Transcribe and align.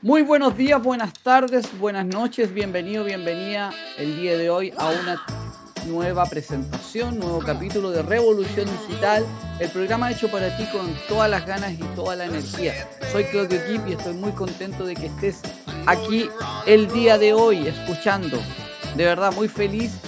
Muy 0.00 0.22
buenos 0.22 0.56
días, 0.56 0.80
buenas 0.80 1.12
tardes, 1.12 1.76
buenas 1.76 2.06
noches, 2.06 2.54
bienvenido, 2.54 3.02
bienvenida 3.02 3.72
el 3.96 4.16
día 4.16 4.38
de 4.38 4.48
hoy 4.48 4.72
a 4.78 4.90
una 4.90 5.20
nueva 5.88 6.24
presentación, 6.26 7.18
nuevo 7.18 7.40
capítulo 7.40 7.90
de 7.90 8.02
Revolución 8.02 8.68
Digital, 8.86 9.26
el 9.58 9.68
programa 9.70 10.12
hecho 10.12 10.30
para 10.30 10.56
ti 10.56 10.66
con 10.70 10.88
todas 11.08 11.28
las 11.28 11.44
ganas 11.44 11.72
y 11.72 11.82
toda 11.96 12.14
la 12.14 12.26
energía. 12.26 12.74
Soy 13.10 13.24
Claudio 13.24 13.58
Kip 13.66 13.88
y 13.88 13.94
estoy 13.94 14.14
muy 14.14 14.30
contento 14.30 14.86
de 14.86 14.94
que 14.94 15.06
estés 15.06 15.40
aquí 15.86 16.30
el 16.66 16.86
día 16.92 17.18
de 17.18 17.32
hoy 17.32 17.66
escuchando. 17.66 18.38
De 18.96 19.04
verdad, 19.04 19.32
muy 19.34 19.48
feliz 19.48 19.98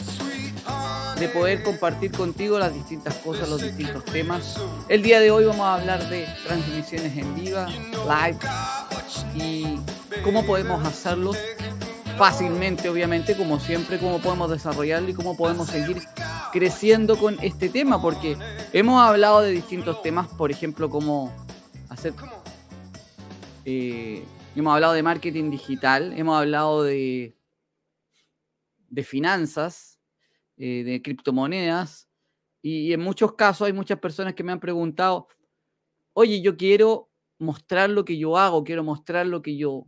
de 1.21 1.29
poder 1.29 1.63
compartir 1.63 2.13
contigo 2.13 2.59
las 2.59 2.73
distintas 2.73 3.15
cosas, 3.17 3.47
los 3.47 3.61
distintos 3.61 4.03
temas. 4.07 4.59
El 4.89 5.03
día 5.03 5.21
de 5.21 5.31
hoy 5.31 5.45
vamos 5.45 5.61
a 5.61 5.75
hablar 5.75 6.09
de 6.09 6.27
transmisiones 6.47 7.15
en 7.15 7.35
vivo, 7.35 7.59
live 7.67 8.39
y 9.35 9.79
cómo 10.25 10.47
podemos 10.47 10.83
hacerlo 10.83 11.33
fácilmente, 12.17 12.89
obviamente, 12.89 13.37
como 13.37 13.61
siempre, 13.61 13.99
cómo 13.99 14.19
podemos 14.21 14.51
desarrollarlo 14.51 15.11
y 15.11 15.13
cómo 15.13 15.37
podemos 15.37 15.69
seguir 15.69 16.01
creciendo 16.53 17.19
con 17.19 17.37
este 17.43 17.69
tema, 17.69 18.01
porque 18.01 18.39
hemos 18.73 18.99
hablado 19.03 19.43
de 19.43 19.51
distintos 19.51 20.01
temas, 20.01 20.27
por 20.27 20.51
ejemplo, 20.51 20.89
cómo 20.89 21.31
hacer... 21.91 22.15
Eh, 23.67 24.25
hemos 24.57 24.75
hablado 24.75 24.95
de 24.95 25.03
marketing 25.03 25.51
digital, 25.51 26.15
hemos 26.17 26.39
hablado 26.39 26.83
de, 26.83 27.37
de 28.89 29.05
finanzas, 29.05 29.90
eh, 30.63 30.85
de 30.85 31.01
criptomonedas, 31.01 32.07
y 32.61 32.93
en 32.93 33.01
muchos 33.01 33.33
casos 33.33 33.67
hay 33.67 33.73
muchas 33.73 33.99
personas 33.99 34.35
que 34.35 34.45
me 34.45 34.53
han 34.53 34.61
preguntado, 34.61 35.27
oye, 36.13 36.43
yo 36.43 36.59
quiero 36.59 37.09
mostrar 37.39 37.89
lo 37.89 38.05
que 38.05 38.19
yo 38.19 38.37
hago, 38.37 38.63
quiero 38.63 38.85
mostrar 38.85 39.27
lo 39.27 39.41
que 39.41 39.57
yo, 39.57 39.87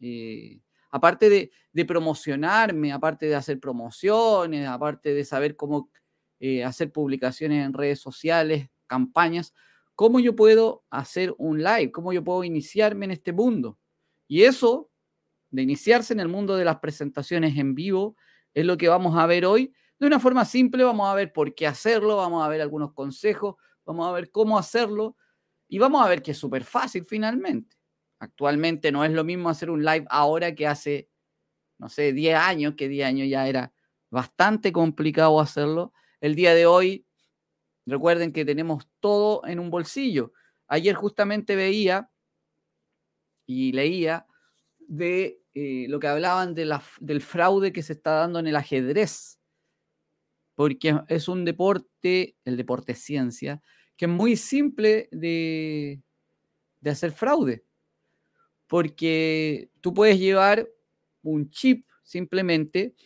eh, 0.00 0.60
aparte 0.90 1.28
de, 1.28 1.50
promocionarme, 1.84 2.92
aparte 2.92 3.26
de 3.26 3.34
hacer 3.34 3.58
promociones, 3.58 4.68
aparte 4.68 5.14
de 5.14 5.24
saber 5.24 5.56
cómo 5.56 5.90
eh, 6.38 6.64
hacer 6.64 6.92
publicaciones 6.92 7.64
en 7.64 7.72
redes 7.72 7.98
sociales, 7.98 8.68
campañas, 8.86 9.52
cómo 9.96 10.20
yo 10.20 10.36
puedo 10.36 10.84
hacer 10.90 11.34
un 11.38 11.58
live, 11.58 11.90
cómo 11.90 12.12
yo 12.12 12.22
puedo 12.22 12.44
iniciarme 12.44 13.06
en 13.06 13.10
este 13.10 13.32
mundo. 13.32 13.78
Y 14.28 14.42
eso, 14.42 14.90
de 15.50 15.62
iniciarse 15.62 16.12
en 16.12 16.20
el 16.20 16.28
mundo 16.28 16.56
de 16.56 16.64
las 16.64 16.78
presentaciones 16.78 17.56
en 17.58 17.74
vivo, 17.74 18.16
es 18.54 18.64
lo 18.64 18.76
que 18.76 18.88
vamos 18.88 19.16
a 19.16 19.26
ver 19.26 19.44
hoy. 19.44 19.72
De 19.98 20.06
una 20.06 20.20
forma 20.20 20.44
simple, 20.44 20.84
vamos 20.84 21.08
a 21.08 21.14
ver 21.14 21.32
por 21.32 21.54
qué 21.54 21.66
hacerlo, 21.66 22.16
vamos 22.16 22.44
a 22.44 22.48
ver 22.48 22.60
algunos 22.60 22.92
consejos, 22.92 23.56
vamos 23.84 24.08
a 24.08 24.12
ver 24.12 24.30
cómo 24.30 24.58
hacerlo 24.58 25.16
y 25.68 25.78
vamos 25.78 26.04
a 26.04 26.08
ver 26.08 26.22
que 26.22 26.30
es 26.30 26.38
súper 26.38 26.64
fácil 26.64 27.04
finalmente. 27.04 27.76
Actualmente 28.20 28.92
no 28.92 29.04
es 29.04 29.12
lo 29.12 29.24
mismo 29.24 29.48
hacer 29.48 29.70
un 29.70 29.84
live 29.84 30.06
ahora 30.10 30.54
que 30.54 30.66
hace, 30.66 31.08
no 31.78 31.88
sé, 31.88 32.12
10 32.12 32.36
años, 32.36 32.74
que 32.76 32.88
10 32.88 33.06
años 33.06 33.28
ya 33.28 33.48
era 33.48 33.72
bastante 34.10 34.72
complicado 34.72 35.40
hacerlo. 35.40 35.92
El 36.20 36.34
día 36.34 36.54
de 36.54 36.66
hoy, 36.66 37.06
recuerden 37.86 38.32
que 38.32 38.44
tenemos 38.44 38.88
todo 39.00 39.46
en 39.46 39.60
un 39.60 39.70
bolsillo. 39.70 40.32
Ayer 40.66 40.94
justamente 40.94 41.56
veía 41.56 42.10
y 43.46 43.72
leía 43.72 44.26
de 44.78 45.40
eh, 45.54 45.86
lo 45.88 45.98
que 45.98 46.08
hablaban 46.08 46.54
de 46.54 46.66
la, 46.66 46.82
del 47.00 47.20
fraude 47.20 47.72
que 47.72 47.82
se 47.82 47.94
está 47.94 48.12
dando 48.12 48.38
en 48.38 48.46
el 48.46 48.56
ajedrez, 48.56 49.37
porque 50.58 51.00
es 51.06 51.28
un 51.28 51.44
deporte, 51.44 52.34
el 52.44 52.56
deporte 52.56 52.94
ciencia, 52.94 53.62
que 53.96 54.06
es 54.06 54.10
muy 54.10 54.34
simple 54.34 55.08
de, 55.12 56.02
hacer 56.84 57.12
fraude, 57.12 57.62
porque 58.66 59.70
tú 59.80 59.94
puedes 59.94 60.18
llevar 60.18 60.68
un 61.22 61.48
chip 61.50 61.86
simplemente 62.02 62.96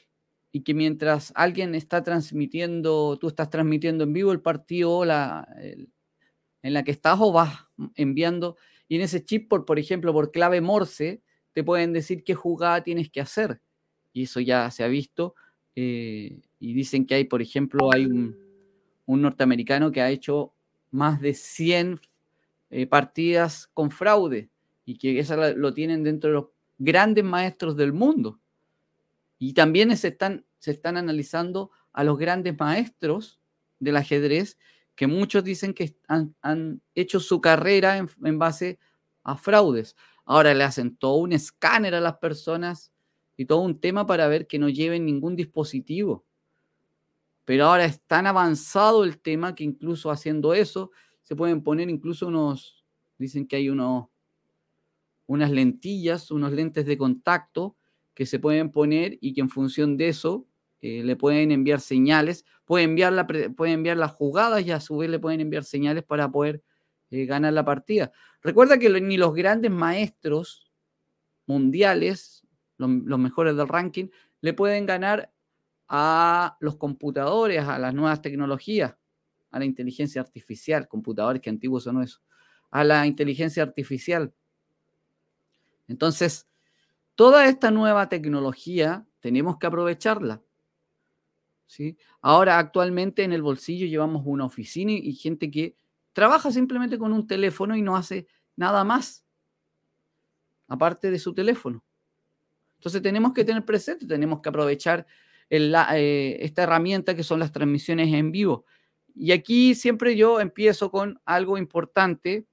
y 0.51 0.63
que 0.63 0.73
mientras 0.73 1.31
alguien 1.37 1.75
está 1.75 2.03
transmitiendo, 2.03 3.19
tú 3.19 3.29
estás 3.29 3.51
transmitiendo 3.51 4.05
en 4.05 4.15
vivo 4.15 4.33
el 4.33 4.41
partido 4.41 5.05
la, 5.05 5.47
en 6.63 6.73
la 6.73 6.85
que 6.85 6.93
estás 6.93 7.19
o 7.21 7.33
vas 7.33 7.67
enviando, 7.97 8.57
y 8.89 8.97
en 8.97 9.03
ese 9.03 9.23
chip, 9.23 9.51
por, 9.51 9.67
por 9.67 9.79
ejemplo, 9.79 10.15
por 10.15 10.33
clave 10.33 10.63
Morse, 10.63 11.23
te 11.53 11.63
pueden 11.63 11.93
decir 11.93 12.25
qué 12.25 12.35
jugada 12.35 12.83
tienes 12.83 13.11
que 13.11 13.21
hacer. 13.21 13.61
Y 14.15 14.23
eso 14.23 14.41
ya 14.41 14.71
se 14.71 14.85
ha 14.85 14.89
visto. 14.89 15.35
Eh, 15.75 16.41
y 16.59 16.75
dicen 16.75 17.07
que 17.07 17.15
hay, 17.15 17.25
por 17.25 17.43
ejemplo, 17.43 17.93
hay 17.93 18.07
un, 18.07 18.37
un 19.07 19.23
norteamericano 19.23 19.91
que 19.91 20.01
ha 20.01 20.11
hecho 20.11 20.53
más 20.91 21.21
de 21.21 21.35
100 21.35 22.01
eh, 22.71 22.87
partidas 22.87 23.69
con 23.75 23.91
fraude 23.91 24.51
y 24.85 24.97
que 24.97 25.19
eso 25.19 25.37
lo 25.55 25.75
tienen 25.75 26.03
dentro 26.03 26.31
de 26.31 26.35
los 26.35 26.47
grandes 26.79 27.25
maestros 27.25 27.77
del 27.77 27.93
mundo. 27.93 28.41
Y 29.39 29.55
también 29.55 29.97
se 29.97 30.09
están, 30.09 30.45
se 30.59 30.71
están 30.71 30.97
analizando 30.97 31.71
a 31.93 32.05
los 32.05 32.19
grandes 32.19 32.59
maestros 32.59 33.41
del 33.79 33.97
ajedrez, 33.97 34.59
que 34.95 35.07
muchos 35.07 35.43
dicen 35.43 35.75
que 35.75 35.97
han, 36.07 36.81
hecho 36.95 37.19
su 37.19 37.41
carrera 37.41 37.97
en, 37.97 38.09
en, 38.25 38.39
base 38.39 38.79
a 39.25 39.37
fraudes. 39.37 39.97
Ahora 40.25 40.55
le 40.55 40.65
hacen 40.65 40.97
todo 40.97 41.17
un 41.17 41.33
escáner 41.33 41.95
a 41.95 42.01
las 42.01 42.19
personas 42.19 42.92
y 43.43 43.45
todo 43.45 43.59
un 43.59 43.81
tema 43.81 44.07
para 44.07 44.29
ver 44.29 44.47
que 44.47 44.61
no 44.61 44.69
lleven 44.69 45.05
ningún 45.05 45.35
dispositivo. 45.35 46.25
Pero 47.45 47.67
ahora 47.67 47.85
es 47.87 48.01
tan 48.05 48.29
avanzado 48.29 49.03
el 49.03 49.19
tema 49.19 49.57
que 49.57 49.65
incluso 49.65 50.13
haciendo 50.13 50.55
eso 50.55 50.93
se 51.23 51.35
pueden 51.35 51.65
poner 51.65 51.91
incluso 51.91 52.29
unos, 52.29 52.85
dicen 53.19 53.49
que 53.49 53.57
hay 53.57 53.69
unos, 53.69 54.07
unas 55.27 55.51
lentillas, 55.51 56.31
unos 56.31 56.53
lentes 56.53 56.87
de 56.87 56.97
contacto 56.97 57.77
que 58.15 58.27
se 58.27 58.39
pueden 58.39 58.71
poner 58.71 59.19
y 59.21 59.35
que 59.35 59.41
en 59.41 59.49
función 59.49 59.97
de 59.97 60.11
eso 60.11 60.47
eh, 60.81 61.03
le 61.03 61.17
pueden 61.17 61.51
enviar 61.51 61.81
señales, 61.81 62.45
pueden 62.65 62.91
enviar, 62.91 63.13
la, 63.13 63.27
enviar 63.67 63.97
las 63.97 64.13
jugadas 64.13 64.65
y 64.65 64.71
a 64.71 64.79
su 64.79 64.99
vez 64.99 65.11
le 65.11 65.19
pueden 65.19 65.41
enviar 65.41 65.65
señales 65.65 66.05
para 66.05 66.31
poder 66.31 66.63
eh, 67.11 67.27
ganar 67.27 67.55
la 67.55 67.65
partida. 67.65 68.13
Recuerda 68.41 68.79
que 68.79 68.89
ni 69.01 69.17
los 69.17 69.35
grandes 69.35 69.73
maestros 69.73 70.71
mundiales, 71.45 72.42
los 72.89 73.19
mejores 73.19 73.57
del 73.57 73.69
ranking, 73.69 74.09
le 74.41 74.53
pueden 74.53 74.87
ganar 74.87 75.33
a 75.89 76.57
los 76.61 76.77
computadores, 76.77 77.63
a 77.63 77.79
las 77.79 77.95
nuevas 77.95 78.23
tecnologías, 78.23 78.97
a 79.51 79.59
la 79.59 79.65
inteligencia 79.65 80.21
artificial, 80.21 80.89
computadores 80.89 81.43
que 81.43 81.51
antiguos 81.51 81.85
son 81.85 82.03
eso, 82.03 82.21
a 82.71 82.85
la 82.85 83.07
inteligencia 83.07 83.63
artificial. 83.63 84.33
Entonces, 85.89 86.49
toda 87.15 87.47
esta 87.47 87.71
nueva 87.71 88.09
tecnología 88.09 89.07
tenemos 89.21 89.59
que 89.59 89.67
aprovecharla. 89.67 90.43
¿sí? 91.67 91.97
Ahora, 92.21 92.59
actualmente 92.59 93.25
en 93.25 93.33
el 93.33 93.43
bolsillo 93.43 93.87
llevamos 93.87 94.23
una 94.25 94.47
oficina 94.47 94.93
y 94.93 95.13
gente 95.15 95.51
que 95.51 95.77
trabaja 96.13 96.51
simplemente 96.51 96.99
con 96.99 97.13
un 97.13 97.27
teléfono 97.27 97.77
y 97.77 97.83
no 97.83 97.97
hace 97.97 98.27
nada 98.57 98.85
más, 98.85 99.25
aparte 100.69 101.11
de 101.11 101.19
su 101.19 101.35
teléfono. 101.35 101.85
Entonces 102.83 103.01
tenemos 103.01 103.33
que 103.33 103.45
tener 103.45 103.65
presente, 103.65 104.09
tenemos 104.09 104.41
que 104.41 104.49
aprovechar 104.49 105.07
eh, 105.49 106.37
esta 106.41 106.65
herramienta 106.65 107.15
que 107.15 107.23
son 107.23 107.39
las 107.39 107.53
transmisiones 107.53 108.13
en 108.13 108.33
vivo. 108.33 108.65
Y 109.15 109.31
aquí 109.31 109.77
siempre 109.77 110.17
yo 110.17 110.41
empiezo 110.41 110.91
con 110.91 111.21
algo 111.25 111.59
importante. 111.59 112.45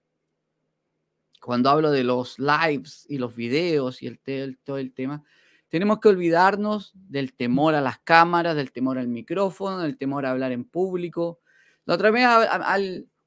Cuando 1.41 1.71
hablo 1.71 1.89
de 1.89 2.03
los 2.03 2.37
lives 2.37 3.07
y 3.09 3.17
los 3.17 3.35
videos 3.35 4.03
y 4.03 4.05
el, 4.05 4.19
todo 4.63 4.77
el 4.77 4.93
tema, 4.93 5.23
tenemos 5.67 5.99
que 5.99 6.09
olvidarnos 6.09 6.91
del 6.93 7.33
temor 7.33 7.73
a 7.73 7.81
las 7.81 7.97
cámaras, 7.97 8.55
del 8.55 8.71
temor 8.71 8.99
al 8.99 9.07
micrófono, 9.07 9.79
del 9.79 9.97
temor 9.97 10.27
a 10.27 10.29
hablar 10.29 10.51
en 10.51 10.63
público. 10.63 11.39
La 11.85 11.95
otra 11.95 12.11
vez 12.11 12.27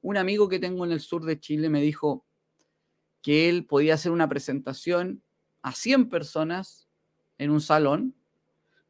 un 0.03 0.17
amigo 0.17 0.49
que 0.49 0.61
tengo 0.61 0.85
en 0.85 0.93
el 0.93 1.01
sur 1.01 1.25
de 1.25 1.41
Chile 1.41 1.69
me 1.69 1.81
dijo 1.81 2.25
que 3.23 3.49
él 3.49 3.67
podía 3.67 3.95
hacer 3.95 4.13
una 4.13 4.29
presentación 4.29 5.25
a 5.63 5.73
100 5.73 6.09
personas 6.09 6.89
en 7.39 7.51
un 7.51 7.61
salón 7.61 8.15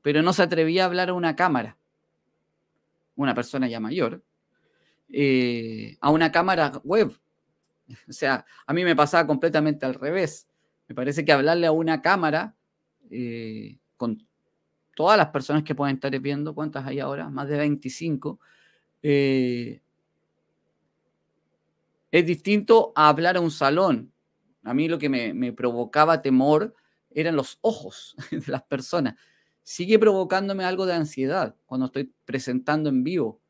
pero 0.03 0.21
no 0.23 0.33
se 0.33 0.43
atrevía 0.43 0.83
a 0.83 0.87
hablar 0.87 1.09
a 1.09 1.15
una 1.15 1.37
cámara, 1.37 1.79
una 3.15 3.35
persona 3.35 3.69
ya 3.69 3.81
mayor, 3.81 4.23
eh, 5.09 5.97
a 6.01 6.11
una 6.11 6.31
cámara 6.31 6.81
web. 6.85 7.19
O 8.09 8.13
sea, 8.13 8.47
a 8.67 8.73
mí 8.73 8.85
me 8.85 8.97
pasaba 8.97 9.27
completamente 9.27 9.85
al 9.85 9.95
revés. 9.95 10.49
Me 10.89 10.95
parece 10.95 11.25
que 11.25 11.33
hablarle 11.33 11.67
a 11.67 11.73
una 11.73 12.01
cámara 12.01 12.55
eh, 13.11 13.77
con 13.97 14.27
todas 14.95 15.19
las 15.19 15.29
personas 15.29 15.63
que 15.63 15.75
pueden 15.75 15.97
estar 15.97 16.19
viendo, 16.21 16.55
¿cuántas 16.55 16.87
hay 16.87 17.01
ahora? 17.01 17.29
Más 17.29 17.49
de 17.49 17.59
25. 17.59 18.41
Eh, 19.03 19.83
es 22.11 22.27
distinto 22.27 22.93
a 22.95 23.09
hablar 23.09 23.37
a 23.37 23.41
un 23.41 23.51
salón. 23.51 24.13
A 24.63 24.73
mí 24.73 24.89
lo 24.89 24.99
que 24.99 25.11
me, 25.11 25.35
me 25.35 25.53
provocaba 25.53 26.23
temor 26.23 26.75
eran 27.15 27.37
los 27.37 27.59
ojos 27.63 28.17
de 28.31 28.43
las 28.47 28.63
personas 28.63 29.15
sigue 29.63 29.99
provocándome 29.99 30.65
algo 30.65 30.87
de 30.87 30.95
ansiedad 30.95 31.57
cuando 31.67 31.87
estoy 31.87 32.13
presentando 32.25 32.89
en 32.89 33.05
vivo, 33.05 33.41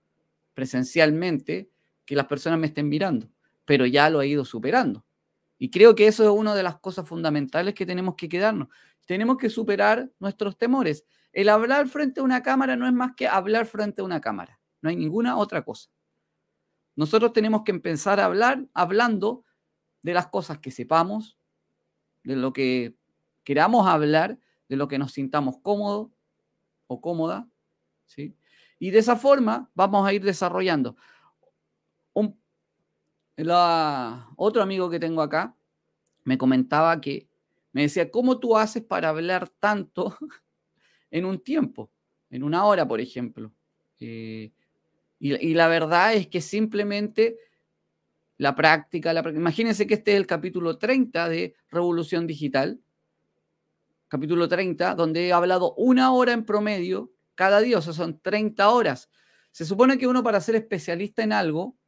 presencialmente, 0.54 1.70
que 2.04 2.16
las 2.16 2.26
personas 2.26 2.58
me 2.58 2.66
estén 2.66 2.88
mirando, 2.88 3.30
pero 3.64 3.86
ya 3.86 4.10
lo 4.10 4.22
he 4.22 4.28
ido 4.28 4.44
superando. 4.44 5.04
Y 5.58 5.70
creo 5.70 5.94
que 5.94 6.06
eso 6.06 6.24
es 6.24 6.30
una 6.30 6.54
de 6.54 6.62
las 6.62 6.78
cosas 6.80 7.08
fundamentales 7.08 7.74
que 7.74 7.86
tenemos 7.86 8.16
que 8.16 8.28
quedarnos. 8.28 8.68
Tenemos 9.06 9.36
que 9.36 9.48
superar 9.48 10.10
nuestros 10.18 10.58
temores. 10.58 11.04
El 11.32 11.48
hablar 11.48 11.88
frente 11.88 12.20
a 12.20 12.24
una 12.24 12.42
cámara 12.42 12.76
no 12.76 12.86
es 12.86 12.92
más 12.92 13.12
que 13.16 13.28
hablar 13.28 13.66
frente 13.66 14.02
a 14.02 14.04
una 14.04 14.20
cámara. 14.20 14.60
No 14.80 14.90
hay 14.90 14.96
ninguna 14.96 15.36
otra 15.36 15.62
cosa. 15.62 15.88
Nosotros 16.96 17.32
tenemos 17.32 17.62
que 17.62 17.70
empezar 17.70 18.18
a 18.18 18.24
hablar 18.24 18.66
hablando 18.74 19.44
de 20.02 20.14
las 20.14 20.26
cosas 20.26 20.58
que 20.58 20.72
sepamos, 20.72 21.38
de 22.24 22.36
lo 22.36 22.52
que 22.52 22.96
queramos 23.44 23.86
hablar, 23.86 24.38
de 24.68 24.76
lo 24.76 24.88
que 24.88 24.98
nos 24.98 25.12
sintamos 25.12 25.58
cómodos 25.62 26.10
o 26.86 27.00
cómoda, 27.00 27.48
¿sí? 28.06 28.34
Y 28.78 28.90
de 28.90 28.98
esa 28.98 29.16
forma 29.16 29.70
vamos 29.74 30.06
a 30.06 30.12
ir 30.12 30.24
desarrollando. 30.24 30.96
Un, 32.14 32.38
otro 34.36 34.62
amigo 34.62 34.90
que 34.90 34.98
tengo 34.98 35.22
acá 35.22 35.54
me 36.24 36.38
comentaba 36.38 37.00
que 37.00 37.28
me 37.72 37.82
decía, 37.82 38.10
¿cómo 38.10 38.38
tú 38.38 38.56
haces 38.56 38.82
para 38.82 39.08
hablar 39.08 39.48
tanto 39.48 40.16
en 41.10 41.24
un 41.24 41.38
tiempo? 41.38 41.90
En 42.30 42.42
una 42.42 42.64
hora, 42.64 42.86
por 42.86 43.00
ejemplo. 43.00 43.52
Eh, 44.00 44.52
y, 45.18 45.54
la 45.54 45.68
verdad 45.68 46.14
es 46.14 46.26
que 46.26 46.40
simplemente 46.40 47.38
la 48.36 48.56
práctica, 48.56 49.12
Imagínense 49.30 49.86
que 49.86 49.94
este 49.94 50.12
es 50.12 50.16
el 50.16 50.26
capítulo 50.26 50.78
30 50.78 51.28
de 51.28 51.54
Revolución 51.70 52.26
Digital. 52.26 52.80
Capítulo 54.12 54.46
30, 54.46 54.94
donde 54.94 55.26
he 55.26 55.32
hablado 55.32 55.72
una 55.72 56.12
hora 56.12 56.34
en 56.34 56.44
promedio 56.44 57.14
cada 57.34 57.62
día, 57.62 57.78
o 57.78 57.80
sea, 57.80 57.94
son 57.94 58.20
30 58.20 58.68
horas. 58.68 59.08
Se 59.52 59.64
supone 59.64 59.96
que 59.96 60.06
uno 60.06 60.22
para 60.22 60.38
ser 60.42 60.54
especialista 60.54 61.22
en 61.22 61.32
algo 61.32 61.78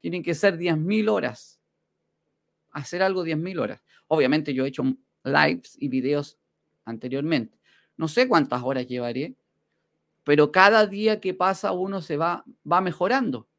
tiene 0.00 0.22
que 0.22 0.34
ser 0.34 0.56
10.000 0.56 1.10
horas. 1.10 1.60
Hacer 2.70 3.02
algo 3.02 3.26
10.000 3.26 3.60
horas. 3.60 3.82
Obviamente 4.06 4.54
yo 4.54 4.64
he 4.64 4.68
hecho 4.68 4.84
lives 5.22 5.76
y 5.78 5.88
videos 5.88 6.38
anteriormente. 6.86 7.58
No 7.98 8.08
sé 8.08 8.26
cuántas 8.26 8.62
horas 8.62 8.86
llevaré, 8.86 9.34
pero 10.24 10.50
cada 10.50 10.86
día 10.86 11.20
que 11.20 11.34
pasa 11.34 11.72
uno 11.72 12.00
se 12.00 12.16
va, 12.16 12.42
va 12.72 12.80
mejorando. 12.80 13.50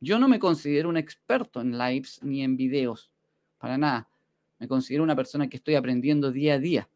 Yo 0.00 0.18
no 0.18 0.28
me 0.28 0.38
considero 0.38 0.88
un 0.88 0.96
experto 0.96 1.60
en 1.60 1.76
lives 1.76 2.20
ni 2.22 2.42
en 2.42 2.56
videos, 2.56 3.12
para 3.58 3.76
nada. 3.76 4.08
Me 4.58 4.66
considero 4.66 5.04
una 5.04 5.14
persona 5.14 5.46
que 5.46 5.58
estoy 5.58 5.74
aprendiendo 5.74 6.32
día 6.32 6.54
a 6.54 6.58
día. 6.58 6.88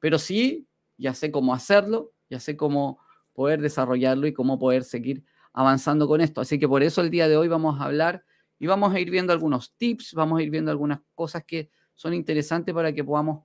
Pero 0.00 0.18
sí, 0.18 0.66
ya 0.96 1.14
sé 1.14 1.30
cómo 1.30 1.54
hacerlo, 1.54 2.12
ya 2.28 2.40
sé 2.40 2.56
cómo 2.56 2.98
poder 3.32 3.60
desarrollarlo 3.60 4.26
y 4.26 4.32
cómo 4.32 4.58
poder 4.58 4.84
seguir 4.84 5.24
avanzando 5.52 6.06
con 6.06 6.20
esto. 6.20 6.40
Así 6.40 6.58
que 6.58 6.68
por 6.68 6.82
eso 6.82 7.00
el 7.00 7.10
día 7.10 7.28
de 7.28 7.36
hoy 7.36 7.48
vamos 7.48 7.80
a 7.80 7.84
hablar 7.84 8.24
y 8.58 8.66
vamos 8.66 8.92
a 8.92 9.00
ir 9.00 9.10
viendo 9.10 9.32
algunos 9.32 9.74
tips, 9.76 10.14
vamos 10.14 10.40
a 10.40 10.42
ir 10.42 10.50
viendo 10.50 10.70
algunas 10.70 11.00
cosas 11.14 11.44
que 11.44 11.70
son 11.94 12.14
interesantes 12.14 12.74
para 12.74 12.92
que 12.92 13.04
podamos 13.04 13.44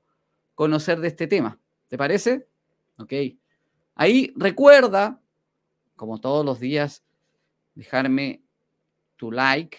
conocer 0.55 0.99
de 0.99 1.07
este 1.09 1.27
tema. 1.27 1.59
¿Te 1.87 1.97
parece? 1.97 2.47
Ok. 2.97 3.13
Ahí 3.95 4.33
recuerda, 4.35 5.21
como 5.95 6.19
todos 6.19 6.45
los 6.45 6.59
días, 6.59 7.03
dejarme 7.75 8.43
tu 9.15 9.31
like. 9.31 9.77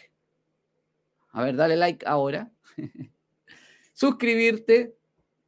A 1.32 1.42
ver, 1.42 1.56
dale 1.56 1.76
like 1.76 2.06
ahora. 2.06 2.52
Suscribirte 3.92 4.96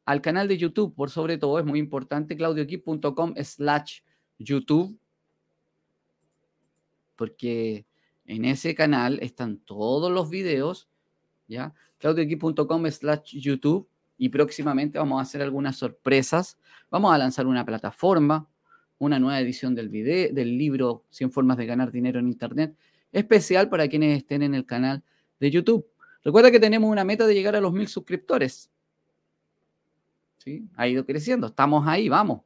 al 0.06 0.22
canal 0.22 0.48
de 0.48 0.56
YouTube, 0.56 0.94
por 0.94 1.10
sobre 1.10 1.36
todo, 1.36 1.58
es 1.58 1.66
muy 1.66 1.78
importante, 1.78 2.36
claudioquip.com 2.36 3.34
slash 3.42 4.00
YouTube, 4.38 4.98
porque 7.16 7.84
en 8.24 8.44
ese 8.44 8.74
canal 8.74 9.18
están 9.20 9.58
todos 9.58 10.10
los 10.10 10.30
videos, 10.30 10.88
¿ya? 11.48 11.74
claudioquip.com 11.98 12.86
slash 12.90 13.36
YouTube, 13.36 13.88
y 14.16 14.28
próximamente 14.28 14.98
vamos 14.98 15.18
a 15.18 15.22
hacer 15.22 15.42
algunas 15.42 15.76
sorpresas. 15.76 16.58
Vamos 16.90 17.12
a 17.12 17.18
lanzar 17.18 17.46
una 17.46 17.64
plataforma, 17.64 18.48
una 18.98 19.18
nueva 19.18 19.40
edición 19.40 19.74
del, 19.74 19.88
video, 19.88 20.32
del 20.32 20.56
libro 20.56 21.04
100 21.10 21.32
formas 21.32 21.56
de 21.56 21.66
ganar 21.66 21.90
dinero 21.90 22.18
en 22.18 22.28
Internet, 22.28 22.76
especial 23.12 23.68
para 23.68 23.88
quienes 23.88 24.16
estén 24.16 24.42
en 24.42 24.54
el 24.54 24.64
canal 24.64 25.02
de 25.38 25.50
YouTube. 25.50 25.86
Recuerda 26.24 26.50
que 26.50 26.60
tenemos 26.60 26.90
una 26.90 27.04
meta 27.04 27.26
de 27.26 27.34
llegar 27.34 27.56
a 27.56 27.60
los 27.60 27.72
mil 27.72 27.88
suscriptores. 27.88 28.70
Ha 30.76 30.88
ido 30.88 31.04
creciendo, 31.04 31.48
estamos 31.48 31.86
ahí, 31.86 32.08
vamos. 32.08 32.42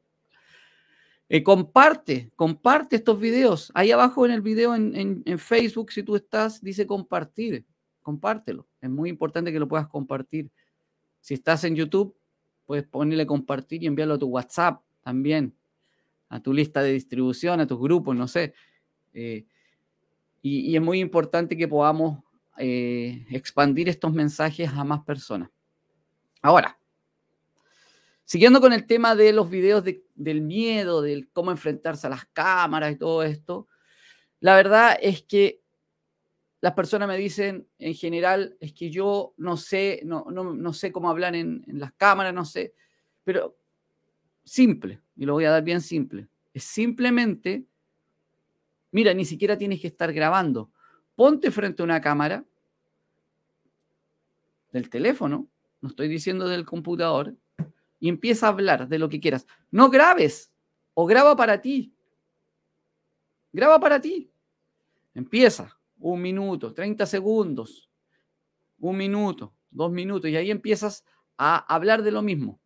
Eh, 1.33 1.45
comparte, 1.45 2.33
comparte 2.35 2.97
estos 2.97 3.21
videos. 3.21 3.71
Ahí 3.75 3.93
abajo 3.93 4.27
en 4.27 4.33
el 4.33 4.41
video 4.41 4.75
en, 4.75 5.39
Facebook, 5.39 5.93
si 5.93 6.03
tú 6.03 6.17
estás, 6.17 6.61
dice 6.61 6.89
compartir. 6.89 7.65
Compártelo. 8.03 8.67
Es 8.81 8.91
muy 8.91 9.11
importante 9.11 9.53
que 9.53 9.61
lo 9.61 9.69
puedas 9.69 9.87
compartir. 9.87 10.51
Si 11.21 11.35
estás 11.35 11.63
en 11.63 11.77
YouTube, 11.77 12.17
puedes 12.67 12.85
ponerle 12.85 13.27
compartir 13.27 13.83
y 13.85 13.87
enviarlo 13.87 14.15
a 14.15 14.19
tu 14.19 14.27
WhatsApp 14.27 14.83
también, 15.03 15.55
a 16.29 16.41
tu 16.41 16.53
lista 16.53 16.83
de 16.83 16.95
distribución, 16.95 17.61
a 17.61 17.67
tus 17.67 17.79
grupos, 17.79 18.17
no 18.17 18.27
sé. 18.27 18.55
Eh, 19.13 19.47
y, 20.43 20.75
es 20.75 20.83
muy 20.83 20.99
importante 20.99 21.57
que 21.57 21.69
podamos 21.69 22.25
eh, 22.57 23.25
expandir 23.31 23.89
estos 23.89 24.13
mensajes 24.13 24.69
a 24.69 24.83
más 24.83 25.05
personas. 25.05 25.51
Ahora, 26.43 26.80
Siguiendo 28.31 28.61
con 28.61 28.73
el 28.73 28.87
tema 28.87 29.17
de 29.17 29.33
los 29.33 29.51
videos 29.51 29.83
del 30.15 30.41
miedo, 30.41 31.03
del 31.03 31.29
cómo 31.33 31.51
enfrentarse 31.51 32.07
a 32.07 32.11
las 32.11 32.27
cámaras 32.27 32.93
y 32.93 32.97
todo 32.97 33.25
esto, 33.25 33.67
la 34.39 34.55
verdad 34.55 34.97
es 35.03 35.25
que 35.25 35.65
las 36.61 36.75
personas 36.75 37.09
me 37.09 37.17
dicen 37.17 37.67
en 37.81 37.93
general, 37.93 38.57
es 38.61 38.73
que 38.73 38.89
yo 38.89 39.35
no 39.37 39.57
sé, 39.57 40.03
no, 40.05 40.27
no, 40.31 40.73
sé 40.73 40.93
cómo 40.93 41.11
hablar 41.11 41.35
en, 41.35 41.65
en, 41.67 41.81
las 41.81 41.93
cámaras, 41.95 42.33
no 42.33 42.45
sé, 42.45 42.73
pero 43.25 43.57
simple, 44.45 45.01
y 45.17 45.25
lo 45.25 45.33
voy 45.33 45.47
a 45.47 45.51
dar 45.51 45.65
bien 45.65 45.81
simple, 45.81 46.29
es 46.55 46.63
simplemente, 46.63 47.65
mira, 48.93 49.13
ni 49.13 49.25
siquiera 49.25 49.59
tienes 49.59 49.81
que 49.81 49.89
estar 49.89 50.13
grabando, 50.13 50.71
ponte 51.17 51.51
frente 51.51 51.83
a 51.83 51.85
una 51.85 52.01
cámara 52.01 52.45
del 54.71 54.89
teléfono, 54.89 55.49
no 55.81 55.89
estoy 55.89 56.07
diciendo 56.07 56.47
del 56.47 56.65
computador, 56.65 57.35
y 58.01 58.09
empieza 58.09 58.47
a 58.47 58.51
hablar 58.51 58.89
de 58.89 58.99
lo 58.99 59.09
que 59.09 59.21
quieras. 59.21 59.47
No 59.71 59.91
grabes 59.91 60.53
o 60.95 61.07
graba 61.07 61.37
para 61.37 61.61
ti. 61.61 61.95
Graba 63.53 63.79
para 63.79 64.01
ti. 64.01 64.33
Empieza 65.15 65.79
un 65.99 66.23
minuto, 66.23 66.73
30 66.73 67.05
segundos, 67.05 67.91
un 68.79 68.97
minuto, 68.97 69.55
dos 69.71 69.93
minutos 69.93 70.31
y 70.31 70.37
ahí 70.37 70.51
empiezas 70.51 71.05
a 71.37 71.59
hablar 71.73 72.03
de 72.03 72.11
lo 72.11 72.23
mismo. 72.23 72.61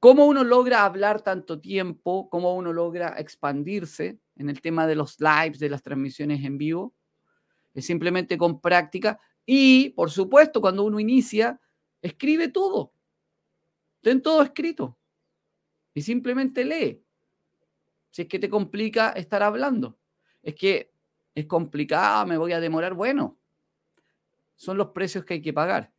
¿Cómo 0.00 0.26
uno 0.26 0.42
logra 0.42 0.84
hablar 0.84 1.22
tanto 1.22 1.60
tiempo? 1.60 2.28
¿Cómo 2.28 2.56
uno 2.56 2.72
logra 2.72 3.14
expandirse 3.18 4.18
en 4.36 4.48
el 4.48 4.60
tema 4.60 4.86
de 4.86 4.96
los 4.96 5.20
lives, 5.20 5.60
de 5.60 5.70
las 5.70 5.82
transmisiones 5.82 6.44
en 6.44 6.58
vivo? 6.58 6.94
Es 7.74 7.86
simplemente 7.86 8.36
con 8.36 8.60
práctica 8.60 9.20
y, 9.46 9.90
por 9.90 10.10
supuesto, 10.10 10.60
cuando 10.60 10.84
uno 10.84 10.98
inicia, 10.98 11.60
escribe 12.00 12.48
todo. 12.48 12.92
Ten 14.02 14.20
todo 14.20 14.42
escrito 14.42 14.98
y 15.94 16.02
simplemente 16.02 16.64
lee. 16.64 17.02
Si 18.10 18.22
es 18.22 18.28
que 18.28 18.38
te 18.38 18.50
complica 18.50 19.10
estar 19.12 19.42
hablando, 19.42 19.98
es 20.42 20.54
que 20.54 20.92
es 21.34 21.46
complicado, 21.46 22.26
me 22.26 22.36
voy 22.36 22.52
a 22.52 22.60
demorar, 22.60 22.94
bueno, 22.94 23.38
son 24.56 24.76
los 24.76 24.88
precios 24.88 25.24
que 25.24 25.34
hay 25.34 25.42
que 25.42 25.52
pagar. 25.52 25.92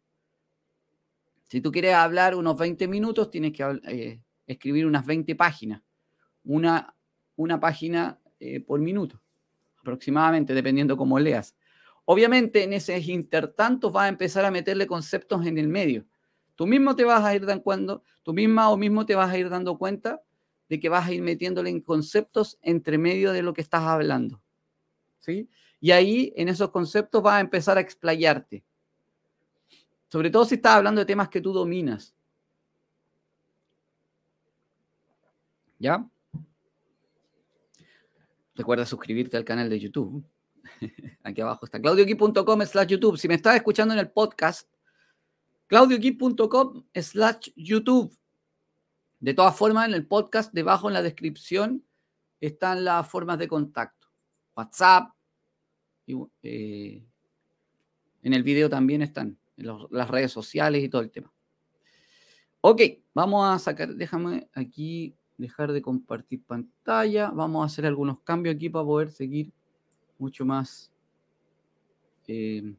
Si 1.50 1.62
tú 1.62 1.72
quieres 1.72 1.96
hablar 1.96 2.36
unos 2.36 2.58
20 2.58 2.88
minutos, 2.88 3.32
tienes 3.32 3.54
que 3.54 3.80
eh, 3.88 4.22
escribir 4.46 4.86
unas 4.86 5.06
20 5.06 5.36
páginas, 5.36 5.82
una, 6.44 6.96
una 7.36 7.60
página 7.60 8.20
eh, 8.40 8.60
por 8.60 8.80
minuto, 8.80 9.22
aproximadamente, 9.80 10.54
dependiendo 10.54 10.98
cómo 10.98 11.20
leas. 11.20 11.56
Obviamente, 12.06 12.64
en 12.64 12.74
ese 12.74 13.00
intertanto 13.00 13.92
vas 13.92 14.06
a 14.06 14.10
empezar 14.10 14.44
a 14.46 14.52
meterle 14.52 14.88
conceptos 14.88 15.46
en 15.46 15.58
el 15.58 15.68
medio. 15.68 16.06
Tú 16.56 16.68
mismo 16.68 16.96
te 16.96 17.04
vas 17.04 17.24
a 17.24 17.36
ir 17.36 17.46
dando 17.46 18.04
tú 18.22 18.34
misma 18.34 18.70
o 18.70 18.78
mismo 18.78 19.06
te 19.06 19.16
vas 19.16 19.32
a 19.32 19.38
ir 19.38 19.50
dando 19.50 19.78
cuenta 19.78 20.22
de 20.70 20.80
que 20.80 20.90
vas 20.90 21.08
a 21.08 21.12
ir 21.12 21.22
metiéndole 21.22 21.70
en 21.70 21.82
conceptos 21.82 22.58
entre 22.62 22.98
medio 22.98 23.32
de 23.32 23.42
lo 23.42 23.54
que 23.54 23.62
estás 23.62 23.84
hablando. 23.84 24.42
¿Sí? 25.20 25.50
Y 25.80 25.92
ahí, 25.92 26.34
en 26.36 26.50
esos 26.50 26.70
conceptos, 26.72 27.22
vas 27.22 27.36
a 27.36 27.40
empezar 27.42 27.78
a 27.78 27.82
explayarte. 27.82 28.64
Sobre 30.08 30.30
todo 30.30 30.46
si 30.46 30.56
estás 30.56 30.76
hablando 30.76 31.00
de 31.00 31.06
temas 31.06 31.30
que 31.30 31.42
tú 31.42 31.52
dominas. 31.52 32.16
¿Ya? 35.80 36.08
Recuerda 38.56 38.86
suscribirte 38.86 39.36
al 39.36 39.44
canal 39.44 39.70
de 39.70 39.80
YouTube. 39.80 40.24
Aquí 41.24 41.42
abajo 41.42 41.66
está 41.66 41.82
claudioqui.com 41.82 42.62
slash 42.62 42.88
YouTube. 42.88 43.18
Si 43.18 43.28
me 43.28 43.36
estás 43.36 43.56
escuchando 43.56 43.94
en 43.94 44.00
el 44.00 44.12
podcast, 44.12 44.70
claudioquip.com 45.74 46.84
slash 46.94 47.50
YouTube. 47.56 48.16
De 49.20 49.34
todas 49.34 49.58
formas, 49.58 49.88
en 49.88 49.96
el 49.96 50.06
podcast, 50.06 50.54
debajo 50.54 50.88
en 50.88 50.94
la 50.94 51.02
descripción, 51.02 51.84
están 52.40 52.86
las 52.86 53.10
formas 53.10 53.40
de 53.40 53.48
contacto. 53.48 54.08
WhatsApp, 54.56 55.10
eh, 56.44 57.04
en 58.22 58.34
el 58.34 58.44
video 58.44 58.70
también 58.70 59.02
están. 59.02 59.36
las 59.56 60.10
redes 60.12 60.32
sociales 60.32 60.84
y 60.84 60.90
todo 60.90 61.02
el 61.02 61.10
tema. 61.10 61.34
Ok, 62.62 62.82
vamos 63.16 63.44
a 63.44 63.58
sacar, 63.58 63.96
déjame 63.96 64.48
aquí 64.54 65.16
dejar 65.38 65.72
de 65.72 65.82
compartir 65.82 66.44
pantalla. 66.44 67.32
Vamos 67.32 67.64
a 67.64 67.66
hacer 67.66 67.88
algunos 67.88 68.20
cambios 68.20 68.56
aquí 68.56 68.70
para 68.70 68.86
poder 68.86 69.10
seguir 69.10 69.52
mucho 70.20 70.46
más. 70.46 70.92
Eh, 72.28 72.76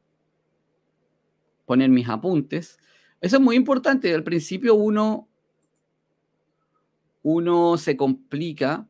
poner 1.64 1.90
mis 1.90 2.08
apuntes. 2.08 2.78
Eso 3.20 3.36
es 3.36 3.42
muy 3.42 3.56
importante. 3.56 4.14
Al 4.14 4.22
principio 4.22 4.74
uno, 4.74 5.28
uno 7.22 7.76
se 7.78 7.96
complica, 7.96 8.88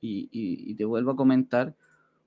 y, 0.00 0.74
te 0.74 0.84
vuelvo 0.84 1.10
a 1.10 1.16
comentar, 1.16 1.74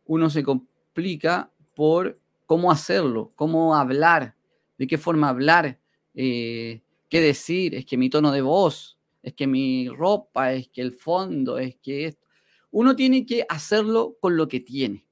uno 0.05 0.29
se 0.29 0.43
complica 0.43 1.51
por 1.73 2.19
cómo 2.45 2.71
hacerlo, 2.71 3.31
cómo 3.35 3.75
hablar, 3.75 4.35
de 4.77 4.87
qué 4.87 4.97
forma 4.97 5.29
hablar, 5.29 5.79
eh, 6.15 6.81
qué 7.09 7.21
decir, 7.21 7.75
es 7.75 7.85
que 7.85 7.97
mi 7.97 8.09
tono 8.09 8.31
de 8.31 8.41
voz, 8.41 8.99
es 9.23 9.33
que 9.33 9.47
mi 9.47 9.87
ropa, 9.87 10.53
es 10.53 10.67
que 10.67 10.81
el 10.81 10.91
fondo, 10.91 11.59
es 11.59 11.75
que 11.77 12.07
esto. 12.07 12.27
Uno 12.71 12.95
tiene 12.95 13.25
que 13.25 13.45
hacerlo 13.47 14.17
con 14.19 14.35
lo 14.35 14.47
que 14.47 14.59
tiene. 14.59 15.05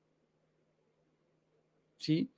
¿Sí? 1.97 2.29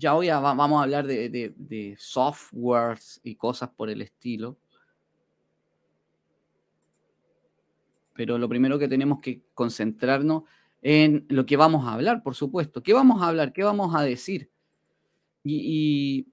Ya 0.00 0.14
hoy 0.14 0.30
vamos 0.30 0.80
a 0.80 0.84
hablar 0.84 1.06
de, 1.06 1.94
softwares 1.98 3.20
y 3.22 3.34
cosas 3.34 3.68
por 3.68 3.90
el 3.90 4.00
estilo. 4.00 4.56
Pero 8.14 8.38
lo 8.38 8.48
primero 8.48 8.78
que 8.78 8.88
tenemos 8.88 9.20
que 9.20 9.42
concentrarnos 9.52 10.44
en 10.80 11.26
lo 11.28 11.44
que 11.44 11.58
vamos 11.58 11.86
a 11.86 11.92
hablar, 11.92 12.22
por 12.22 12.34
supuesto. 12.34 12.82
¿Qué 12.82 12.94
vamos 12.94 13.20
a 13.20 13.28
hablar? 13.28 13.52
¿Qué 13.52 13.62
vamos 13.62 13.94
a 13.94 14.00
decir? 14.00 14.50
Y, 15.44 16.28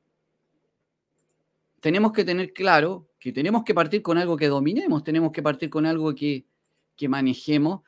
tenemos 1.82 2.14
que 2.14 2.24
tener 2.24 2.54
claro 2.54 3.10
que 3.20 3.34
tenemos 3.34 3.66
que 3.66 3.74
partir 3.74 4.02
con 4.02 4.18
algo 4.18 4.38
que 4.38 4.48
dominemos, 4.48 5.04
tenemos 5.04 5.34
que 5.34 5.44
partir 5.44 5.70
con 5.70 5.86
algo 5.86 6.16
que, 6.16 6.46
que 6.96 7.10
manejemos. 7.10 7.82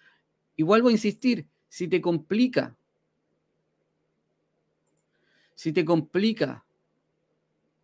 Y 0.57 0.63
vuelvo 0.63 0.89
a 0.89 0.91
insistir, 0.91 1.47
si 1.69 1.87
te 1.87 2.01
complica 2.01 2.75
si 5.59 5.73
te 5.73 5.83
complica 5.83 6.63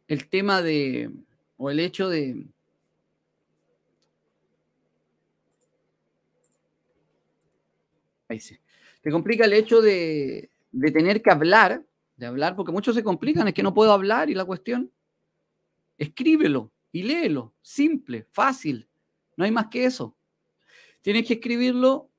el 0.08 0.29
tema 0.29 0.62
de, 0.62 1.12
o 1.58 1.70
el 1.70 1.82
hecho 1.82 2.08
de, 2.08 2.48
ahí 8.29 8.39
sí, 8.39 8.58
te 9.01 9.12
complica 9.12 9.44
el 9.44 9.51
hecho 9.51 9.82
de, 9.82 10.50
de 10.72 10.91
tener 10.91 11.22
que 11.22 11.32
hablar, 11.32 11.84
de 12.15 12.25
hablar, 12.25 12.55
porque 12.55 12.72
muchos 12.72 12.96
se 12.96 13.03
complican, 13.03 13.46
es 13.50 13.53
que 13.53 13.62
no 13.62 13.74
puedo 13.74 13.91
hablar 13.91 14.29
y 14.29 14.36
la 14.36 14.46
cuestión, 14.46 14.89
escríbelo 15.98 16.72
y 16.94 17.03
léelo, 17.03 17.55
simple, 17.62 18.25
fácil, 18.32 18.88
no 19.36 19.44
hay 19.44 19.51
más 19.51 19.67
que 19.67 19.84
eso. 19.84 20.15
Tienes 21.01 21.27
que 21.27 21.34
escribirlo 21.34 22.10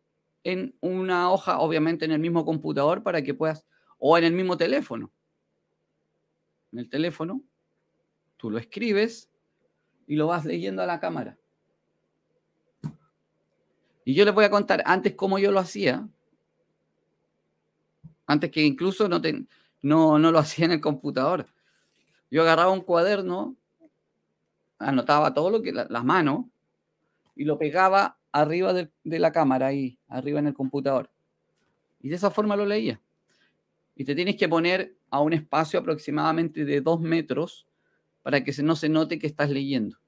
en 0.45 0.77
una 0.83 1.31
hoja, 1.33 1.61
obviamente 1.61 2.05
en 2.05 2.13
el 2.13 2.19
mismo 2.19 2.45
computador 2.45 3.03
para 3.03 3.23
que 3.23 3.33
puedas, 3.33 3.65
o 3.97 4.19
en 4.19 4.25
el 4.25 4.35
mismo 4.35 4.59
teléfono 4.59 5.15
en 6.73 6.79
el 6.79 6.89
teléfono, 6.89 7.43
tú 8.37 8.51
lo 8.51 8.59
escribes 8.59 9.31
y 10.07 10.17
lo 10.17 10.27
vas 10.29 10.45
leyendo 10.45 10.83
a 10.83 10.87
la 10.87 11.01
cámara. 11.01 11.37
Y 14.05 14.15
yo 14.15 14.25
les 14.25 14.35
voy 14.35 14.45
a 14.45 14.51
contar 14.51 14.83
antes 14.87 15.15
cómo 15.15 15.39
yo 15.39 15.51
lo 15.51 15.59
hacía, 15.59 16.09
antes 18.27 18.51
que 18.51 18.63
incluso 18.63 19.09
no, 19.09 19.21
no, 19.83 20.19
no 20.19 20.31
lo 20.31 20.39
hacía 20.41 20.67
en 20.67 20.73
el 20.73 20.81
computador. 20.81 21.47
Yo 22.31 22.43
agarraba 22.43 22.71
un 22.71 22.83
cuaderno, 22.83 23.57
anotaba 24.79 25.35
todo 25.35 25.51
lo 25.51 25.63
que, 25.63 25.73
las 25.73 26.05
manos, 26.05 26.47
y 27.35 27.45
lo 27.45 27.59
pegaba 27.59 28.19
arriba 28.33 28.73
de, 28.73 28.91
de 29.05 29.19
la 29.19 29.33
cámara, 29.33 29.67
ahí, 29.67 29.99
arriba 30.09 30.39
en 30.39 30.49
el 30.49 30.55
computador. 30.55 31.11
Y 32.01 32.09
de 32.09 32.17
esa 32.17 32.31
forma 32.31 32.57
lo 32.57 32.67
leía. 32.67 33.01
Y 33.97 34.05
te 34.05 34.15
tienes 34.15 34.37
que 34.37 34.49
poner 34.49 34.97
a 35.11 35.21
un 35.21 35.33
espacio 35.33 35.81
aproximadamente 35.81 36.65
de 36.65 36.81
dos 36.81 37.01
metros 37.01 37.67
para 38.23 38.45
que 38.45 38.53
no 38.63 38.77
se 38.77 38.89
note 38.89 39.19
que 39.19 39.27
estás 39.27 39.51
leyendo. 39.51 39.99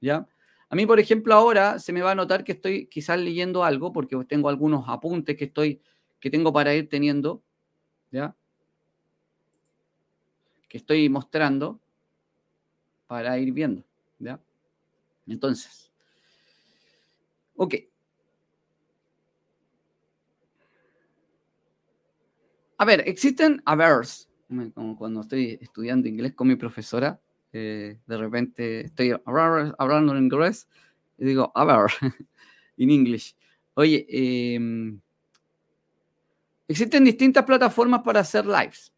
¿Ya? 0.00 0.26
A 0.68 0.76
mí, 0.76 0.86
por 0.86 1.00
ejemplo, 1.00 1.34
ahora 1.34 1.80
se 1.80 1.92
me 1.92 2.00
va 2.00 2.12
a 2.12 2.14
notar 2.14 2.44
que 2.44 2.52
estoy 2.52 2.86
quizás 2.86 3.18
leyendo 3.18 3.64
algo 3.64 3.92
porque 3.92 4.16
tengo 4.28 4.48
algunos 4.48 4.88
apuntes 4.88 5.36
que 5.36 5.46
estoy 5.46 5.82
que 6.20 6.30
tengo 6.30 6.52
para 6.52 6.74
ir 6.74 6.88
teniendo, 6.88 7.42
¿ya? 8.12 8.36
Que 10.68 10.78
estoy 10.78 11.08
mostrando 11.08 11.80
para 13.06 13.36
ir 13.38 13.52
viendo, 13.52 13.82
¿ya? 14.18 14.38
Entonces, 15.26 15.90
ok. 17.56 17.74
A 22.80 22.86
ver, 22.86 23.02
existen 23.06 23.60
avers, 23.66 24.26
como 24.72 24.96
cuando 24.96 25.20
estoy 25.20 25.58
estudiando 25.60 26.08
inglés 26.08 26.32
con 26.32 26.48
mi 26.48 26.56
profesora, 26.56 27.20
eh, 27.52 27.98
de 28.06 28.16
repente 28.16 28.86
estoy 28.86 29.14
hablando 29.26 30.16
en 30.16 30.24
inglés 30.24 30.66
y 31.18 31.26
digo, 31.26 31.52
a 31.54 31.64
ver, 31.66 31.90
en 32.78 32.90
inglés. 32.90 33.36
Oye, 33.74 34.06
em, 34.08 34.98
existen 36.66 37.04
distintas 37.04 37.44
plataformas 37.44 38.00
para 38.00 38.20
hacer 38.20 38.46
lives, 38.46 38.90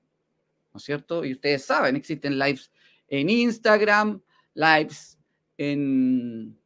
¿no 0.72 0.78
es 0.78 0.84
cierto? 0.84 1.24
Y 1.24 1.32
ustedes 1.32 1.64
saben, 1.64 1.96
existen 1.96 2.38
lives 2.38 2.70
en 3.08 3.28
Instagram, 3.28 4.22
lives 4.54 5.18
en, 5.58 6.56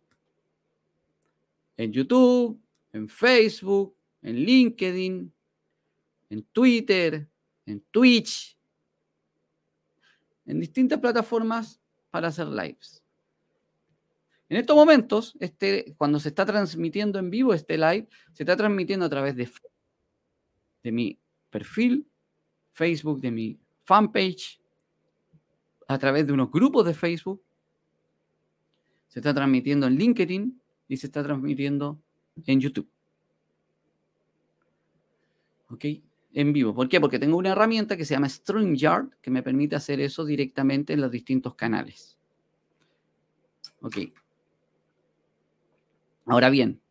en 1.78 1.92
YouTube, 1.92 2.60
en 2.92 3.08
Facebook, 3.08 3.96
en 4.20 4.36
LinkedIn, 4.36 5.32
en 6.30 6.42
Twitter, 6.44 7.28
en 7.66 7.80
Twitch, 7.90 8.56
en 10.46 10.60
distintas 10.60 10.98
plataformas 11.00 11.80
para 12.10 12.28
hacer 12.28 12.46
lives. 12.46 13.02
En 14.48 14.58
estos 14.58 14.76
momentos, 14.76 15.36
este, 15.40 15.94
cuando 15.98 16.20
se 16.20 16.28
está 16.28 16.46
transmitiendo 16.46 17.18
en 17.18 17.30
vivo 17.30 17.52
este 17.52 17.76
live, 17.76 18.08
se 18.32 18.44
está 18.44 18.56
transmitiendo 18.56 19.06
a 19.06 19.08
través 19.08 19.34
de, 19.34 19.50
de 20.84 20.92
mi 20.92 21.18
perfil, 21.50 22.06
Facebook, 22.72 23.20
de 23.20 23.30
mi 23.32 23.58
fanpage, 23.84 24.60
a 25.88 25.98
través 25.98 26.26
de 26.26 26.32
unos 26.32 26.50
grupos 26.50 26.84
de 26.84 26.94
Facebook, 26.94 27.42
se 29.08 29.20
está 29.20 29.32
transmitiendo 29.32 29.86
en 29.86 29.96
LinkedIn 29.96 30.60
y 30.88 30.96
se 30.96 31.06
está 31.06 31.22
transmitiendo 31.22 32.00
en 32.46 32.60
YouTube. 32.60 32.88
¿Ok? 35.70 35.84
En 36.36 36.52
vivo. 36.52 36.74
¿Por 36.74 36.86
qué? 36.86 37.00
Porque 37.00 37.18
tengo 37.18 37.38
una 37.38 37.52
herramienta 37.52 37.96
que 37.96 38.04
se 38.04 38.12
llama 38.12 38.28
StreamYard 38.28 39.08
que 39.22 39.30
me 39.30 39.42
permite 39.42 39.74
hacer 39.74 40.00
eso 40.00 40.22
directamente 40.22 40.92
en 40.92 41.00
los 41.00 41.10
distintos 41.10 41.54
canales. 41.54 42.18
Ok. 43.80 43.96
Ahora 46.26 46.50
bien, 46.50 46.82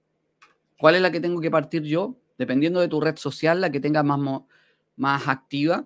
¿cuál 0.80 0.96
es 0.96 1.02
la 1.04 1.12
que 1.12 1.22
tengo 1.22 1.40
que 1.42 1.52
partir 1.52 1.84
yo? 1.84 2.18
Dependiendo 2.40 2.80
de 2.80 2.88
tu 2.88 3.00
red 3.00 3.18
social, 3.18 3.62
la 3.62 3.72
que 3.72 3.80
tenga 3.80 4.02
más, 4.02 4.42
más 4.96 5.28
activa. 5.28 5.86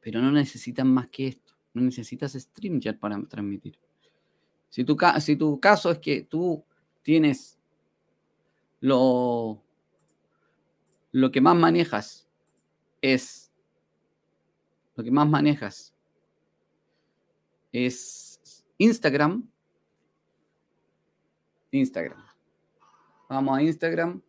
Pero 0.00 0.20
no 0.20 0.32
necesitan 0.32 0.92
más 0.92 1.06
que 1.06 1.28
esto. 1.28 1.54
No 1.72 1.82
necesitas 1.82 2.32
StreamYard 2.32 2.98
para 2.98 3.22
transmitir. 3.26 3.78
Si 4.70 4.82
tu, 4.82 4.96
si 5.20 5.36
tu 5.36 5.60
caso 5.60 5.92
es 5.92 5.98
que 6.00 6.22
tú 6.22 6.64
tienes 7.02 7.56
lo 8.80 9.62
lo 11.12 11.30
que 11.30 11.40
más 11.40 11.56
manejas 11.56 12.28
es, 13.00 13.52
lo 14.94 15.04
que 15.04 15.10
más 15.10 15.28
manejas 15.28 15.94
es 17.72 18.64
Instagram, 18.78 19.48
Instagram. 21.70 22.24
Vamos 23.28 23.58
a 23.58 23.62
Instagram 23.62 24.22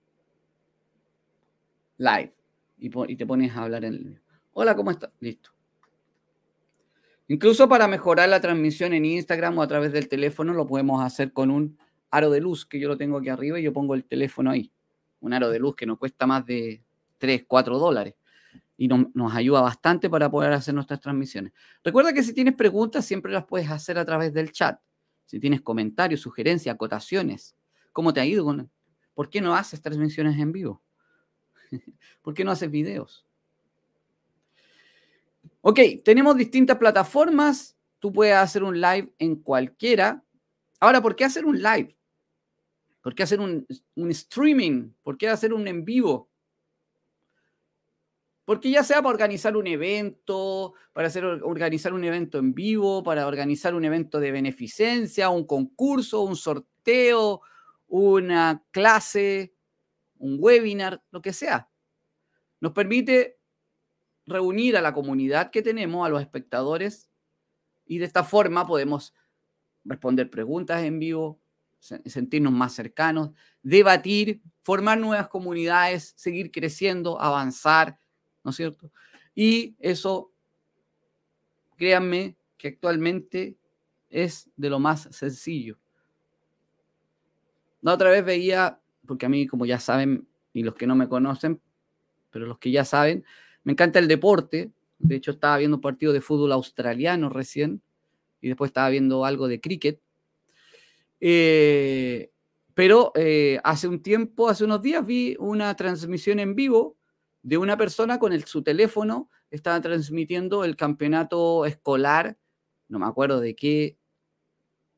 Live 1.98 2.33
y, 2.77 3.15
te 3.15 3.25
pones 3.25 3.55
a 3.55 3.63
hablar 3.63 3.86
en 3.86 3.93
el 3.93 4.21
Hola, 4.51 4.75
¿cómo 4.75 4.91
estás? 4.91 5.12
Listo. 5.19 5.51
Incluso 7.27 7.69
para 7.69 7.88
mejorar 7.88 8.27
la 8.27 8.41
transmisión 8.41 8.93
en 8.93 9.05
Instagram 9.05 9.57
o 9.57 9.62
a 9.62 9.67
través 9.67 9.93
del 9.93 10.09
teléfono 10.09 10.53
lo 10.53 10.65
podemos 10.65 11.03
hacer 11.03 11.31
con 11.31 11.51
un 11.51 11.77
aro 12.09 12.29
de 12.29 12.41
luz 12.41 12.65
que 12.65 12.79
yo 12.79 12.88
lo 12.88 12.98
tengo 12.98 13.19
aquí 13.19 13.29
arriba 13.29 13.59
y 13.59 13.63
yo 13.63 13.71
pongo 13.71 13.93
el 13.93 14.03
teléfono 14.03 14.50
ahí 14.50 14.71
un 15.22 15.34
aro 15.34 15.50
de 15.50 15.60
luz 15.60 15.76
que 15.76 15.86
no 15.86 15.98
cuesta 15.98 16.26
más 16.26 16.46
de 16.46 16.82
3, 17.18 17.46
4 17.48 17.78
dólares 17.78 18.16
y 18.80 18.88
nos 18.88 19.36
ayuda 19.36 19.60
bastante 19.60 20.10
para 20.10 20.32
poder 20.32 20.54
hacer 20.54 20.74
nuestras 20.74 21.02
transmisiones. 21.02 21.52
Recuerda 21.84 22.14
que 22.14 22.24
si 22.24 22.34
tienes 22.34 22.56
preguntas, 22.56 23.06
siempre 23.06 23.30
las 23.30 23.46
puedes 23.46 23.70
hacer 23.70 23.98
a 23.98 24.06
través 24.06 24.34
del 24.34 24.54
chat. 24.54 24.80
Si 25.26 25.38
tienes 25.38 25.60
comentarios, 25.62 26.22
sugerencias, 26.22 26.74
acotaciones, 26.74 27.58
¿cómo 27.92 28.14
te 28.14 28.22
ha 28.22 28.26
ido? 28.26 28.46
Con... 28.46 28.72
¿Por 29.14 29.30
qué 29.30 29.42
no 29.42 29.54
haces 29.54 29.82
transmisiones 29.82 30.40
en 30.40 30.54
vivo? 30.54 30.82
¿Por 32.22 32.34
qué 32.34 32.46
no 32.46 32.52
haces 32.52 32.72
videos? 32.72 33.26
Ok, 35.60 35.80
tenemos 36.06 36.38
distintas 36.38 36.78
plataformas. 36.78 37.76
Tú 38.00 38.14
puedes 38.14 38.36
hacer 38.36 38.64
un 38.64 38.80
live 38.80 39.14
en 39.20 39.36
cualquiera. 39.36 40.24
Ahora, 40.80 41.02
¿por 41.02 41.18
qué 41.18 41.26
hacer 41.26 41.46
un 41.46 41.62
live? 41.62 41.98
¿Por 43.10 43.16
qué 43.16 43.24
hacer 43.24 43.39
un, 43.39 43.66
streaming? 44.12 44.92
¿Por 45.01 45.18
qué 45.18 45.30
hacer 45.30 45.51
un 45.51 45.68
en 45.68 45.84
vivo? 45.84 46.30
Porque 48.46 48.70
ya 48.70 48.84
sea 48.84 48.98
para 48.98 49.10
organizar 49.10 49.58
un 49.58 49.66
evento, 49.66 50.75
para 50.94 51.08
hacer, 51.08 51.25
organizar 51.25 51.92
un 51.92 52.04
evento 52.04 52.38
en 52.38 52.54
vivo, 52.54 53.01
para 53.01 53.25
organizar 53.25 53.74
un 53.74 53.84
evento 53.84 54.20
de 54.20 54.32
beneficencia, 54.32 55.32
un 55.32 55.48
concurso, 55.48 56.22
un 56.22 56.36
sorteo, 56.36 57.42
una 57.88 58.63
clase, 58.70 59.56
un 60.20 60.38
webinar, 60.39 61.04
lo 61.10 61.24
que 61.24 61.34
sea. 61.34 61.68
Nos 62.60 62.74
permite 62.74 63.39
reunir 64.28 64.78
a 64.78 64.84
la 64.84 64.94
comunidad 64.94 65.50
que 65.50 65.63
tenemos, 65.63 66.06
a 66.06 66.10
los 66.10 66.22
espectadores, 66.22 67.10
y 67.88 67.98
de 67.98 68.06
esta 68.06 68.24
forma 68.24 68.68
podemos 68.68 69.16
responder 69.84 70.30
preguntas 70.30 70.84
en 70.84 71.00
vivo, 71.00 71.42
sentirnos 71.79 72.53
más 72.53 72.74
cercanos, 72.74 73.31
debatir, 73.63 74.41
formar 74.63 75.00
nuevas 75.00 75.27
comunidades, 75.29 76.13
seguir 76.15 76.51
creciendo, 76.51 77.19
avanzar, 77.19 78.00
¿no 78.43 78.51
es 78.51 78.57
cierto? 78.57 78.91
Y 79.33 79.75
eso, 79.79 80.31
créanme, 81.77 82.36
que 82.57 82.67
actualmente 82.67 83.57
es 84.09 84.50
de 84.55 84.69
lo 84.69 84.79
más 84.79 85.07
sencillo. 85.12 85.77
La 87.81 87.93
otra 87.93 88.09
vez 88.09 88.25
veía, 88.25 88.81
porque 89.07 89.25
a 89.25 89.29
mí, 89.29 89.48
como 89.48 89.65
ya 89.65 89.79
saben, 89.79 90.27
y 90.51 90.63
los 90.63 90.75
que 90.75 90.88
no 90.88 90.95
me 90.95 91.07
conocen, 91.07 91.62
pero 92.29 92.45
los 92.45 92.59
que 92.59 92.71
ya 92.71 92.83
saben, 92.83 93.24
me 93.63 93.71
encanta 93.71 94.00
el 94.00 94.07
deporte. 94.07 94.71
De 94.98 95.15
hecho, 95.15 95.31
estaba 95.31 95.57
viendo 95.57 95.77
un 95.77 95.81
partido 95.81 96.12
de 96.12 96.21
fútbol 96.21 96.51
australiano 96.51 97.29
recién, 97.29 97.81
y 98.41 98.50
después 98.50 98.69
estaba 98.69 98.89
viendo 98.89 99.24
algo 99.25 99.48
de 99.48 99.62
cricket. 99.62 100.01
Eh, 101.20 102.32
pero 102.74 103.12
eh, 103.16 103.60
hace 103.64 103.88
un 103.88 104.02
tiempo, 104.02 104.48
hace 104.50 104.64
unos 104.64 104.82
días, 104.82 105.06
vi 105.06 105.36
una 105.40 105.76
transmisión 105.76 106.40
en 106.40 106.56
vivo 106.56 106.98
de 107.42 107.58
una 107.58 107.78
persona 107.78 108.20
con 108.20 108.38
su 108.42 108.64
teléfono, 108.64 109.30
estaba 109.52 109.82
transmitiendo 109.82 110.64
el 110.64 110.76
campeonato 110.76 111.66
escolar, 111.66 112.38
no 112.88 113.00
me 113.00 113.06
acuerdo 113.06 113.40
de 113.40 113.56
qué 113.56 113.98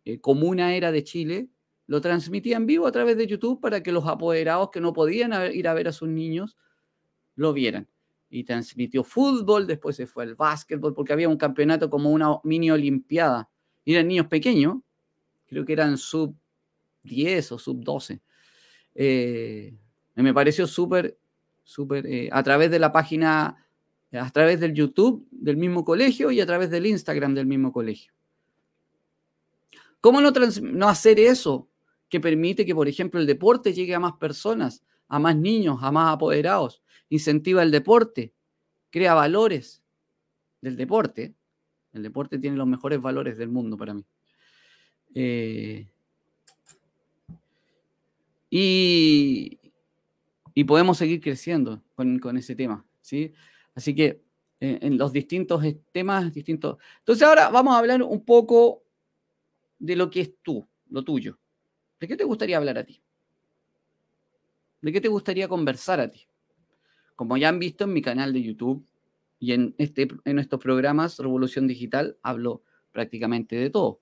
eh, 0.06 0.20
comuna 0.20 0.76
era 0.76 0.92
de 0.92 1.04
Chile, 1.04 1.50
lo 1.88 2.02
transmitía 2.02 2.58
en 2.58 2.66
vivo 2.66 2.88
a 2.88 2.92
través 2.92 3.18
de 3.18 3.28
YouTube 3.28 3.60
para 3.60 3.84
que 3.84 3.92
los 3.92 4.08
apoderados 4.08 4.70
que 4.72 4.82
no 4.82 4.94
podían 4.94 5.34
ir 5.54 5.68
a 5.68 5.74
ver 5.74 5.88
a 5.88 5.92
sus 5.92 6.08
niños 6.08 6.58
lo 7.36 7.54
vieran. 7.54 7.90
Y 8.30 8.46
transmitió 8.46 9.04
fútbol, 9.04 9.68
después 9.68 9.98
se 9.98 10.08
fue 10.08 10.24
al 10.24 10.36
básquetbol, 10.36 10.94
porque 10.94 11.12
había 11.12 11.28
un 11.28 11.38
campeonato 11.38 11.90
como 11.90 12.12
una 12.12 12.38
mini 12.44 12.72
olimpiada. 12.72 13.50
Y 13.84 13.94
eran 13.94 14.08
niños 14.08 14.28
pequeños, 14.28 14.78
creo 15.52 15.66
que 15.66 15.74
eran 15.74 15.98
sub 15.98 16.34
10 17.04 17.52
o 17.52 17.60
sub 17.60 17.84
12. 17.84 18.22
Eh, 18.96 19.76
me 20.16 20.34
pareció 20.34 20.66
súper 20.66 21.18
súper, 21.64 22.08
eh, 22.08 22.30
a 22.32 22.42
través 22.42 22.72
de 22.72 22.80
la 22.80 22.94
página, 22.94 23.68
a 24.14 24.30
través 24.32 24.62
del 24.62 24.74
YouTube 24.74 25.28
del 25.30 25.58
mismo 25.58 25.84
colegio 25.84 26.32
y 26.32 26.40
a 26.40 26.46
través 26.46 26.70
del 26.70 26.86
Instagram 26.86 27.34
del 27.36 27.46
mismo 27.46 27.74
colegio. 27.74 28.14
¿Cómo 30.00 30.22
no, 30.22 30.32
no 30.32 30.90
hacer 30.90 31.20
eso 31.20 31.68
que 32.08 32.22
permite 32.22 32.66
que, 32.66 32.74
por 32.74 32.88
ejemplo, 32.88 33.20
el 33.20 33.28
deporte 33.28 33.74
llegue 33.74 33.94
a 33.94 34.00
más 34.00 34.14
personas, 34.14 34.84
a 35.10 35.20
más 35.20 35.36
niños, 35.36 35.80
a 35.82 35.92
más 35.92 36.14
apoderados? 36.14 36.82
Incentiva 37.10 37.62
el 37.62 37.72
deporte, 37.72 38.34
crea 38.90 39.14
valores 39.14 39.84
del 40.62 40.78
deporte. 40.78 41.36
El 41.92 42.04
deporte 42.04 42.40
tiene 42.40 42.56
los 42.56 42.68
mejores 42.68 43.02
valores 43.02 43.38
del 43.38 43.50
mundo 43.50 43.78
para 43.78 43.94
mí. 43.94 44.06
Eh, 45.14 45.88
y, 48.50 49.60
y 50.54 50.64
podemos 50.64 50.98
seguir 50.98 51.22
creciendo 51.22 51.82
con, 51.96 52.38
ese 52.38 52.56
tema, 52.56 52.86
¿sí? 53.02 53.34
Así 53.76 53.96
que 53.96 54.22
eh, 54.60 54.80
en 54.82 54.98
los 54.98 55.14
distintos 55.14 55.64
temas, 55.92 56.34
distintos... 56.34 56.78
Entonces 57.00 57.28
ahora 57.28 57.50
vamos 57.50 57.74
a 57.74 57.80
hablar 57.80 58.04
un 58.04 58.26
poco 58.26 58.84
de 59.80 59.96
lo 59.96 60.10
que 60.10 60.22
es 60.22 60.34
tú, 60.42 60.68
lo 60.90 61.04
tuyo. 61.04 61.40
¿De 62.00 62.08
qué 62.08 62.18
te 62.18 62.24
gustaría 62.24 62.58
hablar 62.58 62.78
a 62.78 62.84
ti? 62.84 63.02
¿De 64.82 64.92
qué 64.92 65.00
te 65.00 65.08
gustaría 65.08 65.48
conversar 65.48 66.00
a 66.00 66.10
ti? 66.10 66.28
Como 67.16 67.38
ya 67.38 67.50
han 67.50 67.60
visto 67.60 67.84
en 67.84 67.94
mi 67.94 68.02
canal 68.02 68.34
de 68.34 68.42
YouTube 68.42 68.86
y 69.40 69.54
en, 69.54 69.76
este, 69.78 70.08
en 70.26 70.40
estos 70.40 70.60
programas 70.60 71.18
Revolución 71.20 71.68
Digital, 71.68 72.18
hablo 72.22 72.64
prácticamente 72.92 73.56
de 73.56 73.70
todo. 73.70 74.02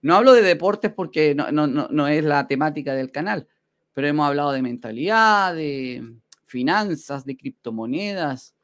No 0.00 0.14
hablo 0.14 0.32
de 0.32 0.42
deportes 0.42 0.92
porque 0.92 1.34
no, 1.34 2.08
es 2.08 2.24
la 2.24 2.46
temática 2.46 2.94
del 2.94 3.10
canal, 3.10 3.48
pero 3.92 4.06
hemos 4.06 4.26
hablado 4.26 4.52
de 4.52 4.62
mentalidad, 4.62 5.54
de 5.54 6.16
finanzas, 6.44 7.24
de 7.24 7.36
criptomonedas, 7.36 8.54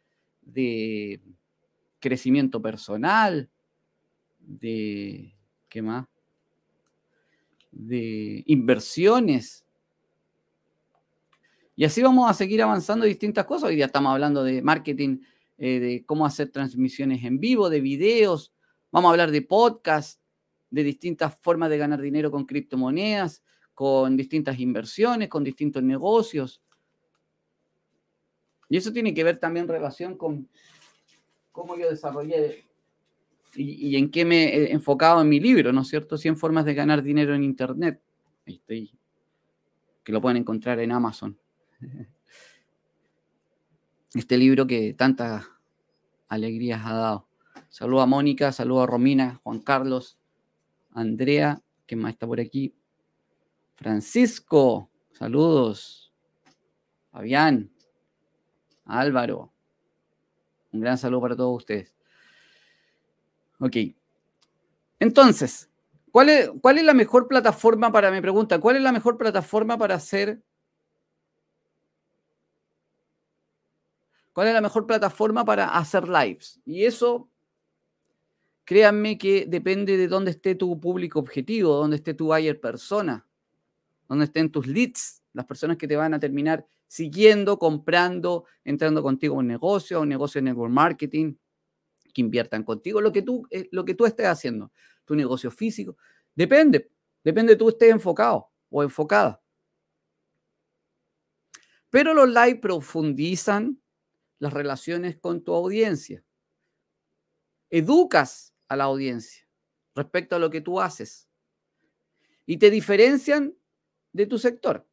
de 0.42 1.20
crecimiento 1.99 2.62
personal, 2.62 3.51
de, 4.38 5.35
¿qué 5.68 5.83
más? 5.83 6.07
De 7.73 8.44
inversiones. 8.47 9.64
Y 11.75 11.85
así 11.85 12.01
vamos 12.03 12.31
a 12.31 12.35
seguir 12.35 12.62
avanzando 12.62 13.05
distintas 13.05 13.44
cosas. 13.44 13.70
Hoy 13.70 13.79
ya 13.79 13.87
estamos 13.87 14.12
hablando 14.12 14.44
de 14.44 14.62
marketing, 14.62 15.18
eh, 15.59 15.81
de 15.81 16.05
cómo 16.07 16.25
hacer 16.25 16.51
transmisiones 16.51 17.25
en 17.25 17.40
vivo, 17.40 17.68
de 17.68 17.81
videos. 17.81 18.53
Vamos 18.92 19.09
a 19.09 19.12
hablar 19.12 19.33
de 19.33 19.42
podcast, 19.42 20.20
de 20.75 20.85
distintas 20.85 21.39
formas 21.41 21.71
de 21.71 21.79
ganar 21.79 22.01
dinero 22.01 22.31
con 22.31 22.45
criptomonedas 22.45 23.43
con 23.75 24.17
distintas 24.17 24.59
inversiones, 24.59 25.29
con 25.29 25.45
distintos 25.45 25.83
negocios. 25.83 26.63
Y 28.69 28.77
eso 28.77 28.93
tiene 28.93 29.13
que 29.13 29.25
ver 29.25 29.39
también 29.39 29.69
relación 29.69 30.17
con 30.17 30.49
cómo 31.53 31.77
yo 31.77 31.91
desarrollé 31.91 32.65
y, 33.57 33.97
en 33.97 34.11
qué 34.11 34.25
me 34.25 34.49
he 34.49 34.73
enfocado 34.73 35.21
en 35.21 35.29
mi 35.29 35.39
libro, 35.39 35.73
¿no 35.73 35.83
es 35.83 35.89
cierto? 35.89 36.17
100 36.17 36.37
formas 36.37 36.65
de 36.65 36.75
ganar 36.75 37.03
dinero 37.03 37.35
en 37.35 37.45
Internet. 37.45 38.01
Ahí 38.47 38.55
estoy, 38.55 38.91
que 40.03 40.13
lo 40.13 40.21
pueden 40.21 40.39
encontrar 40.39 40.81
en 40.81 40.93
Amazon. 40.93 41.39
Este 44.15 44.39
libro 44.39 44.65
que 44.65 44.95
tantas 44.95 45.45
alegrías 46.29 46.83
ha 46.87 46.95
dado. 46.95 47.29
Saludo 47.69 48.01
a 48.01 48.07
Mónica, 48.07 48.53
saludo 48.53 48.83
a 48.83 48.87
Romina, 48.87 49.41
Juan 49.43 49.59
Carlos, 49.59 50.21
Andrea, 50.94 51.61
que 51.87 51.96
más 51.96 52.12
está 52.12 52.26
por 52.26 52.40
aquí, 52.40 52.74
Francisco, 53.74 54.90
saludos. 55.12 56.12
Fabián, 57.11 57.70
Álvaro, 58.85 59.52
un 60.72 60.80
gran 60.80 60.96
saludo 60.96 61.20
para 61.20 61.37
todos 61.37 61.57
ustedes. 61.59 61.94
Ok. 63.61 63.76
Entonces, 64.98 65.70
¿cuál 66.11 66.28
es, 66.28 66.50
¿cuál 66.61 66.78
es 66.78 66.85
la 66.85 66.94
mejor 66.94 67.28
plataforma 67.28 67.92
para, 67.92 68.11
me 68.11 68.22
pregunta, 68.22 68.59
cuál 68.59 68.76
es 68.76 68.83
la 68.83 68.92
mejor 68.92 69.18
plataforma 69.18 69.76
para 69.78 69.96
hacer... 69.96 70.42
¿Cuál 74.33 74.48
es 74.48 74.54
la 74.54 74.61
mejor 74.61 74.87
plataforma 74.87 75.44
para 75.44 75.68
hacer 75.68 76.09
lives? 76.09 76.61
Y 76.64 76.85
eso, 76.85 77.28
créanme 78.64 79.18
que 79.18 79.46
depende 79.46 79.96
de 79.96 80.09
dónde 80.09 80.31
esté 80.33 80.55
tu 80.55 80.81
público 80.81 81.18
objetivo, 81.18 81.74
dónde 81.74 81.96
esté 81.96 82.14
tu 82.14 82.27
buyer 82.27 82.61
persona 82.61 83.27
donde 84.09 84.27
estén 84.27 84.50
tus 84.50 84.66
leads, 84.66 85.22
las 85.33 85.46
personas 85.46 85.77
que 85.77 85.88
te 85.88 85.96
van 85.96 86.14
a 86.14 86.20
terminar 86.20 86.66
siguiendo, 86.87 87.59
comprando, 87.59 88.44
entrando 88.64 89.03
contigo 89.03 89.35
en 89.35 89.40
un 89.40 89.46
negocio, 89.48 90.00
un 90.00 90.09
negocio 90.09 90.40
de 90.40 90.44
network 90.44 90.72
marketing, 90.72 91.35
que 92.12 92.20
inviertan 92.20 92.62
contigo, 92.62 93.00
lo 93.00 93.11
que 93.11 93.22
tú, 93.22 93.46
eh, 93.50 93.68
lo 93.72 93.85
que 93.85 93.94
tú 93.94 94.07
estés 94.07 94.27
haciendo, 94.27 94.70
tu 95.05 95.16
negocio 95.16 95.50
físico. 95.50 95.96
Depende, 96.35 96.90
depende 97.24 97.55
de 97.55 97.57
tú 97.57 97.68
estés 97.68 97.90
enfocado 97.90 98.50
o 98.70 98.83
enfocada. 98.83 99.42
Pero 101.90 102.14
los 102.14 102.29
live 102.29 102.57
profundizan 102.57 103.81
las 104.38 104.53
relaciones 104.53 105.16
con 105.16 105.42
tu 105.42 105.55
audiencia. 105.55 106.22
Educas 107.70 108.54
a 108.75 108.77
la 108.77 108.85
audiencia 108.85 109.47
respecto 109.95 110.37
a 110.37 110.39
lo 110.39 110.51
que 110.51 110.61
tú 110.61 110.81
haces. 110.81 111.29
Y 112.47 112.59
te 112.59 112.71
diferencian 112.71 113.55
de 114.13 114.27
tu 114.27 114.39
sector. 114.39 114.87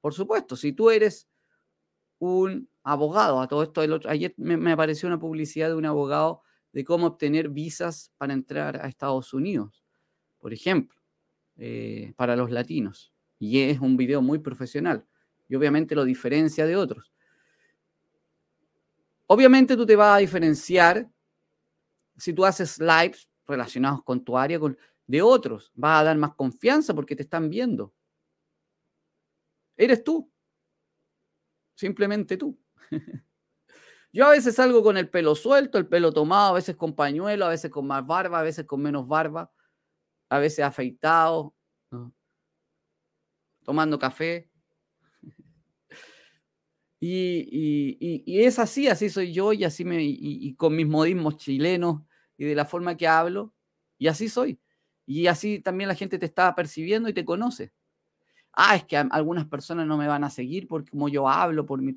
Por 0.00 0.14
supuesto, 0.14 0.56
si 0.56 0.72
tú 0.72 0.90
eres 0.90 1.28
un 2.18 2.68
abogado, 2.82 3.40
a 3.40 3.48
todo 3.48 3.62
esto, 3.62 3.82
el 3.82 3.92
otro, 3.92 4.10
ayer 4.10 4.34
me, 4.36 4.72
apareció 4.72 5.08
una 5.08 5.18
publicidad 5.18 5.68
de 5.68 5.74
un 5.74 5.86
abogado 5.86 6.42
de 6.72 6.84
cómo 6.84 7.06
obtener 7.06 7.48
visas 7.48 8.12
para 8.18 8.32
entrar 8.32 8.84
a 8.84 8.88
Estados 8.88 9.32
Unidos, 9.32 9.84
por 10.38 10.52
ejemplo, 10.52 11.00
eh, 11.56 12.12
para 12.16 12.36
los 12.36 12.50
latinos. 12.50 13.12
Y 13.38 13.60
es 13.60 13.80
un 13.80 13.96
video 13.96 14.20
muy 14.20 14.38
profesional 14.38 15.06
y 15.48 15.54
obviamente 15.54 15.94
lo 15.94 16.04
diferencia 16.04 16.66
de 16.66 16.76
otros. 16.76 17.12
Obviamente 19.26 19.76
tú 19.76 19.86
te 19.86 19.96
vas 19.96 20.16
a 20.16 20.18
diferenciar 20.18 21.08
si 22.16 22.32
tú 22.32 22.44
haces 22.44 22.78
lives 22.78 23.27
relacionados 23.48 24.04
con 24.04 24.24
tu 24.24 24.36
área, 24.36 24.60
con, 24.60 24.78
de 25.06 25.22
otros, 25.22 25.72
vas 25.74 26.00
a 26.00 26.04
dar 26.04 26.18
más 26.18 26.34
confianza 26.34 26.94
porque 26.94 27.16
te 27.16 27.22
están 27.22 27.48
viendo. 27.48 27.94
Eres 29.76 30.04
tú. 30.04 30.30
Simplemente 31.74 32.36
tú. 32.36 32.58
Yo 34.12 34.26
a 34.26 34.30
veces 34.30 34.54
salgo 34.54 34.82
con 34.82 34.96
el 34.96 35.08
pelo 35.08 35.34
suelto, 35.34 35.78
el 35.78 35.86
pelo 35.86 36.12
tomado, 36.12 36.50
a 36.50 36.54
veces 36.54 36.76
con 36.76 36.94
pañuelo, 36.94 37.46
a 37.46 37.50
veces 37.50 37.70
con 37.70 37.86
más 37.86 38.06
barba, 38.06 38.40
a 38.40 38.42
veces 38.42 38.66
con 38.66 38.82
menos 38.82 39.06
barba, 39.06 39.52
a 40.28 40.38
veces 40.38 40.64
afeitado, 40.64 41.54
tomando 43.64 43.98
café. 43.98 44.50
Y, 47.00 48.40
es 48.40 48.58
así, 48.58 48.88
así 48.88 49.08
soy 49.08 49.32
yo 49.32 49.52
y 49.52 49.62
así 49.62 49.84
me, 49.84 50.02
y, 50.02 50.52
con 50.56 50.74
mis 50.74 50.88
modismos 50.88 51.36
chilenos 51.36 52.02
y 52.38 52.46
de 52.46 52.54
la 52.54 52.64
forma 52.64 52.96
que 52.96 53.06
hablo, 53.06 53.52
y 53.98 54.06
así 54.06 54.28
soy. 54.28 54.58
Y 55.04 55.26
así 55.26 55.58
también 55.58 55.88
la 55.88 55.94
gente 55.94 56.18
te 56.18 56.26
está 56.26 56.54
percibiendo 56.54 57.08
y 57.08 57.12
te 57.12 57.24
conoce. 57.24 57.72
Ah, 58.52 58.76
es 58.76 58.84
que 58.84 58.96
algunas 58.96 59.46
personas 59.46 59.86
no 59.86 59.96
me 59.96 60.06
van 60.06 60.24
a 60.24 60.30
seguir 60.30 60.66
porque 60.68 60.90
como 60.90 61.08
yo 61.08 61.28
hablo, 61.28 61.66
por 61.66 61.82
mi... 61.82 61.94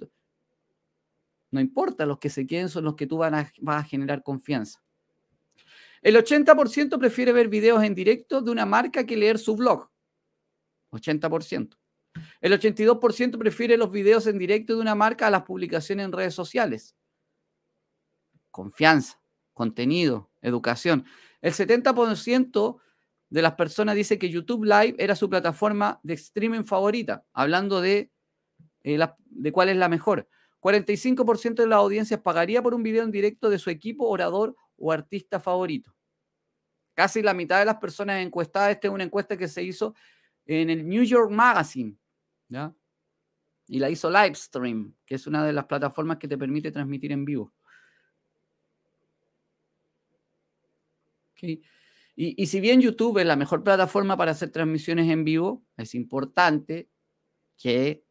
No 1.51 1.59
importa, 1.59 2.05
los 2.05 2.19
que 2.19 2.29
se 2.29 2.47
queden 2.47 2.69
son 2.69 2.85
los 2.85 2.95
que 2.95 3.07
tú 3.07 3.17
van 3.17 3.35
a, 3.35 3.51
vas 3.59 3.83
a 3.83 3.87
generar 3.87 4.23
confianza. 4.23 4.81
El 6.01 6.15
80% 6.15 6.97
prefiere 6.97 7.31
ver 7.31 7.47
videos 7.47 7.83
en 7.83 7.93
directo 7.93 8.41
de 8.41 8.51
una 8.51 8.65
marca 8.65 9.05
que 9.05 9.17
leer 9.17 9.37
su 9.37 9.55
blog. 9.55 9.89
80%. 10.91 11.77
El 12.41 12.53
82% 12.53 13.37
prefiere 13.37 13.77
los 13.77 13.91
videos 13.91 14.25
en 14.27 14.37
directo 14.37 14.75
de 14.75 14.81
una 14.81 14.95
marca 14.95 15.27
a 15.27 15.31
las 15.31 15.43
publicaciones 15.43 16.05
en 16.05 16.11
redes 16.11 16.33
sociales. 16.33 16.95
Confianza, 18.49 19.21
contenido, 19.53 20.30
educación. 20.41 21.05
El 21.41 21.53
70% 21.53 22.79
de 23.29 23.41
las 23.41 23.53
personas 23.53 23.95
dice 23.95 24.19
que 24.19 24.29
YouTube 24.29 24.65
Live 24.65 24.95
era 24.97 25.15
su 25.15 25.29
plataforma 25.29 25.99
de 26.03 26.13
streaming 26.15 26.63
favorita, 26.63 27.23
hablando 27.33 27.81
de, 27.81 28.11
eh, 28.83 28.99
de 29.25 29.51
cuál 29.51 29.69
es 29.69 29.77
la 29.77 29.89
mejor. 29.89 30.27
45% 30.59 31.63
de 31.63 31.67
las 31.67 31.77
audiencias 31.77 32.19
pagaría 32.21 32.61
por 32.61 32.73
un 32.73 32.83
video 32.83 33.03
en 33.03 33.11
directo 33.11 33.49
de 33.49 33.57
su 33.57 33.69
equipo, 33.69 34.07
orador 34.07 34.55
o 34.77 34.91
artista 34.91 35.39
favorito. 35.39 35.95
Casi 36.93 37.21
la 37.21 37.33
mitad 37.33 37.59
de 37.59 37.65
las 37.65 37.77
personas 37.77 38.21
encuestadas, 38.21 38.71
esta 38.71 38.87
es 38.87 38.93
una 38.93 39.03
encuesta 39.03 39.37
que 39.37 39.47
se 39.47 39.63
hizo 39.63 39.95
en 40.45 40.69
el 40.69 40.87
New 40.87 41.03
York 41.03 41.31
Magazine, 41.31 41.97
¿ya? 42.49 42.73
Y 43.67 43.79
la 43.79 43.89
hizo 43.89 44.11
Livestream, 44.11 44.93
que 45.05 45.15
es 45.15 45.25
una 45.25 45.45
de 45.45 45.53
las 45.53 45.65
plataformas 45.65 46.17
que 46.17 46.27
te 46.27 46.37
permite 46.37 46.71
transmitir 46.71 47.11
en 47.11 47.23
vivo. 47.23 47.53
Y, 51.41 52.45
si 52.45 52.59
bien 52.59 52.81
YouTube 52.81 53.17
es 53.19 53.25
la 53.25 53.35
mejor 53.35 53.63
plataforma 53.63 54.17
para 54.17 54.31
hacer 54.31 54.51
transmisiones 54.51 55.09
en 55.09 55.23
vivo, 55.23 55.63
es 55.77 55.95
importante 55.95 56.89
que 57.57 58.03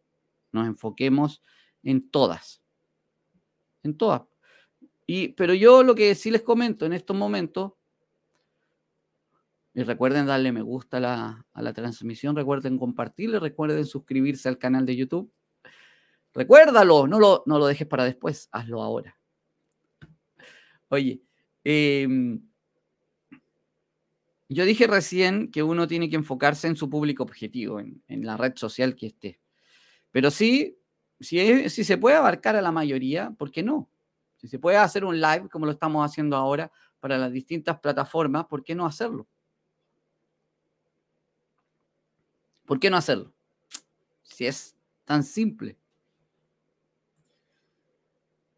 nos 0.52 0.66
enfoquemos 0.66 1.42
en 1.82 2.10
todas. 2.10 2.62
En 3.82 3.96
todas. 3.96 4.22
Pero 5.36 5.54
yo 5.54 5.82
lo 5.82 5.94
que 5.94 6.14
sí 6.14 6.30
les 6.30 6.42
comento 6.42 6.86
en 6.86 6.92
estos 6.92 7.16
momentos, 7.16 7.72
y 9.74 9.82
recuerden 9.82 10.26
darle 10.26 10.52
me 10.52 10.62
gusta 10.62 10.96
a 10.96 11.62
la, 11.62 11.72
transmisión, 11.72 12.34
recuerden 12.34 12.78
compartirle, 12.78 13.38
recuerden 13.38 13.86
suscribirse 13.86 14.48
al 14.48 14.58
canal 14.58 14.86
de 14.86 14.96
YouTube. 14.96 15.32
Recuérdalo, 16.32 17.06
no 17.06 17.18
lo, 17.18 17.42
no 17.46 17.58
lo 17.58 17.66
dejes 17.66 17.86
para 17.86 18.04
después, 18.04 18.48
hazlo 18.52 18.82
ahora. 18.82 19.16
Oye, 20.88 21.22
em, 21.64 22.49
yo 24.54 24.64
dije 24.64 24.86
recién 24.86 25.50
que 25.50 25.62
uno 25.62 25.86
tiene 25.86 26.10
que 26.10 26.16
enfocarse 26.16 26.66
en 26.66 26.76
su 26.76 26.90
público 26.90 27.22
objetivo, 27.22 27.80
en, 27.80 28.02
la 28.08 28.36
red 28.36 28.54
social 28.56 28.96
que 28.96 29.06
esté. 29.06 29.40
Pero 30.10 30.30
sí 30.30 30.76
si, 31.20 31.68
si 31.68 31.84
se 31.84 31.98
puede 31.98 32.16
abarcar 32.16 32.56
a 32.56 32.62
la 32.62 32.72
mayoría, 32.72 33.30
¿por 33.38 33.50
qué 33.50 33.62
no? 33.62 33.88
Si 34.36 34.48
se 34.48 34.58
puede 34.58 34.78
hacer 34.78 35.04
un 35.04 35.20
live 35.20 35.48
como 35.50 35.66
lo 35.66 35.72
estamos 35.72 36.04
haciendo 36.04 36.36
ahora 36.36 36.72
para 36.98 37.18
las 37.18 37.32
distintas 37.32 37.78
plataformas, 37.78 38.46
¿por 38.46 38.64
qué 38.64 38.74
no 38.74 38.86
hacerlo? 38.86 39.28
¿Por 42.64 42.80
qué 42.80 42.88
no 42.88 42.96
hacerlo? 42.96 43.32
Si 44.22 44.46
es 44.46 44.76
tan 45.04 45.22
simple. 45.24 45.76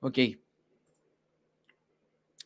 Ok. 0.00 0.41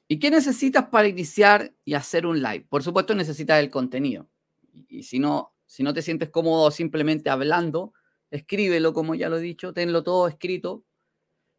¿Y 0.08 0.18
qué 0.18 0.30
necesitas 0.30 0.88
para 0.88 1.08
iniciar 1.08 1.74
y 1.84 1.94
hacer 1.94 2.26
un 2.26 2.40
live? 2.40 2.66
Por 2.68 2.82
supuesto 2.82 3.14
necesitas 3.14 3.60
el 3.60 3.70
contenido. 3.70 4.28
Y 4.88 5.02
si 5.02 5.18
no, 5.18 5.54
si 5.66 5.82
no 5.82 5.92
te 5.92 6.02
sientes 6.02 6.30
cómodo 6.30 6.70
simplemente 6.70 7.28
hablando, 7.28 7.92
escríbelo, 8.30 8.92
como 8.92 9.14
ya 9.14 9.28
lo 9.28 9.38
he 9.38 9.40
dicho, 9.40 9.72
tenlo 9.72 10.04
todo 10.04 10.28
escrito, 10.28 10.84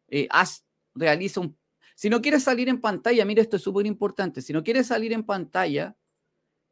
eh, 0.08 0.28
haz, 0.30 0.64
realiza 0.94 1.40
un... 1.40 1.58
Si 1.94 2.08
no 2.08 2.22
quieres 2.22 2.44
salir 2.44 2.68
en 2.68 2.80
pantalla, 2.80 3.24
mira, 3.24 3.42
esto 3.42 3.56
es 3.56 3.62
súper 3.62 3.86
importante, 3.86 4.40
si 4.40 4.52
no 4.52 4.62
quieres 4.62 4.86
salir 4.86 5.12
en 5.12 5.24
pantalla, 5.24 5.96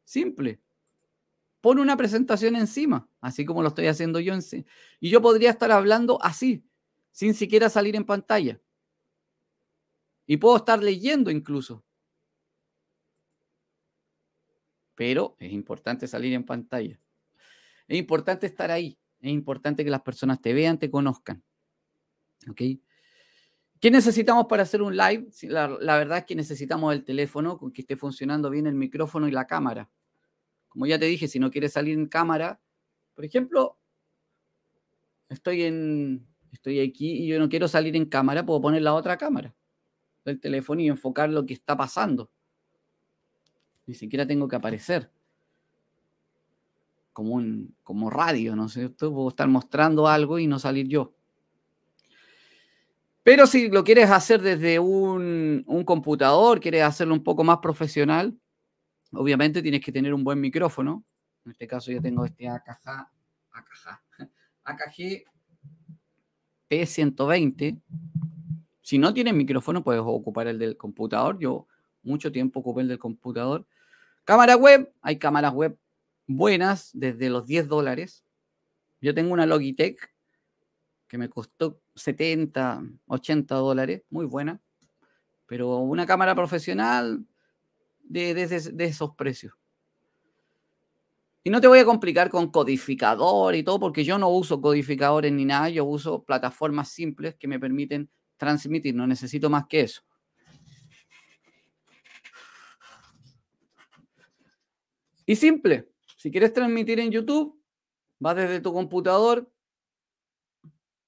simple, 0.05 0.61
pon 1.61 1.79
una 1.79 1.97
presentación 1.97 2.55
encima, 2.55 3.09
así 3.19 3.45
como 3.45 3.61
lo 3.61 3.67
estoy 3.69 3.87
haciendo 3.87 4.19
yo. 4.19 4.33
En. 4.33 4.41
Y 4.99 5.09
yo 5.09 5.21
podría 5.21 5.49
estar 5.49 5.71
hablando 5.71 6.17
así, 6.23 6.63
sin 7.11 7.33
siquiera 7.33 7.69
salir 7.69 7.95
en 7.95 8.05
pantalla. 8.05 8.61
Y 10.27 10.37
puedo 10.37 10.57
estar 10.57 10.83
leyendo 10.83 11.31
incluso. 11.31 11.85
Pero 14.93 15.37
es 15.39 15.53
importante 15.53 16.05
salir 16.05 16.33
en 16.33 16.43
pantalla. 16.43 16.99
Es 17.87 17.97
importante 17.97 18.45
estar 18.45 18.69
ahí. 18.69 18.99
Es 19.21 19.31
importante 19.31 19.85
que 19.85 19.89
las 19.89 20.01
personas 20.01 20.41
te 20.41 20.53
vean, 20.53 20.77
te 20.77 20.91
conozcan. 20.91 21.43
¿Ok? 22.49 22.61
¿Qué 23.79 23.91
necesitamos 23.91 24.47
para 24.47 24.63
hacer 24.63 24.81
un 24.81 24.97
live? 24.97 25.29
La, 25.43 25.97
verdad 25.97 26.19
es 26.19 26.25
que 26.25 26.35
necesitamos 26.35 26.93
el 26.93 27.05
teléfono 27.05 27.57
con 27.57 27.71
que 27.71 27.81
esté 27.81 27.95
funcionando 27.95 28.49
bien 28.49 28.67
el 28.67 28.75
micrófono 28.75 29.27
y 29.27 29.31
la 29.31 29.47
cámara. 29.47 29.89
Como 30.67 30.87
ya 30.87 30.99
te 30.99 31.05
dije, 31.05 31.27
si 31.27 31.39
no 31.39 31.51
quieres 31.51 31.73
salir 31.73 31.97
en 31.97 32.07
cámara, 32.07 32.59
por 33.13 33.23
ejemplo, 33.23 33.79
estoy 35.29 35.63
en 35.63 36.27
estoy 36.51 36.79
aquí 36.79 37.23
y 37.23 37.27
yo 37.27 37.39
no 37.39 37.49
quiero 37.49 37.67
salir 37.67 37.95
en 37.95 38.05
cámara, 38.05 38.45
puedo 38.45 38.61
poner 38.61 38.81
la 38.81 38.93
otra 38.93 39.17
cámara 39.17 39.56
del 40.27 40.39
teléfono 40.39 40.81
y 40.81 40.87
enfocar 40.87 41.29
lo 41.29 41.45
que 41.45 41.53
está 41.53 41.75
pasando. 41.75 42.29
Ni 43.85 43.95
siquiera 43.95 44.27
tengo 44.27 44.47
que 44.47 44.55
aparecer 44.55 45.09
como, 47.13 47.33
un, 47.33 47.75
como 47.83 48.09
radio, 48.09 48.55
¿no 48.55 48.67
es 48.67 48.73
cierto? 48.73 49.11
Puedo 49.11 49.29
estar 49.29 49.47
mostrando 49.47 50.07
algo 50.07 50.37
y 50.37 50.45
no 50.45 50.59
salir 50.59 50.87
yo. 50.87 51.13
Pero 53.23 53.47
si 53.47 53.69
lo 53.69 53.83
quieres 53.83 54.09
hacer 54.11 54.41
desde 54.41 54.79
un, 54.79 55.65
computador, 55.85 56.59
quieres 56.59 56.83
hacerlo 56.83 57.13
un 57.13 57.23
poco 57.23 57.43
más 57.43 57.57
profesional, 57.57 58.37
obviamente 59.11 59.61
tienes 59.61 59.81
que 59.81 59.91
tener 59.91 60.13
un 60.13 60.23
buen 60.23 60.39
micrófono. 60.39 61.03
En 61.45 61.51
este 61.51 61.67
caso 61.67 61.91
yo 61.91 62.01
tengo 62.01 62.23
este 62.23 62.47
AKG, 62.47 62.87
AKG, 63.51 64.29
AKG 64.63 65.25
P120. 66.69 67.81
Si 68.87 68.97
no 68.97 69.13
tienes 69.13 69.33
micrófono, 69.33 69.83
puedes 69.83 70.01
ocupar 70.01 70.47
el 70.47 70.59
del 70.59 70.77
computador. 70.77 71.37
Yo 71.39 71.67
mucho 72.03 72.31
tiempo 72.31 72.61
ocupé 72.61 72.83
el 72.83 72.87
del 72.87 72.99
computador. 72.99 73.67
Cámara 74.23 74.55
web, 74.55 74.93
hay 75.01 75.19
cámaras 75.19 75.53
web 75.53 75.77
buenas 76.25 76.91
desde 76.93 77.29
los 77.29 77.45
10 77.45 77.67
dólares. 77.67 78.23
Yo 79.01 79.13
tengo 79.13 79.33
una 79.33 79.45
Logitech 79.45 80.09
que 81.05 81.17
me 81.17 81.27
costó 81.27 81.81
70, 81.95 82.81
80 83.07 83.55
dólares, 83.55 84.03
muy 84.09 84.25
buena, 84.25 84.61
pero 85.47 85.79
una 85.79 86.05
cámara 86.05 86.33
profesional 86.33 87.25
de, 87.99 88.41
esos 88.79 89.15
precios. 89.15 89.53
Y 91.43 91.49
no 91.49 91.59
te 91.59 91.67
voy 91.67 91.79
a 91.79 91.85
complicar 91.85 92.29
con 92.29 92.51
codificador 92.51 93.53
y 93.53 93.63
todo, 93.63 93.81
porque 93.81 94.05
yo 94.05 94.17
no 94.17 94.29
uso 94.29 94.61
codificadores 94.61 95.33
ni 95.33 95.43
nada, 95.43 95.67
yo 95.67 95.83
uso 95.83 96.23
plataformas 96.23 96.87
simples 96.87 97.35
que 97.35 97.49
me 97.49 97.59
permiten 97.59 98.09
transmitir, 98.37 98.95
no 98.95 99.07
necesito 99.07 99.49
más 99.49 99.65
que 99.67 99.81
eso. 99.81 100.01
Y 105.25 105.35
simple, 105.35 105.89
si 106.15 106.31
quieres 106.31 106.53
transmitir 106.53 106.99
en 107.01 107.11
YouTube, 107.11 107.61
vas 108.19 108.35
desde 108.35 108.61
tu 108.61 108.71
computador, 108.71 109.51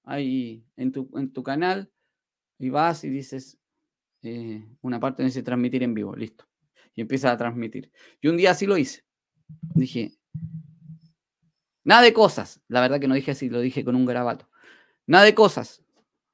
ahí 0.03 0.65
en 0.75 0.91
tu, 0.91 1.09
en 1.15 1.31
tu 1.31 1.41
canal, 1.41 1.89
y 2.57 2.69
vas 2.69 3.03
y 3.05 3.09
dices, 3.09 3.57
eh, 4.21 4.67
una 4.81 4.99
parte 4.99 5.23
dice 5.23 5.41
transmitir 5.41 5.83
en 5.83 5.93
vivo, 5.93 6.15
listo. 6.15 6.45
Y 6.93 7.01
empiezas 7.01 7.31
a 7.31 7.37
transmitir. 7.37 7.91
Y 8.19 8.27
un 8.27 8.35
día 8.35 8.51
así 8.51 8.65
lo 8.65 8.77
hice. 8.77 9.05
Dije, 9.73 10.17
nada 11.83 12.01
de 12.01 12.11
cosas. 12.11 12.61
La 12.67 12.81
verdad 12.81 12.99
que 12.99 13.07
no 13.07 13.15
dije 13.15 13.31
así, 13.31 13.49
lo 13.49 13.61
dije 13.61 13.85
con 13.85 13.95
un 13.95 14.05
grabato. 14.05 14.49
Nada 15.07 15.23
de 15.23 15.33
cosas. 15.33 15.81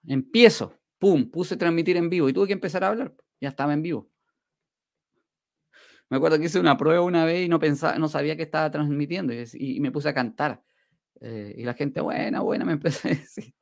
Empiezo, 0.07 0.74
pum, 0.99 1.29
puse 1.29 1.57
transmitir 1.57 1.97
en 1.97 2.09
vivo 2.09 2.29
y 2.29 2.33
tuve 2.33 2.47
que 2.47 2.53
empezar 2.53 2.83
a 2.83 2.89
hablar. 2.89 3.13
Ya 3.41 3.49
estaba 3.49 3.73
en 3.73 3.81
vivo. 3.81 4.09
Me 6.09 6.17
acuerdo 6.17 6.37
que 6.37 6.45
hice 6.45 6.59
una 6.59 6.77
prueba 6.77 7.01
una 7.01 7.25
vez 7.25 7.45
y 7.45 7.49
no 7.49 7.59
pensaba, 7.59 7.97
no 7.97 8.07
sabía 8.07 8.35
que 8.35 8.43
estaba 8.43 8.69
transmitiendo 8.69 9.33
y, 9.33 9.79
me 9.79 9.91
puse 9.91 10.09
a 10.09 10.13
cantar. 10.13 10.63
Eh, 11.21 11.55
y 11.57 11.63
la 11.63 11.73
gente, 11.73 12.01
buena, 12.01 12.41
buena, 12.41 12.65
me 12.65 12.73
empezó 12.73 13.07
a 13.07 13.11
decir. 13.11 13.53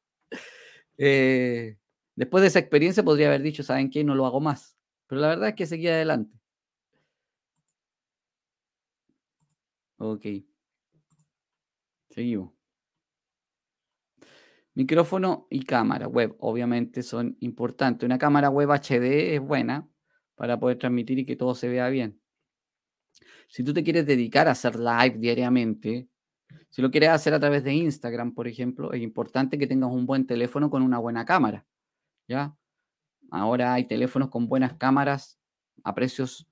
Eh, 0.98 1.78
después 2.16 2.42
de 2.42 2.48
esa 2.48 2.60
experiencia 2.60 3.04
podría 3.04 3.28
haber 3.28 3.42
dicho, 3.42 3.64
¿saben 3.64 3.90
qué? 3.90 4.04
No 4.04 4.16
lo 4.16 4.26
hago 4.26 4.42
más. 4.42 4.78
Pero 5.08 5.22
la 5.22 5.30
verdad 5.30 5.50
es 5.50 5.56
que 5.56 5.66
seguí 5.66 5.88
adelante. 5.88 6.38
Ok. 9.98 10.26
Seguimos. 12.10 12.63
Micrófono 14.76 15.48
y 15.50 15.64
cámara 15.64 16.08
web, 16.08 16.36
obviamente, 16.40 17.04
son 17.04 17.38
importantes. 17.42 18.06
Una 18.06 18.18
cámara 18.18 18.50
web 18.50 18.72
HD 18.72 19.36
es 19.36 19.42
buena 19.42 19.88
para 20.36 20.60
poder 20.60 20.80
transmitir 20.80 21.20
y 21.20 21.26
que 21.26 21.36
todo 21.36 21.54
se 21.54 21.70
vea 21.70 21.90
bien. 21.90 22.20
Si 23.48 23.64
tú 23.64 23.72
te 23.72 23.84
quieres 23.84 24.08
dedicar 24.08 24.48
a 24.48 24.52
hacer 24.52 24.78
live 24.78 25.18
diariamente, 25.20 26.10
si 26.72 26.82
lo 26.82 26.90
quieres 26.90 27.10
hacer 27.10 27.36
a 27.36 27.40
través 27.40 27.64
de 27.64 27.74
Instagram, 27.74 28.34
por 28.34 28.48
ejemplo, 28.48 28.92
es 28.94 29.02
importante 29.04 29.60
que 29.60 29.68
tengas 29.68 29.92
un 29.92 30.08
buen 30.08 30.26
teléfono 30.26 30.72
con 30.72 30.82
una 30.82 30.98
buena 30.98 31.24
cámara. 31.24 31.68
¿Ya? 32.28 32.58
Ahora 33.30 33.74
hay 33.74 33.86
teléfonos 33.86 34.30
con 34.30 34.48
buenas 34.48 34.74
cámaras 34.74 35.40
a 35.84 35.94
precios, 35.94 36.48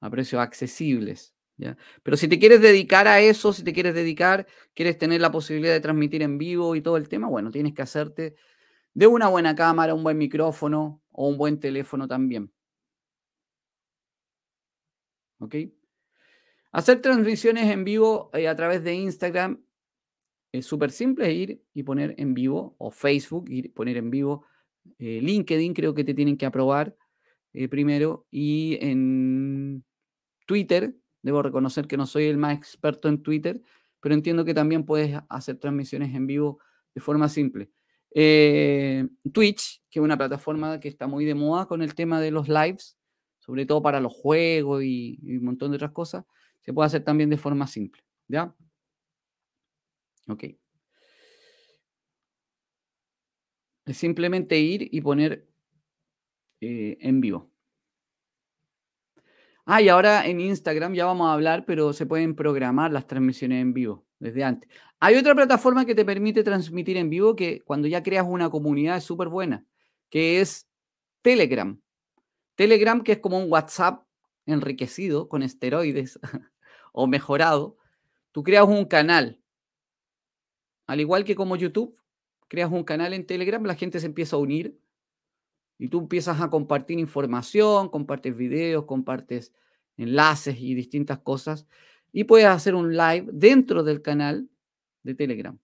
a 0.00 0.10
precios 0.10 0.42
accesibles. 0.42 1.35
Pero 2.02 2.16
si 2.16 2.28
te 2.28 2.38
quieres 2.38 2.60
dedicar 2.60 3.08
a 3.08 3.20
eso, 3.20 3.52
si 3.52 3.62
te 3.64 3.72
quieres 3.72 3.94
dedicar, 3.94 4.46
quieres 4.74 4.98
tener 4.98 5.20
la 5.20 5.30
posibilidad 5.30 5.72
de 5.72 5.80
transmitir 5.80 6.22
en 6.22 6.38
vivo 6.38 6.74
y 6.76 6.82
todo 6.82 6.96
el 6.96 7.08
tema, 7.08 7.28
bueno, 7.28 7.50
tienes 7.50 7.74
que 7.74 7.82
hacerte 7.82 8.36
de 8.94 9.06
una 9.06 9.28
buena 9.28 9.54
cámara, 9.54 9.94
un 9.94 10.02
buen 10.02 10.18
micrófono 10.18 11.02
o 11.12 11.28
un 11.28 11.38
buen 11.38 11.60
teléfono 11.60 12.08
también. 12.08 12.52
¿Ok? 15.38 15.54
Hacer 16.72 17.00
transmisiones 17.00 17.70
en 17.70 17.84
vivo 17.84 18.30
eh, 18.34 18.48
a 18.48 18.56
través 18.56 18.84
de 18.84 18.94
Instagram 18.94 19.62
es 20.52 20.66
súper 20.66 20.90
simple, 20.90 21.32
ir 21.32 21.62
y 21.74 21.82
poner 21.82 22.14
en 22.18 22.34
vivo, 22.34 22.74
o 22.78 22.90
Facebook, 22.90 23.50
ir 23.50 23.72
poner 23.74 23.96
en 23.96 24.10
vivo. 24.10 24.46
Eh, 24.98 25.20
LinkedIn 25.22 25.74
creo 25.74 25.94
que 25.94 26.04
te 26.04 26.14
tienen 26.14 26.36
que 26.36 26.46
aprobar 26.46 26.96
eh, 27.52 27.68
primero. 27.68 28.26
Y 28.30 28.78
en 28.80 29.84
Twitter, 30.46 30.94
debo 31.26 31.42
reconocer 31.42 31.86
que 31.86 31.96
no 31.96 32.06
soy 32.06 32.24
el 32.24 32.38
más 32.38 32.56
experto 32.56 33.08
en 33.08 33.22
Twitter, 33.22 33.60
pero 34.00 34.14
entiendo 34.14 34.44
que 34.44 34.54
también 34.54 34.84
puedes 34.84 35.18
hacer 35.28 35.58
transmisiones 35.58 36.14
en 36.14 36.26
vivo 36.26 36.60
de 36.94 37.00
forma 37.00 37.28
simple. 37.28 37.70
Twitch, 39.32 39.82
que 39.90 39.98
es 39.98 40.02
una 40.02 40.16
plataforma 40.16 40.80
que 40.80 40.88
está 40.88 41.06
muy 41.06 41.24
de 41.24 41.34
moda 41.34 41.66
con 41.66 41.82
el 41.82 41.94
tema 41.94 42.20
de 42.20 42.30
los 42.30 42.48
lives, 42.48 42.96
sobre 43.38 43.66
todo 43.66 43.82
para 43.82 44.00
los 44.00 44.12
juegos 44.12 44.82
y 44.82 45.18
un 45.22 45.44
montón 45.44 45.70
de 45.70 45.76
otras 45.76 45.92
cosas 45.92 46.24
se 46.66 46.72
puede 46.72 46.86
hacer 46.88 47.04
también 47.04 47.30
de 47.30 47.36
forma 47.36 47.66
simple. 47.68 48.02
¿Ya? 48.26 48.52
Ok. 50.28 50.44
Es 53.84 53.96
simplemente 53.96 54.58
ir 54.58 54.88
y 54.92 55.00
poner 55.00 55.46
eh, 56.60 56.98
en 57.00 57.20
vivo. 57.20 57.52
Ah, 59.68 59.82
y 59.82 59.88
ahora 59.88 60.24
en 60.26 60.40
Instagram 60.40 60.94
ya 60.94 61.06
vamos 61.06 61.28
a 61.28 61.32
hablar, 61.32 61.64
pero 61.66 61.92
se 61.92 62.06
pueden 62.06 62.36
programar 62.36 62.92
las 62.92 63.06
transmisiones 63.08 63.60
en 63.60 63.74
vivo 63.74 64.06
desde 64.20 64.44
antes. 64.44 64.70
Hay 65.00 65.16
otra 65.16 65.34
plataforma 65.34 65.84
que 65.84 65.94
te 65.96 66.04
permite 66.04 66.44
transmitir 66.44 66.96
en 66.96 67.10
vivo 67.10 67.34
que 67.34 67.60
cuando 67.62 67.88
ya 67.88 68.02
creas 68.02 68.26
una 68.28 68.48
comunidad 68.48 68.96
es 68.96 69.04
súper 69.04 69.28
buena, 69.28 69.66
que 70.08 70.40
es 70.40 70.68
Telegram. 71.20 71.80
Telegram, 72.54 73.02
que 73.02 73.12
es 73.12 73.18
como 73.18 73.38
un 73.38 73.50
WhatsApp 73.50 74.04
enriquecido 74.46 75.28
con 75.28 75.42
esteroides. 75.42 76.20
o 76.92 77.06
mejorado, 77.08 77.76
tú 78.32 78.44
creas 78.44 78.66
un 78.66 78.84
canal. 78.84 79.40
Al 80.86 81.00
igual 81.00 81.24
que 81.24 81.34
como 81.34 81.56
YouTube, 81.56 82.00
creas 82.48 82.70
un 82.72 82.84
canal 82.84 83.12
en 83.12 83.26
Telegram, 83.26 83.62
la 83.64 83.74
gente 83.74 83.98
se 83.98 84.06
empieza 84.06 84.36
a 84.36 84.38
unir 84.38 84.78
y 85.78 85.88
tú 85.88 86.00
empiezas 86.00 86.40
a 86.40 86.50
compartir 86.50 86.98
información, 86.98 87.88
compartes 87.88 88.36
videos, 88.36 88.84
compartes 88.84 89.52
enlaces 89.96 90.60
y 90.60 90.74
distintas 90.74 91.18
cosas 91.18 91.66
y 92.12 92.24
puedes 92.24 92.46
hacer 92.46 92.74
un 92.74 92.96
live 92.96 93.26
dentro 93.32 93.82
del 93.82 94.00
canal 94.02 94.48
de 95.02 95.14
Telegram. 95.14 95.58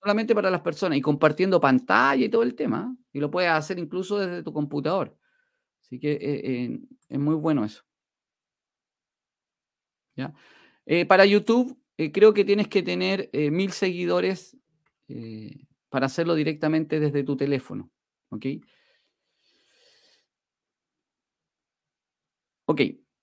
Solamente 0.00 0.34
para 0.34 0.50
las 0.50 0.60
personas 0.60 0.98
y 0.98 1.02
compartiendo 1.02 1.60
pantalla 1.60 2.24
y 2.24 2.28
todo 2.28 2.42
el 2.42 2.54
tema. 2.54 2.96
Y 3.12 3.20
lo 3.20 3.30
puedes 3.30 3.50
hacer 3.50 3.78
incluso 3.78 4.18
desde 4.18 4.42
tu 4.42 4.52
computador. 4.52 5.16
Así 5.82 5.98
que 5.98 6.12
eh, 6.12 6.18
eh, 6.20 6.80
es 7.08 7.18
muy 7.18 7.34
bueno 7.34 7.64
eso. 7.64 7.82
Eh, 10.86 11.04
para 11.04 11.26
YouTube, 11.26 11.78
creo 12.12 12.32
que 12.32 12.44
tienes 12.44 12.68
que 12.68 12.82
tener 12.82 13.28
mil 13.32 13.72
seguidores 13.72 14.56
para 15.90 16.06
hacerlo 16.06 16.34
directamente 16.34 16.98
desde 16.98 17.24
tu 17.24 17.36
teléfono. 17.36 17.90
¿Ok? 18.30 18.46
Ok. 22.66 22.80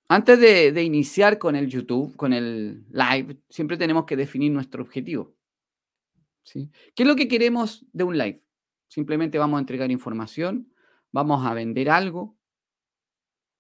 Antes 0.08 0.40
de, 0.40 0.84
iniciar 0.84 1.38
con 1.38 1.56
el 1.56 1.68
YouTube, 1.68 2.16
con 2.16 2.34
el 2.34 2.86
live, 2.92 3.38
siempre 3.50 3.78
tenemos 3.78 4.06
que 4.06 4.16
definir 4.16 4.52
nuestro 4.52 4.84
objetivo. 4.84 5.36
¿sí? 6.44 6.70
¿Qué 6.96 7.04
es 7.04 7.10
lo 7.10 7.16
que 7.16 7.28
queremos 7.28 7.86
de 7.94 8.04
un 8.04 8.18
live? 8.18 8.44
Simplemente 8.88 9.40
vamos 9.40 9.58
a 9.58 9.62
entregar 9.62 9.90
información, 9.92 10.72
vamos 11.12 11.46
a 11.46 11.54
vender 11.54 11.90
algo. 11.90 12.38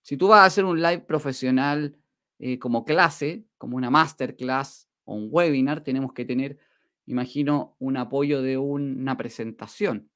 Si 0.03 0.15
tú 0.15 0.27
vas 0.27 0.41
a 0.41 0.45
hacer 0.45 0.65
un 0.65 0.81
live 0.81 0.99
profesional 0.99 1.97
eh, 2.39 2.59
como 2.59 2.85
clase, 2.85 3.45
como 3.57 3.77
una 3.77 3.89
masterclass 3.89 4.89
o 5.05 5.15
un 5.15 5.29
webinar, 5.31 5.83
tenemos 5.83 6.13
que 6.13 6.25
tener, 6.25 6.59
imagino, 7.07 7.75
un 7.79 7.97
apoyo 7.97 8.41
de 8.41 8.57
una 8.57 9.17
presentación, 9.17 10.11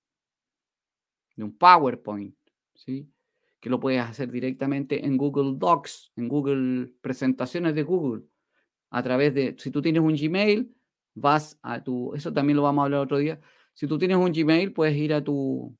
de 1.37 1.43
un 1.45 1.57
PowerPoint, 1.57 2.35
¿sí? 2.75 3.09
que 3.61 3.69
lo 3.69 3.79
puedes 3.79 4.01
hacer 4.01 4.31
directamente 4.31 5.05
en 5.05 5.17
Google 5.17 5.53
Docs, 5.57 6.11
en 6.17 6.27
Google 6.27 6.91
Presentaciones 7.01 7.73
de 7.73 7.83
Google, 7.83 8.23
a 8.89 9.01
través 9.01 9.33
de, 9.33 9.55
si 9.57 9.71
tú 9.71 9.81
tienes 9.81 10.01
un 10.01 10.15
Gmail, 10.15 10.75
vas 11.15 11.57
a 11.61 11.83
tu, 11.83 12.13
eso 12.13 12.33
también 12.33 12.57
lo 12.57 12.63
vamos 12.63 12.81
a 12.81 12.85
hablar 12.85 13.01
otro 13.01 13.17
día, 13.17 13.39
si 13.73 13.87
tú 13.87 13.97
tienes 13.97 14.17
un 14.17 14.31
Gmail, 14.31 14.73
puedes 14.73 14.95
ir 14.97 15.13
a 15.13 15.23
tu 15.23 15.77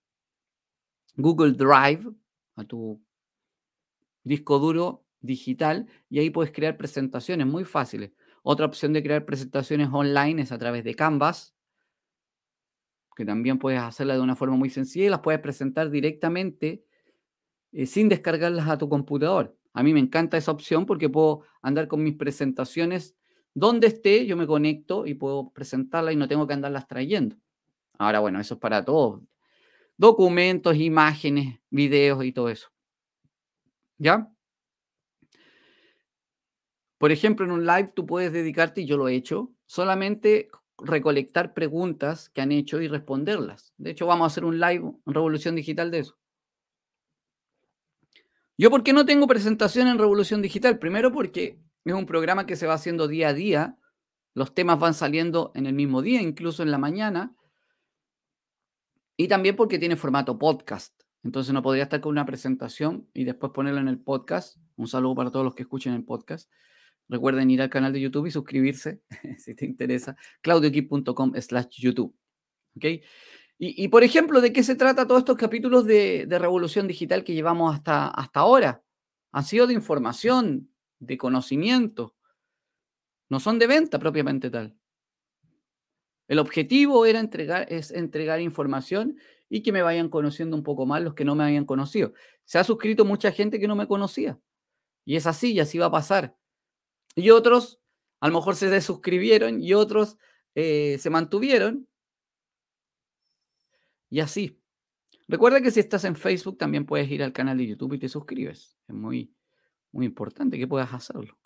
Google 1.15 1.53
Drive, 1.53 2.07
a 2.55 2.63
tu 2.63 3.03
disco 4.23 4.59
duro 4.59 5.05
digital 5.19 5.87
y 6.09 6.19
ahí 6.19 6.29
puedes 6.29 6.51
crear 6.51 6.77
presentaciones 6.77 7.47
muy 7.47 7.63
fáciles. 7.63 8.11
Otra 8.43 8.67
opción 8.67 8.93
de 8.93 9.01
crear 9.01 9.25
presentaciones 9.25 9.89
online 9.91 10.43
es 10.43 10.51
a 10.51 10.57
través 10.57 10.83
de 10.83 10.93
Canvas, 10.95 11.56
que 13.17 13.25
también 13.25 13.58
puedes 13.58 13.82
hacerla 13.82 14.13
de 14.13 14.21
una 14.21 14.36
forma 14.36 14.56
muy 14.56 14.69
sencilla 14.69 15.08
y 15.08 15.10
las 15.10 15.21
puedes 15.21 15.41
presentar 15.41 15.89
directamente 15.89 16.86
eh, 17.71 17.88
sin 17.88 18.10
descargarlas 18.10 18.69
a 18.69 18.77
tu 18.77 18.88
computador. 18.88 19.58
A 19.73 19.82
mí 19.82 19.91
me 19.91 19.99
encanta 19.99 20.38
esa 20.38 20.51
opción 20.51 20.86
porque 20.86 21.10
puedo 21.10 21.41
andar 21.63 21.88
con 21.88 22.03
mis 22.03 22.13
presentaciones 22.13 23.15
donde 23.56 23.88
esté, 23.88 24.27
yo 24.27 24.38
me 24.38 24.45
conecto 24.45 25.08
y 25.08 25.15
puedo 25.15 25.49
presentarlas 25.49 26.13
y 26.13 26.17
no 26.17 26.27
tengo 26.27 26.45
que 26.45 26.53
andarlas 26.53 26.88
trayendo. 26.88 27.36
Ahora, 27.97 28.19
bueno, 28.19 28.39
eso 28.39 28.53
es 28.53 28.60
para 28.60 28.86
todos. 28.86 29.23
Documentos, 29.97 30.75
imágenes, 30.75 31.60
videos 31.71 32.23
y 32.23 32.32
todo 32.32 32.49
eso. 32.49 32.69
¿Ya? 33.97 34.32
Por 36.99 37.12
ejemplo, 37.12 37.45
en 37.45 37.51
un 37.51 37.65
live 37.65 37.91
tú 37.95 38.06
puedes 38.06 38.32
dedicarte, 38.32 38.82
y 38.82 38.86
yo 38.86 38.95
lo 38.95 39.08
he 39.08 39.15
hecho, 39.15 39.51
solamente 39.65 40.49
recolectar 40.79 41.53
preguntas 41.53 42.29
que 42.29 42.41
han 42.41 42.51
hecho 42.51 42.81
y 42.81 42.87
responderlas. 42.87 43.73
De 43.77 43.91
hecho, 43.91 44.05
vamos 44.05 44.25
a 44.25 44.27
hacer 44.27 44.45
un 44.45 44.59
live 44.59 44.93
en 45.05 45.13
Revolución 45.13 45.55
Digital 45.55 45.91
de 45.91 45.99
eso. 45.99 46.17
Yo, 48.57 48.71
¿por 48.71 48.83
qué 48.83 48.93
no 48.93 49.05
tengo 49.05 49.27
presentación 49.27 49.87
en 49.87 49.99
Revolución 49.99 50.41
Digital? 50.41 50.79
Primero 50.79 51.11
porque 51.11 51.59
es 51.85 51.93
un 51.93 52.05
programa 52.05 52.45
que 52.45 52.55
se 52.55 52.65
va 52.65 52.73
haciendo 52.73 53.07
día 53.07 53.29
a 53.29 53.33
día. 53.33 53.77
Los 54.33 54.53
temas 54.53 54.79
van 54.79 54.93
saliendo 54.93 55.51
en 55.55 55.67
el 55.67 55.73
mismo 55.73 56.01
día, 56.01 56.21
incluso 56.21 56.63
en 56.63 56.71
la 56.71 56.77
mañana. 56.77 57.35
Y 59.15 59.27
también 59.27 59.55
porque 59.55 59.79
tiene 59.79 59.95
formato 59.95 60.37
podcast. 60.39 61.03
Entonces 61.23 61.53
no 61.53 61.61
podría 61.61 61.83
estar 61.83 62.01
con 62.01 62.11
una 62.11 62.25
presentación 62.25 63.09
y 63.13 63.25
después 63.25 63.51
ponerlo 63.51 63.79
en 63.79 63.87
el 63.87 63.99
podcast. 63.99 64.57
Un 64.75 64.87
saludo 64.87 65.15
para 65.15 65.31
todos 65.31 65.45
los 65.45 65.55
que 65.55 65.63
escuchen 65.63 65.93
el 65.93 66.03
podcast. 66.03 66.49
Recuerden 67.09 67.49
ir 67.49 67.61
al 67.61 67.69
canal 67.69 67.93
de 67.93 68.01
YouTube 68.01 68.27
y 68.27 68.31
suscribirse 68.31 69.01
si 69.37 69.55
te 69.55 69.65
interesa. 69.65 70.15
claudioequip.com 70.41 71.33
slash 71.39 71.69
YouTube. 71.77 72.15
¿Ok? 72.75 72.85
Y, 73.59 73.87
por 73.87 74.03
ejemplo, 74.03 74.39
¿de 74.39 74.53
qué 74.53 74.61
se 74.61 74.75
trata 74.75 75.07
todos 75.07 75.21
estos 75.21 75.35
capítulos 75.35 75.85
de, 75.85 76.27
Revolución 76.29 76.87
Digital 76.87 77.23
que 77.23 77.33
llevamos 77.33 77.73
hasta, 77.73 78.07
hasta 78.07 78.41
ahora? 78.41 78.83
Han 79.31 79.43
sido 79.43 79.65
de 79.65 79.73
información, 79.73 80.71
de 80.99 81.17
conocimiento. 81.17 82.15
No 83.29 83.39
son 83.39 83.57
de 83.57 83.65
venta 83.65 83.97
propiamente 83.97 84.51
tal. 84.51 84.77
El 86.27 86.37
objetivo 86.37 87.07
era 87.07 87.19
entregar, 87.19 87.65
es 87.71 87.89
entregar 87.89 88.41
información 88.41 89.17
y 89.49 89.63
que 89.63 89.71
me 89.71 89.81
vayan 89.81 90.09
conociendo 90.09 90.55
un 90.55 90.63
poco 90.63 90.85
más 90.85 91.01
los 91.01 91.15
que 91.15 91.25
no 91.25 91.33
me 91.33 91.43
habían 91.43 91.65
conocido. 91.65 92.13
Se 92.45 92.59
ha 92.59 92.63
suscrito 92.63 93.05
mucha 93.05 93.31
gente 93.31 93.59
que 93.59 93.67
no 93.67 93.75
me 93.75 93.87
conocía. 93.87 94.39
Y 95.03 95.15
es 95.15 95.25
así, 95.25 95.53
y 95.53 95.59
así 95.61 95.79
va 95.79 95.87
a 95.87 95.91
pasar. 95.91 96.35
Y 97.17 97.32
otros, 97.32 97.80
a 98.19 98.27
lo 98.27 98.36
mejor 98.36 98.56
se 98.56 98.69
desuscribieron 98.69 99.62
y 99.62 99.73
otros 99.73 100.17
eh, 100.53 100.97
se 100.99 101.10
mantuvieron. 101.10 101.88
Y 104.12 104.19
así. 104.19 104.62
Recuerda 105.27 105.60
que 105.60 105.71
si 105.71 105.80
estás 105.80 106.06
en 106.06 106.15
Facebook 106.15 106.60
también 106.60 106.86
puedes 106.86 107.10
ir 107.10 107.23
al 107.23 107.34
canal 107.34 107.58
de 107.58 107.65
YouTube 107.65 107.93
y 107.93 107.99
te 107.99 108.08
suscribes. 108.08 108.77
Es 108.88 108.95
muy, 108.95 109.34
muy 109.91 110.06
importante 110.06 110.60
que 110.60 110.67
puedas 110.67 110.93
hacerlo. 110.93 111.38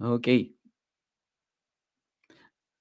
Ok. 0.00 0.28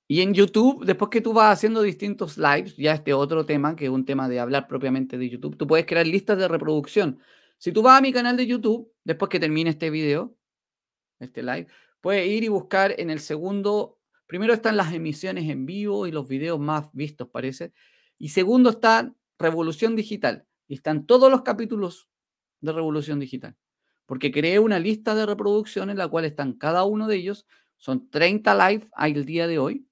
Y 0.07 0.21
en 0.21 0.33
YouTube, 0.33 0.83
después 0.85 1.11
que 1.11 1.21
tú 1.21 1.33
vas 1.33 1.53
haciendo 1.53 1.83
distintos 1.83 2.35
lives, 2.39 2.75
ya 2.77 2.93
este 2.93 3.13
otro 3.13 3.45
tema, 3.45 3.75
que 3.75 3.85
es 3.85 3.91
un 3.91 4.05
tema 4.05 4.27
de 4.27 4.39
hablar 4.39 4.67
propiamente 4.67 5.19
de 5.19 5.29
YouTube, 5.29 5.55
tú 5.55 5.67
puedes 5.67 5.85
crear 5.85 6.07
listas 6.07 6.39
de 6.39 6.47
reproducción. 6.47 7.19
Si 7.59 7.71
tú 7.71 7.83
vas 7.83 7.99
a 7.99 8.01
mi 8.01 8.11
canal 8.11 8.35
de 8.37 8.47
YouTube, 8.47 8.91
después 9.03 9.29
que 9.29 9.39
termine 9.39 9.69
este 9.69 9.91
video, 9.91 10.35
este 11.19 11.43
live, 11.43 11.67
puedes 12.01 12.27
ir 12.27 12.43
y 12.43 12.47
buscar 12.47 12.95
en 12.97 13.09
el 13.09 13.19
segundo, 13.19 13.99
primero 14.27 14.53
están 14.53 14.77
las 14.77 14.93
emisiones 14.93 15.49
en 15.49 15.65
vivo 15.65 16.07
y 16.07 16.11
los 16.11 16.27
videos 16.27 16.59
más 16.59 16.89
vistos, 16.93 17.29
parece. 17.29 17.73
Y 18.17 18.29
segundo 18.29 18.71
está 18.71 19.13
Revolución 19.37 19.95
Digital. 19.95 20.45
Y 20.67 20.75
están 20.75 21.05
todos 21.05 21.31
los 21.31 21.41
capítulos 21.41 22.09
de 22.61 22.71
Revolución 22.71 23.19
Digital 23.19 23.55
porque 24.09 24.31
creé 24.31 24.57
una 24.57 24.79
lista 24.79 25.13
de 25.13 25.23
reproducción 25.27 25.91
en 25.91 25.97
la 25.99 26.07
cual 26.07 26.25
están 26.25 26.53
cada 26.53 26.83
uno 26.83 27.05
de 27.05 27.15
ellos. 27.15 27.45
Son 27.77 28.09
30 28.09 28.55
live 28.71 28.87
el 28.97 29.23
día 29.23 29.45
de 29.45 29.59
hoy 29.59 29.87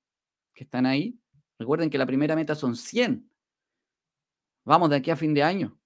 que 0.55 0.63
están 0.63 0.87
ahí. 0.87 1.19
Recuerden 1.59 1.91
que 1.91 1.99
la 1.99 2.07
primera 2.07 2.35
meta 2.35 2.55
son 2.55 2.75
100. 2.75 3.29
Vamos 4.65 4.89
de 4.89 4.95
aquí 4.95 5.11
a 5.11 5.15
fin 5.15 5.35
de 5.35 5.43
año 5.43 5.77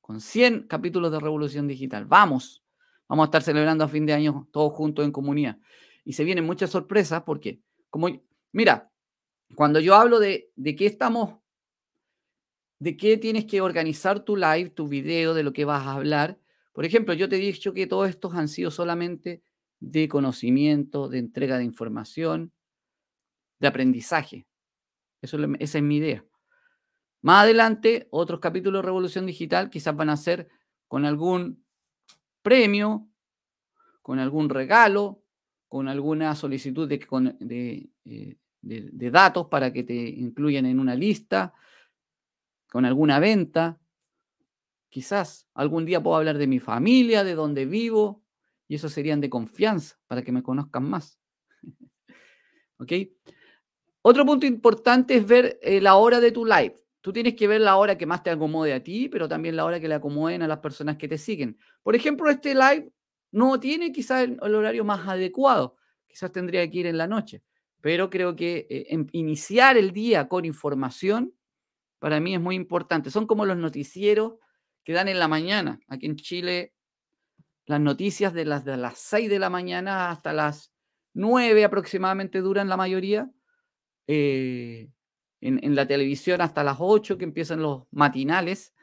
con 0.00 0.20
100 0.20 0.68
capítulos 0.68 1.10
de 1.10 1.18
Revolución 1.18 1.66
Digital. 1.66 2.04
Vamos. 2.04 2.59
Vamos 3.10 3.24
a 3.24 3.26
estar 3.26 3.42
celebrando 3.42 3.82
a 3.82 3.88
fin 3.88 4.06
de 4.06 4.12
año 4.12 4.48
todos 4.52 4.72
juntos 4.72 5.04
en 5.04 5.10
comunidad. 5.10 5.58
Y 6.04 6.12
se 6.12 6.22
vienen 6.22 6.46
muchas 6.46 6.70
sorpresas 6.70 7.24
porque, 7.24 7.60
como, 7.90 8.08
mira, 8.52 8.92
cuando 9.56 9.80
yo 9.80 9.96
hablo 9.96 10.20
de, 10.20 10.52
de 10.54 10.76
qué 10.76 10.86
estamos, 10.86 11.40
de 12.78 12.96
qué 12.96 13.16
tienes 13.16 13.46
que 13.46 13.62
organizar 13.62 14.20
tu 14.20 14.36
live, 14.36 14.70
tu 14.70 14.86
video, 14.86 15.34
de 15.34 15.42
lo 15.42 15.52
que 15.52 15.64
vas 15.64 15.84
a 15.88 15.94
hablar, 15.94 16.38
por 16.72 16.84
ejemplo, 16.84 17.12
yo 17.12 17.28
te 17.28 17.34
he 17.34 17.40
dicho 17.40 17.74
que 17.74 17.88
todos 17.88 18.08
estos 18.08 18.32
han 18.34 18.46
sido 18.46 18.70
solamente 18.70 19.42
de 19.80 20.08
conocimiento, 20.08 21.08
de 21.08 21.18
entrega 21.18 21.58
de 21.58 21.64
información, 21.64 22.52
de 23.58 23.66
aprendizaje. 23.66 24.46
Eso, 25.20 25.36
esa 25.58 25.78
es 25.78 25.84
mi 25.84 25.96
idea. 25.96 26.24
Más 27.22 27.42
adelante, 27.42 28.06
otros 28.12 28.38
capítulos 28.38 28.82
de 28.82 28.86
Revolución 28.86 29.26
Digital 29.26 29.68
quizás 29.68 29.96
van 29.96 30.10
a 30.10 30.16
ser 30.16 30.48
con 30.86 31.04
algún 31.04 31.64
premio, 32.42 33.08
con 34.02 34.18
algún 34.18 34.48
regalo, 34.48 35.22
con 35.68 35.88
alguna 35.88 36.34
solicitud 36.34 36.88
de, 36.88 37.90
eh, 38.04 38.36
de 38.62 39.10
datos 39.10 39.46
para 39.46 39.72
que 39.72 39.84
te 39.84 39.94
incluyan 39.94 40.66
en 40.66 40.80
una 40.80 40.94
lista, 40.94 41.54
con 42.70 42.84
alguna 42.84 43.20
venta. 43.20 43.78
Quizás 44.88 45.46
algún 45.54 45.84
día 45.84 46.02
puedo 46.02 46.16
hablar 46.16 46.38
de 46.38 46.46
mi 46.46 46.58
familia, 46.58 47.24
de 47.24 47.34
dónde 47.34 47.66
vivo, 47.66 48.24
y 48.66 48.76
eso 48.76 48.88
serían 48.88 49.20
de 49.20 49.30
confianza 49.30 49.96
para 50.06 50.22
que 50.22 50.32
me 50.32 50.42
conozcan 50.42 50.88
más. 50.88 51.18
Otro 54.02 54.24
punto 54.24 54.46
importante 54.46 55.16
es 55.16 55.26
ver 55.26 55.58
eh, 55.62 55.80
la 55.80 55.96
hora 55.96 56.20
de 56.20 56.32
tu 56.32 56.44
live. 56.44 56.76
Tú 57.00 57.12
tienes 57.12 57.34
que 57.34 57.48
ver 57.48 57.60
la 57.60 57.76
hora 57.76 57.96
que 57.96 58.06
más 58.06 58.22
te 58.22 58.30
acomode 58.30 58.74
a 58.74 58.82
ti, 58.82 59.08
pero 59.08 59.28
también 59.28 59.56
la 59.56 59.64
hora 59.64 59.80
que 59.80 59.88
le 59.88 59.94
acomoden 59.94 60.42
a 60.42 60.48
las 60.48 60.58
personas 60.58 60.96
que 60.96 61.08
te 61.08 61.16
siguen. 61.16 61.58
Por 61.82 61.96
ejemplo, 61.96 62.28
este 62.28 62.54
live 62.54 62.92
no 63.32 63.58
tiene 63.58 63.92
quizás 63.92 64.24
el, 64.24 64.38
horario 64.54 64.84
más 64.84 65.06
adecuado. 65.08 65.76
Quizás 66.06 66.30
tendría 66.32 66.68
que 66.70 66.78
ir 66.78 66.86
en 66.86 66.98
la 66.98 67.06
noche. 67.06 67.42
Pero 67.80 68.10
creo 68.10 68.36
que 68.36 68.66
eh, 68.68 68.86
em, 68.90 69.06
iniciar 69.12 69.78
el 69.78 69.92
día 69.92 70.28
con 70.28 70.44
información 70.44 71.32
para 71.98 72.20
mí 72.20 72.34
es 72.34 72.40
muy 72.40 72.54
importante. 72.54 73.10
Son 73.10 73.26
como 73.26 73.46
los 73.46 73.56
noticieros 73.56 74.34
que 74.84 74.92
dan 74.92 75.08
en 75.08 75.18
la 75.18 75.28
mañana. 75.28 75.80
Aquí 75.88 76.06
en 76.06 76.16
Chile, 76.16 76.74
las 77.66 77.80
noticias 77.80 78.34
de 78.34 78.44
las, 78.44 78.64
de 78.64 78.76
las 78.76 78.98
6 78.98 79.30
de 79.30 79.38
la 79.38 79.48
mañana 79.48 80.10
hasta 80.10 80.32
las 80.32 80.72
9 81.14 81.64
aproximadamente 81.64 82.40
duran 82.40 82.68
la 82.68 82.76
mayoría. 82.76 83.30
Eh, 84.06 84.90
en, 85.40 85.74
la 85.74 85.86
televisión 85.86 86.40
hasta 86.40 86.62
las 86.62 86.76
8 86.78 87.18
que 87.18 87.24
empiezan 87.24 87.62
los 87.62 87.84
matinales. 87.90 88.74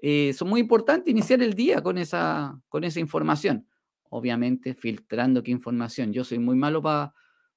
Eh, 0.00 0.32
son 0.32 0.48
muy 0.48 0.60
importantes 0.60 1.10
iniciar 1.10 1.42
el 1.42 1.54
día 1.54 1.82
con 1.82 1.98
esa, 1.98 2.60
con 2.68 2.84
esa 2.84 3.00
información. 3.00 3.66
Obviamente 4.10 4.74
filtrando 4.74 5.42
qué 5.42 5.50
información. 5.50 6.12
Yo 6.12 6.24
soy 6.24 6.38
muy 6.38 6.56
malo 6.56 6.80
para 6.82 7.12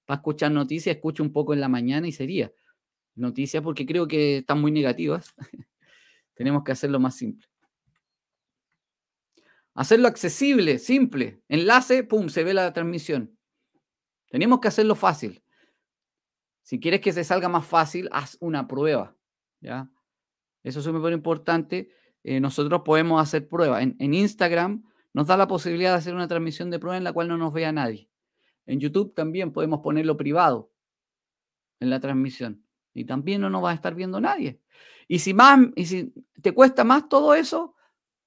escuchar 0.10 0.52
noticias, 0.52 0.96
escucho 0.96 1.24
un 1.24 1.32
poco 1.32 1.54
en 1.54 1.62
la 1.62 1.70
mañana 1.70 2.08
y 2.08 2.12
sería 2.12 2.52
noticias 3.16 3.64
porque 3.64 3.86
creo 3.86 4.08
que 4.08 4.40
están 4.40 4.60
muy 4.60 4.72
negativas. 4.72 5.34
Tenemos 6.34 6.64
que 6.64 6.72
hacerlo 6.72 7.00
más 7.00 7.16
simple. 7.16 7.48
Hacerlo 9.74 10.08
accesible, 10.08 10.80
simple. 10.80 11.42
Enlace, 11.48 12.04
pum, 12.04 12.28
se 12.28 12.44
ve 12.44 12.54
la 12.54 12.74
transmisión. 12.74 13.38
Tenemos 14.30 14.60
que 14.60 14.68
hacerlo 14.68 14.96
fácil. 14.96 15.44
Si 16.62 16.80
quieres 16.80 17.02
que 17.02 17.14
se 17.14 17.24
salga 17.24 17.50
más 17.50 17.66
fácil, 17.66 18.10
haz 18.12 18.38
una 18.40 18.68
prueba. 18.68 19.16
¿ya? 19.60 19.90
Eso 20.64 20.80
es 20.80 20.88
muy 20.88 21.14
importante. 21.14 21.90
Eh, 22.24 22.40
nosotros 22.40 22.82
podemos 22.86 23.22
hacer 23.22 23.48
pruebas. 23.48 23.82
En, 23.84 23.96
en, 24.00 24.14
Instagram 24.14 24.84
nos 25.14 25.28
da 25.28 25.38
la 25.38 25.48
posibilidad 25.48 25.92
de 25.92 25.98
hacer 25.98 26.14
una 26.14 26.28
transmisión 26.28 26.70
de 26.70 26.80
prueba 26.80 26.98
en 26.98 27.04
la 27.04 27.14
cual 27.14 27.28
no 27.28 27.38
nos 27.38 27.52
vea 27.54 27.72
nadie. 27.72 28.10
En 28.66 28.80
YouTube 28.80 29.14
también 29.16 29.52
podemos 29.52 29.80
ponerlo 29.82 30.18
privado 30.18 30.72
en 31.80 31.90
la 31.90 32.00
transmisión. 32.00 32.64
Y 32.94 33.06
también 33.06 33.42
no 33.42 33.50
nos 33.50 33.64
va 33.64 33.72
a 33.72 33.74
estar 33.74 33.96
viendo 33.96 34.22
nadie. 34.22 34.62
Y 35.08 35.20
si, 35.20 35.34
más, 35.34 35.60
y 35.76 35.86
si 35.86 36.14
te 36.42 36.54
cuesta 36.54 36.84
más 36.84 37.10
todo 37.10 37.34
eso, 37.34 37.76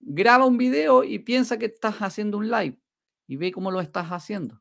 graba 0.01 0.45
un 0.45 0.59
video 0.59 1.05
y 1.05 1.19
piensa 1.19 1.59
que 1.59 1.67
estás 1.67 1.97
haciendo 2.03 2.39
un 2.39 2.51
live 2.51 2.79
y 3.27 3.37
ve 3.37 3.53
cómo 3.53 3.71
lo 3.71 3.81
estás 3.81 4.09
haciendo. 4.09 4.61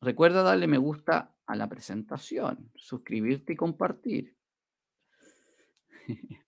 Recuerda 0.00 0.42
darle 0.42 0.66
me 0.66 0.78
gusta 0.78 1.34
a 1.46 1.56
la 1.56 1.68
presentación, 1.68 2.70
suscribirte 2.74 3.52
y 3.52 3.56
compartir. 3.56 4.36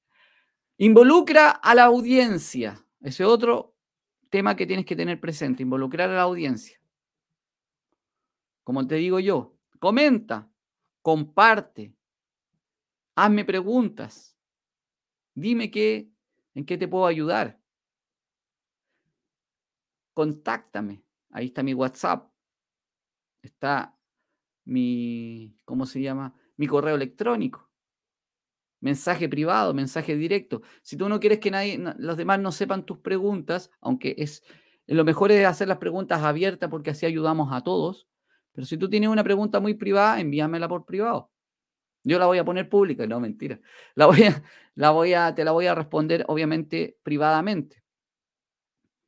Involucra 0.79 1.51
a 1.51 1.75
la 1.75 1.85
audiencia. 1.85 2.83
Ese 3.01 3.25
otro 3.25 3.77
tema 4.31 4.57
que 4.57 4.67
tienes 4.67 4.87
que 4.87 4.97
tener 4.97 5.21
presente, 5.21 5.63
involucrar 5.63 6.09
a 6.09 6.15
la 6.15 6.23
audiencia. 6.23 6.81
Como 8.65 8.87
te 8.87 8.95
digo 8.95 9.21
yo, 9.21 9.55
comenta, 9.79 10.51
comparte, 11.03 11.95
hazme 13.15 13.45
preguntas, 13.45 14.39
dime 15.35 15.71
qué, 15.71 16.11
en 16.55 16.65
qué 16.65 16.79
te 16.79 16.89
puedo 16.89 17.05
ayudar. 17.05 17.61
Contáctame, 20.15 21.05
ahí 21.31 21.47
está 21.47 21.63
mi 21.63 21.75
WhatsApp, 21.75 22.32
está 23.43 23.97
mi, 24.65 25.57
¿cómo 25.65 25.87
se 25.87 26.01
llama? 26.01 26.35
Mi 26.57 26.67
correo 26.67 26.95
electrónico. 26.95 27.69
Mensaje 28.81 29.29
privado, 29.29 29.75
mensaje 29.75 30.17
directo. 30.17 30.63
Si 30.83 30.97
tú 30.97 31.09
no 31.09 31.21
quieres 31.21 31.39
que 31.39 31.51
nadie, 31.51 31.79
los 31.99 32.17
demás 32.17 32.41
no 32.41 32.51
sepan 32.51 32.85
tus 32.85 32.99
preguntas, 32.99 33.71
aunque 33.81 34.15
es 34.19 34.43
lo 34.87 35.05
mejor 35.05 35.33
es 35.33 35.47
hacer 35.47 35.69
las 35.69 35.79
preguntas 35.79 36.23
abiertas 36.23 36.69
porque 36.69 36.91
así 36.91 37.07
ayudamos 37.07 37.53
a 37.53 37.63
todos. 37.63 38.09
Pero 38.53 38.67
si 38.67 38.77
tú 38.77 38.91
tienes 38.91 39.09
una 39.09 39.25
pregunta 39.25 39.61
muy 39.61 39.75
privada, 39.75 40.21
envíamela 40.21 40.69
por 40.69 40.85
privado. 40.85 41.31
Yo 42.05 42.19
la 42.19 42.27
voy 42.27 42.39
a 42.39 42.45
poner 42.45 42.69
pública, 42.69 43.07
no, 43.07 43.21
mentira. 43.21 43.61
La 43.95 44.07
voy 44.91 45.15
a, 45.15 45.35
te 45.35 45.45
la 45.45 45.53
voy 45.53 45.67
a 45.67 45.75
responder, 45.75 46.25
obviamente, 46.29 46.99
privadamente. 47.03 47.83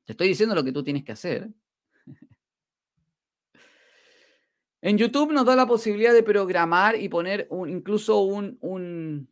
Te 0.04 0.12
estoy 0.12 0.28
diciendo 0.28 0.54
lo 0.54 0.64
que 0.64 0.72
tú 0.72 0.84
tienes 0.84 1.04
que 1.04 1.12
hacer. 1.12 1.50
En 4.84 4.98
YouTube 4.98 5.32
nos 5.32 5.46
da 5.46 5.56
la 5.56 5.66
posibilidad 5.66 6.12
de 6.12 6.22
programar 6.22 6.94
y 7.00 7.08
poner 7.08 7.46
un, 7.48 7.70
incluso 7.70 8.20
un, 8.20 8.58
un, 8.60 9.30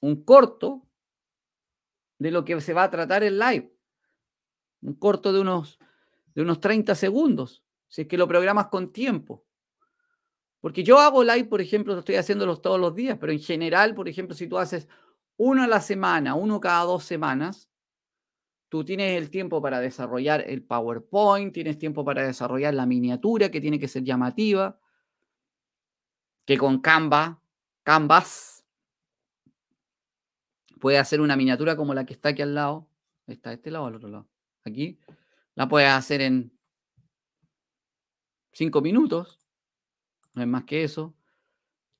un, 0.00 0.24
corto 0.24 0.88
de 2.18 2.30
lo 2.30 2.42
que 2.42 2.58
se 2.62 2.72
va 2.72 2.84
a 2.84 2.90
tratar 2.90 3.24
en 3.24 3.38
live. 3.38 3.76
Un 4.80 4.94
corto 4.94 5.34
de 5.34 5.40
unos, 5.40 5.78
de 6.34 6.40
unos 6.40 6.60
30 6.62 6.94
segundos, 6.94 7.62
si 7.88 8.00
es 8.00 8.08
que 8.08 8.16
lo 8.16 8.26
programas 8.26 8.68
con 8.68 8.90
tiempo. 8.90 9.44
Porque 10.60 10.82
yo 10.82 10.98
hago 10.98 11.22
live, 11.22 11.44
por 11.44 11.60
ejemplo, 11.60 11.98
estoy 11.98 12.14
haciéndolos 12.14 12.62
todos 12.62 12.80
los 12.80 12.94
días, 12.94 13.18
pero 13.20 13.32
en 13.32 13.40
general, 13.40 13.94
por 13.94 14.08
ejemplo, 14.08 14.34
si 14.34 14.46
tú 14.46 14.56
haces 14.56 14.88
uno 15.36 15.62
a 15.62 15.66
la 15.66 15.82
semana, 15.82 16.34
uno 16.34 16.58
cada 16.58 16.84
dos 16.84 17.04
semanas, 17.04 17.69
tú 18.70 18.84
tienes 18.84 19.18
el 19.18 19.28
tiempo 19.30 19.60
para 19.60 19.80
desarrollar 19.80 20.44
el 20.48 20.62
PowerPoint, 20.62 21.52
tienes 21.52 21.76
tiempo 21.76 22.04
para 22.04 22.22
desarrollar 22.22 22.72
la 22.72 22.86
miniatura 22.86 23.50
que 23.50 23.60
tiene 23.60 23.78
que 23.78 23.88
ser 23.88 24.04
llamativa, 24.04 24.80
que 26.46 26.56
con 26.56 26.80
Canva, 26.80 27.42
Canvas, 27.82 28.64
puede 30.80 30.98
hacer 30.98 31.20
una 31.20 31.36
miniatura 31.36 31.76
como 31.76 31.92
la 31.92 32.06
que 32.06 32.14
está 32.14 32.30
aquí 32.30 32.42
al 32.42 32.54
lado. 32.54 32.88
Está 33.26 33.50
a 33.50 33.52
este 33.52 33.70
lado 33.70 33.84
o 33.84 33.88
al 33.88 33.96
otro 33.96 34.08
lado. 34.08 34.28
Aquí. 34.64 34.98
La 35.54 35.68
puedes 35.68 35.90
hacer 35.90 36.20
en 36.20 36.52
cinco 38.52 38.80
minutos. 38.80 39.38
No 40.34 40.42
es 40.42 40.48
más 40.48 40.64
que 40.64 40.84
eso. 40.84 41.14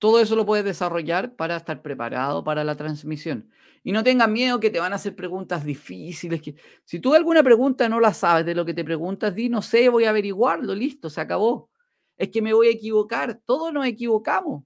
Todo 0.00 0.18
eso 0.18 0.34
lo 0.34 0.46
puedes 0.46 0.64
desarrollar 0.64 1.36
para 1.36 1.56
estar 1.56 1.82
preparado 1.82 2.42
para 2.42 2.64
la 2.64 2.74
transmisión. 2.74 3.50
Y 3.84 3.92
no 3.92 4.02
tengas 4.02 4.30
miedo 4.30 4.58
que 4.58 4.70
te 4.70 4.80
van 4.80 4.94
a 4.94 4.96
hacer 4.96 5.14
preguntas 5.14 5.62
difíciles. 5.62 6.40
Si 6.84 7.00
tú 7.00 7.14
alguna 7.14 7.42
pregunta 7.42 7.86
no 7.86 8.00
la 8.00 8.14
sabes 8.14 8.46
de 8.46 8.54
lo 8.54 8.64
que 8.64 8.72
te 8.72 8.82
preguntas, 8.82 9.34
di, 9.34 9.50
no 9.50 9.60
sé, 9.60 9.90
voy 9.90 10.04
a 10.04 10.10
averiguarlo, 10.10 10.74
listo, 10.74 11.10
se 11.10 11.20
acabó. 11.20 11.70
Es 12.16 12.30
que 12.30 12.40
me 12.40 12.54
voy 12.54 12.68
a 12.68 12.70
equivocar. 12.70 13.42
Todos 13.44 13.74
nos 13.74 13.84
equivocamos. 13.84 14.64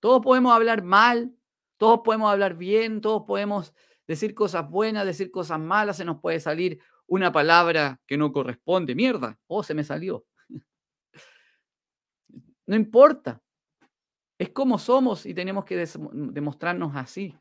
Todos 0.00 0.20
podemos 0.22 0.52
hablar 0.54 0.82
mal, 0.82 1.34
todos 1.78 2.00
podemos 2.04 2.30
hablar 2.30 2.56
bien, 2.58 3.00
todos 3.00 3.24
podemos 3.26 3.72
decir 4.06 4.34
cosas 4.34 4.68
buenas, 4.68 5.06
decir 5.06 5.30
cosas 5.30 5.58
malas, 5.58 5.96
se 5.96 6.04
nos 6.04 6.20
puede 6.20 6.40
salir 6.40 6.78
una 7.06 7.32
palabra 7.32 7.98
que 8.06 8.18
no 8.18 8.32
corresponde. 8.32 8.94
Mierda, 8.94 9.38
oh, 9.46 9.62
se 9.62 9.72
me 9.72 9.82
salió. 9.82 10.26
No 12.66 12.76
importa. 12.76 13.42
Es 14.40 14.48
como 14.48 14.78
somos 14.78 15.26
y 15.26 15.34
tenemos 15.34 15.66
que 15.66 15.76
demostrarnos 15.76 16.96
así. 16.96 17.36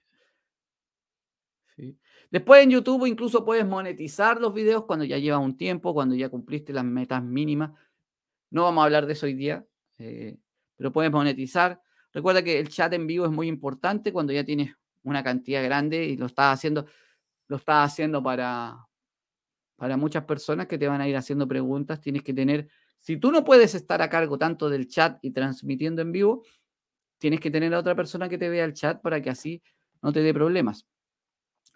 Después 2.30 2.62
en 2.62 2.72
YouTube 2.72 3.06
incluso 3.06 3.45
puedes 3.45 3.66
monetizar 3.66 4.41
los 4.41 4.54
videos 4.54 4.84
cuando 4.84 5.06
ya 5.06 5.18
lleva 5.18 5.38
un 5.38 5.56
tiempo, 5.56 5.93
cuando 5.93 6.14
ya 6.14 6.28
cumpliste 6.28 6.74
las 6.74 6.84
metas 6.84 7.24
mínimas. 7.24 7.72
No 8.50 8.64
vamos 8.64 8.82
a 8.82 8.84
hablar 8.84 9.06
de 9.06 9.14
eso 9.14 9.28
hoy 9.28 9.34
día, 9.34 9.66
eh, 9.97 10.39
pero 10.76 10.91
puedes 10.91 11.10
monetizar. 11.10 11.82
Recuerda 12.12 12.43
que 12.43 12.60
el 12.60 12.68
chat 12.68 12.91
en 12.91 13.08
vivo 13.08 13.24
es 13.24 13.32
muy 13.32 13.47
importante 13.47 14.12
cuando 14.12 14.34
ya 14.34 14.43
tienes 14.43 14.76
una 15.04 15.24
cantidad 15.24 15.64
grande 15.64 16.04
y 16.04 16.18
lo 16.18 16.26
estás 16.26 16.54
haciendo, 16.54 16.86
lo 17.47 17.56
estás 17.56 17.93
haciendo 17.93 18.22
para, 18.22 18.78
para 19.78 19.95
muchas 19.95 20.26
personas 20.26 20.68
que 20.68 20.78
te 20.78 20.89
van 20.89 21.00
a 21.00 21.08
ir 21.08 21.16
haciendo 21.16 21.47
preguntas. 21.47 22.02
Tienes 22.02 22.24
que 22.24 22.34
tener, 22.34 22.68
si 23.00 23.16
tú 23.16 23.32
no 23.32 23.45
puedes 23.45 23.74
estar 23.74 24.02
a 24.02 24.10
cargo 24.10 24.38
tanto 24.38 24.70
del 24.70 24.89
chat 24.89 25.18
y 25.22 25.32
transmitiendo 25.32 26.02
en 26.02 26.12
vivo, 26.12 26.43
tienes 27.20 27.39
que 27.39 27.51
tener 27.51 27.74
a 27.74 27.80
otra 27.80 27.95
persona 27.95 28.28
que 28.28 28.38
te 28.38 28.49
vea 28.49 28.65
el 28.65 28.74
chat 28.74 29.01
para 29.01 29.22
que 29.22 29.30
así 29.30 29.61
no 30.01 30.11
te 30.11 30.22
dé 30.22 30.34
problemas. 30.34 30.88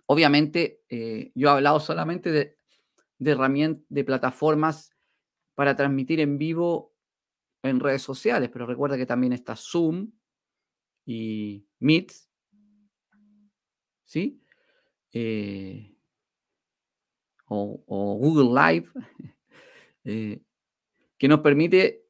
Obviamente, 0.08 0.82
eh, 0.90 1.32
yo 1.36 1.50
he 1.50 1.52
hablado 1.52 1.80
solamente 1.80 2.32
de, 2.32 2.58
herramientas, 3.20 3.84
de 3.90 4.04
plataformas 4.04 4.92
para 5.54 5.76
transmitir 5.76 6.20
en 6.20 6.38
vivo 6.38 6.94
en 7.62 7.80
redes 7.80 8.02
sociales, 8.02 8.50
pero 8.52 8.66
recuerda 8.66 8.98
que 8.98 9.06
también 9.06 9.34
está 9.34 9.56
Zoom 9.56 10.12
y 11.06 11.66
Meet, 11.80 12.12
¿sí? 14.06 14.42
Eh, 15.14 15.96
o, 17.48 18.18
Google 18.20 18.60
Live, 18.60 18.90
eh, 20.04 20.42
que 21.18 21.28
nos 21.28 21.40
permite 21.40 22.03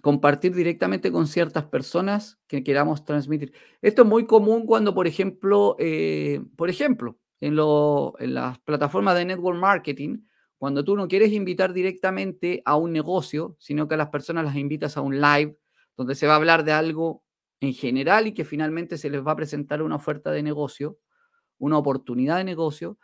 compartir 0.00 0.54
directamente 0.54 1.12
con 1.12 1.26
ciertas 1.26 1.64
personas 1.64 2.38
que 2.46 2.62
queramos 2.64 3.04
transmitir. 3.04 3.52
Esto 3.82 4.02
es 4.02 4.08
muy 4.08 4.26
común 4.26 4.66
cuando, 4.66 4.94
por 4.94 5.06
ejemplo, 5.06 5.76
eh, 5.78 6.42
por 6.56 6.70
ejemplo, 6.70 7.18
en, 7.40 7.58
en, 7.58 8.34
las 8.34 8.58
plataformas 8.60 9.16
de 9.16 9.24
network 9.24 9.58
marketing, 9.58 10.18
cuando 10.58 10.84
tú 10.84 10.96
no 10.96 11.08
quieres 11.08 11.32
invitar 11.32 11.72
directamente 11.72 12.62
a 12.64 12.76
un 12.76 12.92
negocio, 12.92 13.56
sino 13.58 13.88
que 13.88 13.94
a 13.94 13.98
las 13.98 14.08
personas 14.08 14.44
las 14.44 14.56
invitas 14.56 14.96
a 14.96 15.00
un 15.00 15.20
live, 15.20 15.56
donde 15.96 16.14
se 16.14 16.26
va 16.26 16.34
a 16.34 16.36
hablar 16.36 16.64
de 16.64 16.72
algo 16.72 17.24
en 17.60 17.74
general 17.74 18.26
y 18.26 18.32
que 18.32 18.44
finalmente 18.44 18.98
se 18.98 19.10
les 19.10 19.26
va 19.26 19.32
a 19.32 19.36
presentar 19.36 19.82
una 19.82 19.96
oferta 19.96 20.30
de 20.30 20.42
negocio, 20.42 20.98
una 21.58 21.78
oportunidad 21.78 22.38
de 22.38 22.44
negocio, 22.44 22.98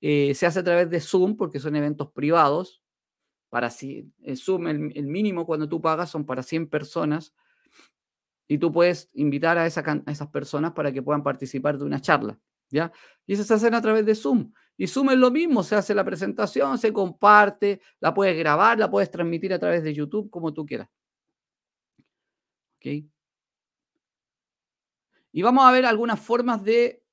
eh, 0.00 0.34
se 0.34 0.44
hace 0.44 0.60
a 0.60 0.64
través 0.64 0.90
de 0.90 1.00
Zoom 1.00 1.36
porque 1.36 1.58
son 1.58 1.76
eventos 1.76 2.10
privados, 2.12 2.83
para 3.54 3.70
si, 3.70 4.12
el 4.24 4.36
Zoom, 4.36 4.66
el, 4.66 5.06
mínimo 5.06 5.46
cuando 5.46 5.68
tú 5.68 5.80
pagas 5.80 6.10
son 6.10 6.26
para 6.26 6.42
100 6.42 6.68
personas 6.68 7.32
y 8.48 8.58
tú 8.58 8.72
puedes 8.72 9.10
invitar 9.14 9.56
a, 9.58 9.64
esa, 9.64 9.84
esas 10.08 10.26
personas 10.26 10.72
para 10.72 10.90
que 10.90 11.02
puedan 11.02 11.22
participar 11.22 11.78
de 11.78 11.84
una 11.84 12.00
charla, 12.00 12.36
¿ya? 12.68 12.90
Y 13.28 13.34
eso 13.34 13.44
se 13.44 13.54
hace 13.54 13.68
a 13.68 13.80
través 13.80 14.04
de 14.04 14.16
Zoom. 14.16 14.52
Y 14.76 14.88
Zoom 14.88 15.10
es 15.10 15.18
lo 15.18 15.30
mismo, 15.30 15.62
se 15.62 15.76
hace 15.76 15.94
la 15.94 16.04
presentación, 16.04 16.78
se 16.78 16.92
comparte, 16.92 17.80
la 18.00 18.12
puedes 18.12 18.36
grabar, 18.36 18.76
la 18.76 18.90
puedes 18.90 19.08
transmitir 19.08 19.54
a 19.54 19.60
través 19.60 19.84
de 19.84 19.94
YouTube, 19.94 20.28
como 20.30 20.52
tú 20.52 20.66
quieras. 20.66 20.88
¿Ok? 22.78 23.04
Y 25.30 25.42
vamos 25.42 25.64
a 25.64 25.70
ver 25.70 25.86
algunas 25.86 26.18
formas 26.18 26.64
de... 26.64 27.04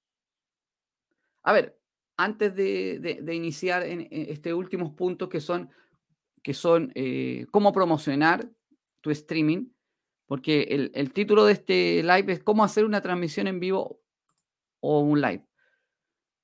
A 1.44 1.54
ver, 1.54 1.80
antes 2.18 2.56
de, 2.56 3.30
iniciar 3.32 3.84
en, 3.84 4.08
estos 4.10 4.54
últimos 4.54 4.90
puntos 4.94 5.30
que 5.30 5.40
son 5.40 5.70
que 6.44 6.54
son 6.54 6.92
eh, 6.96 7.46
cómo 7.52 7.72
promocionar 7.72 8.50
tu 9.02 9.12
streaming, 9.12 9.68
porque 10.26 10.90
el, 10.94 11.14
título 11.14 11.46
de 11.46 11.54
este 11.54 12.04
live 12.04 12.34
es 12.34 12.44
cómo 12.44 12.64
hacer 12.64 12.86
una 12.86 13.02
transmisión 13.02 13.48
en 13.48 13.60
vivo 13.60 14.02
o 14.80 15.02
un 15.02 15.20
live. 15.20 15.46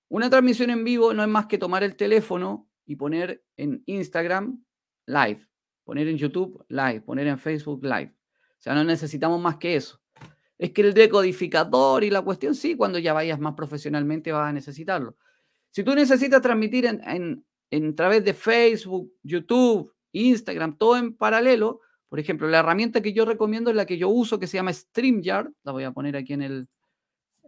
Una 0.09 0.29
transmisión 0.29 0.69
en 0.69 0.83
vivo 0.83 1.13
no 1.13 1.23
es 1.23 1.29
más 1.29 1.47
que 1.47 1.57
tomar 1.57 1.83
el 1.83 1.95
teléfono 1.95 2.69
y 2.85 2.95
poner 2.95 3.43
en 3.55 3.83
Instagram 3.85 4.63
live, 5.05 5.47
poner 5.83 6.07
en 6.07 6.17
YouTube 6.17 6.65
live, 6.69 7.01
poner 7.01 7.27
en 7.27 7.39
Facebook 7.39 7.83
live. 7.83 8.13
O 8.57 8.61
sea, 8.61 8.73
no 8.73 8.83
necesitamos 8.83 9.39
más 9.39 9.57
que 9.57 9.75
eso. 9.75 10.01
Es 10.57 10.71
que 10.71 10.81
el 10.81 10.93
decodificador 10.93 12.03
y 12.03 12.09
la 12.09 12.21
cuestión, 12.21 12.55
sí, 12.55 12.75
cuando 12.75 12.99
ya 12.99 13.13
vayas 13.13 13.39
más 13.39 13.53
profesionalmente 13.53 14.31
vas 14.31 14.49
a 14.49 14.53
necesitarlo. 14.53 15.15
Si 15.71 15.83
tú 15.83 15.93
necesitas 15.93 16.41
transmitir 16.41 16.85
en 16.87 17.45
través 17.95 18.23
de 18.23 18.33
Facebook, 18.33 19.13
YouTube, 19.23 19.93
Instagram, 20.11 20.77
todo 20.77 20.97
en 20.97 21.15
paralelo. 21.15 21.81
Por 22.09 22.19
ejemplo, 22.19 22.47
la 22.47 22.59
herramienta 22.59 23.01
que 23.01 23.13
yo 23.13 23.25
recomiendo 23.25 23.69
es 23.69 23.75
la 23.75 23.85
que 23.85 23.97
yo 23.97 24.09
uso, 24.09 24.39
que 24.39 24.47
se 24.47 24.57
llama 24.57 24.73
StreamYard. 24.73 25.51
La 25.63 25.71
voy 25.71 25.83
a 25.83 25.91
poner 25.91 26.15
aquí 26.15 26.33
en 26.33 26.41
el, 26.41 26.67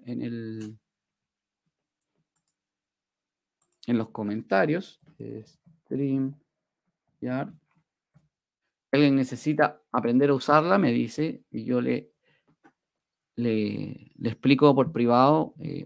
en 0.06 0.22
el, 0.22 0.78
en 3.88 3.98
los 3.98 4.10
comentarios. 4.10 5.00
StreamYard. 5.86 7.54
Alguien 8.92 9.16
necesita 9.16 9.82
aprender 9.92 10.32
a 10.32 10.34
usarla, 10.34 10.78
me 10.80 10.92
dice, 10.92 11.44
y 11.52 11.64
yo 11.64 11.80
le, 11.80 12.12
le, 13.36 14.12
explico 14.24 14.74
por 14.74 14.92
privado, 14.92 15.54
eh, 15.60 15.86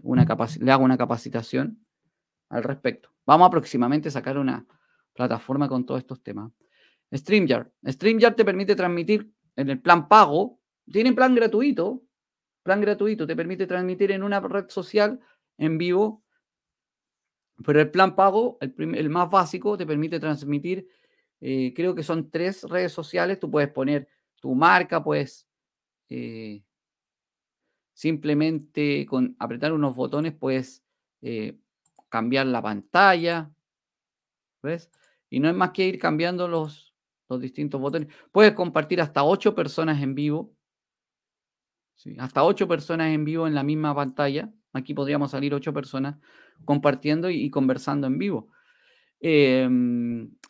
le 0.60 0.72
hago 0.72 0.84
una 0.84 0.96
capacitación 0.96 1.83
al 2.54 2.62
respecto. 2.62 3.10
Vamos 3.26 3.48
a 3.48 3.50
próximamente 3.50 4.10
sacar 4.10 4.38
una 4.38 4.64
plataforma 5.12 5.68
con 5.68 5.84
todos 5.84 6.00
estos 6.00 6.22
temas. 6.22 6.52
StreamYard. 7.12 7.68
StreamYard 7.86 8.36
te 8.36 8.44
permite 8.44 8.76
transmitir 8.76 9.32
en 9.56 9.70
el 9.70 9.80
plan 9.80 10.08
pago. 10.08 10.60
Tiene 10.90 11.12
plan 11.12 11.34
gratuito. 11.34 12.02
Plan 12.62 12.80
gratuito 12.80 13.26
te 13.26 13.34
permite 13.34 13.66
transmitir 13.66 14.12
en 14.12 14.22
una 14.22 14.38
red 14.40 14.68
social 14.68 15.18
en 15.58 15.78
vivo. 15.78 16.22
Pero 17.64 17.80
el 17.80 17.90
plan 17.90 18.14
pago, 18.14 18.58
el, 18.60 19.10
más 19.10 19.30
básico, 19.30 19.76
te 19.76 19.86
permite 19.86 20.18
transmitir, 20.18 20.88
eh, 21.40 21.72
creo 21.74 21.94
que 21.94 22.02
son 22.02 22.30
tres 22.30 22.62
redes 22.64 22.92
sociales. 22.92 23.38
Tú 23.40 23.50
puedes 23.50 23.70
poner 23.70 24.08
tu 24.40 24.54
marca, 24.54 25.02
puedes 25.02 25.46
eh, 26.08 26.62
simplemente 27.92 29.06
con 29.06 29.36
apretar 29.38 29.72
unos 29.72 29.94
botones, 29.94 30.34
puedes 30.34 30.84
eh, 31.22 31.58
cambiar 32.14 32.46
la 32.46 32.62
pantalla, 32.62 33.50
¿ves? 34.62 34.88
Y 35.28 35.40
no 35.40 35.48
es 35.48 35.54
más 35.56 35.72
que 35.72 35.84
ir 35.84 35.98
cambiando 35.98 36.46
los, 36.46 36.94
los 37.28 37.40
distintos 37.40 37.80
botones. 37.80 38.06
Puedes 38.30 38.52
compartir 38.52 39.00
hasta 39.00 39.24
ocho 39.24 39.52
personas 39.52 40.00
en 40.00 40.14
vivo. 40.14 40.54
hasta 42.18 42.44
ocho 42.44 42.68
personas 42.68 43.12
en 43.12 43.24
vivo 43.24 43.48
en 43.48 43.54
la 43.56 43.64
misma 43.64 43.92
pantalla. 43.96 44.48
Aquí 44.72 44.94
podríamos 44.94 45.32
salir 45.32 45.52
ocho 45.54 45.72
personas 45.72 46.16
compartiendo 46.64 47.28
y, 47.30 47.50
conversando 47.50 48.06
en 48.06 48.16
vivo. 48.16 48.48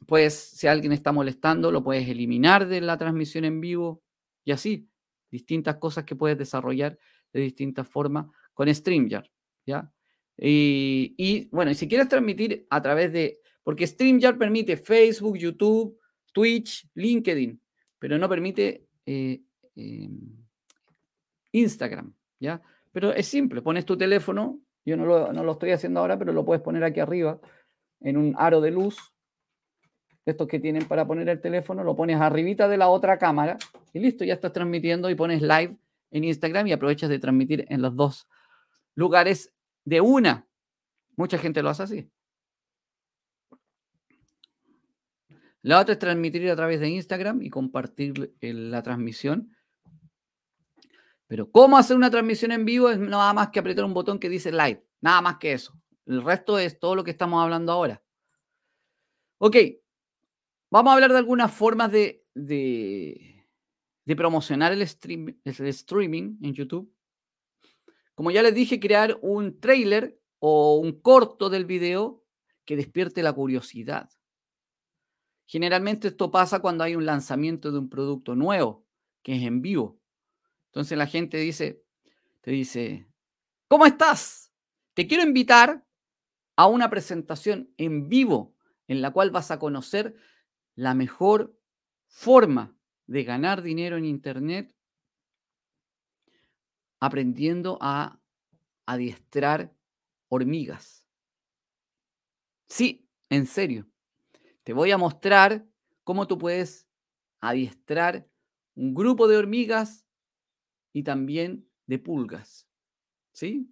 pues 0.07 0.35
si 0.35 0.67
alguien 0.67 0.93
está 0.93 1.13
molestando, 1.13 1.73
lo 1.73 1.83
puedes 1.83 2.07
eliminar 2.07 2.67
de 2.67 2.83
la 2.83 2.99
transmisión 2.99 3.47
en 3.47 3.63
vivo 3.63 4.03
y 4.45 4.53
así. 4.53 4.87
Distintas 5.31 5.77
cosas 5.77 6.05
que 6.05 6.15
puedes 6.15 6.37
desarrollar 6.37 6.99
de 7.33 7.41
distintas 7.41 7.89
formas 7.89 8.27
con 8.53 8.69
StreamYard. 8.69 9.31
¿ya? 9.65 9.94
Y, 10.37 11.49
bueno, 11.51 11.71
y 11.71 11.75
si 11.75 11.89
quieres 11.89 12.09
transmitir 12.09 12.67
a 12.71 12.83
través 12.83 13.13
de, 13.13 13.41
porque 13.63 13.87
StreamYard 13.87 14.37
permite 14.37 14.77
Facebook, 14.77 15.37
YouTube, 15.37 15.99
Twitch, 16.33 16.89
LinkedIn, 16.95 17.61
pero 17.99 18.19
no 18.19 18.29
permite 18.29 18.87
eh, 19.07 19.41
em, 19.77 20.21
Instagram, 21.53 22.13
¿ya? 22.41 22.61
Pero 22.93 23.13
es 23.13 23.27
simple, 23.27 23.63
pones 23.63 23.85
tu 23.85 23.97
teléfono, 23.97 24.61
yo 24.85 24.97
no 24.97 25.07
lo, 25.07 25.33
no 25.33 25.45
lo, 25.45 25.53
estoy 25.53 25.71
haciendo 25.71 26.01
ahora, 26.01 26.19
pero 26.19 26.33
lo 26.33 26.45
puedes 26.45 26.63
poner 26.63 26.85
aquí 26.85 27.01
arriba, 27.01 27.41
en 28.01 28.17
un 28.17 28.35
aro 28.37 28.61
de 28.61 28.71
luz, 28.71 29.15
estos 30.27 30.49
que 30.49 30.59
tienen 30.59 30.87
para 30.87 31.07
poner 31.07 31.29
el 31.29 31.41
teléfono, 31.41 31.85
lo 31.85 31.97
pones 31.97 32.21
arribita 32.21 32.69
de 32.69 32.77
la 32.77 32.89
otra 32.89 33.19
cámara 33.19 33.57
y 33.93 34.01
listo, 34.01 34.25
ya 34.25 34.35
estás 34.35 34.53
transmitiendo 34.53 35.11
y 35.11 35.15
pones 35.15 35.43
live 35.43 35.77
en 36.11 36.25
Instagram 36.25 36.67
y 36.67 36.73
aprovechas 36.73 37.09
de 37.09 37.19
transmitir 37.19 37.67
en 37.69 37.83
los 37.83 37.95
dos 37.95 38.29
lugares 38.95 39.54
de 39.85 40.01
una. 40.01 40.49
Mucha 41.17 41.39
gente 41.39 41.63
lo 41.63 41.71
hace 41.71 41.83
así. 41.83 42.11
La 45.63 45.81
otra 45.81 45.95
es 45.95 45.99
transmitir 45.99 46.51
a 46.51 46.57
través 46.57 46.81
de 46.81 46.91
Instagram 46.91 47.43
y 47.43 47.49
compartir 47.49 48.35
la 48.41 48.83
transmisión. 48.83 49.57
Pero 51.27 51.51
cómo 51.51 51.79
hacer 51.79 51.97
una 51.97 52.11
transmisión 52.11 52.53
en 52.53 52.65
vivo 52.67 52.91
es 52.91 52.99
nada 52.99 53.33
más 53.33 53.49
que 53.49 53.61
apretar 53.61 53.85
un 53.85 53.95
botón 53.95 54.19
que 54.19 54.29
dice 54.29 54.53
live. 54.53 54.87
Nada 55.01 55.23
más 55.23 55.39
que 55.39 55.53
eso. 55.53 55.75
El 56.07 56.23
resto 56.23 56.59
es 56.59 56.79
todo 56.79 56.95
lo 56.95 57.03
que 57.03 57.13
estamos 57.13 57.43
hablando 57.43 57.73
ahora. 57.73 58.03
Ok, 59.39 59.57
vamos 60.71 60.91
a 60.91 60.95
hablar 60.95 61.13
de 61.13 61.19
algunas 61.19 61.51
formas 61.51 61.91
de, 61.91 62.25
de, 62.35 63.47
promocionar 64.17 64.73
el, 64.73 64.83
el 64.83 65.67
streaming 65.67 66.37
en 66.43 66.55
YouTube. 66.55 66.94
Como 68.15 68.31
ya 68.31 68.43
les 68.43 68.55
dije, 68.55 68.81
crear 68.81 69.19
un 69.23 69.61
trailer 69.61 70.21
o 70.39 70.77
un 70.77 71.01
corto 71.01 71.51
del 71.51 71.65
video 71.65 72.23
que 72.65 72.77
despierte 72.77 73.23
la 73.23 73.33
curiosidad. 73.33 74.11
Generalmente 75.47 76.09
esto 76.09 76.31
pasa 76.31 76.61
cuando 76.61 76.85
hay 76.85 76.97
un 76.97 77.05
lanzamiento 77.05 77.71
de 77.71 77.79
un 77.79 77.89
producto 77.89 78.35
nuevo, 78.35 78.87
que 79.23 79.37
es 79.37 79.43
en 79.43 79.61
vivo. 79.61 80.01
Entonces 80.67 80.97
la 80.97 81.07
gente 81.07 81.37
dice, 81.39 81.83
te 82.41 82.51
dice, 82.51 83.09
¿cómo 83.69 83.87
estás? 83.87 84.53
Te 84.95 85.07
quiero 85.07 85.23
invitar 85.23 85.87
a 86.57 86.67
una 86.67 86.89
presentación 86.89 87.73
en 87.77 88.09
vivo 88.09 88.55
en 88.87 89.03
la 89.03 89.13
cual 89.13 89.31
vas 89.31 89.51
a 89.51 89.59
conocer 89.59 90.15
la 90.75 90.95
mejor 90.95 91.59
forma 92.07 92.77
de 93.07 93.25
ganar 93.25 93.63
dinero 93.63 93.97
en 93.97 94.05
Internet 94.05 94.74
aprendiendo 97.01 97.79
a 97.81 98.21
adiestrar 98.87 99.75
hormigas. 100.29 101.07
Sí, 102.69 103.09
en 103.31 103.47
serio. 103.47 103.87
Te 104.63 104.73
voy 104.73 104.91
a 104.91 104.99
mostrar 104.99 105.67
cómo 106.03 106.27
tú 106.27 106.39
puedes 106.39 106.89
adiestrar 107.41 108.27
un 108.75 108.95
grupo 108.95 109.29
de 109.29 109.37
hormigas 109.37 110.07
y 110.93 111.03
también 111.03 111.69
de 111.87 111.99
pulgas. 111.99 112.67
¿Sí? 113.33 113.71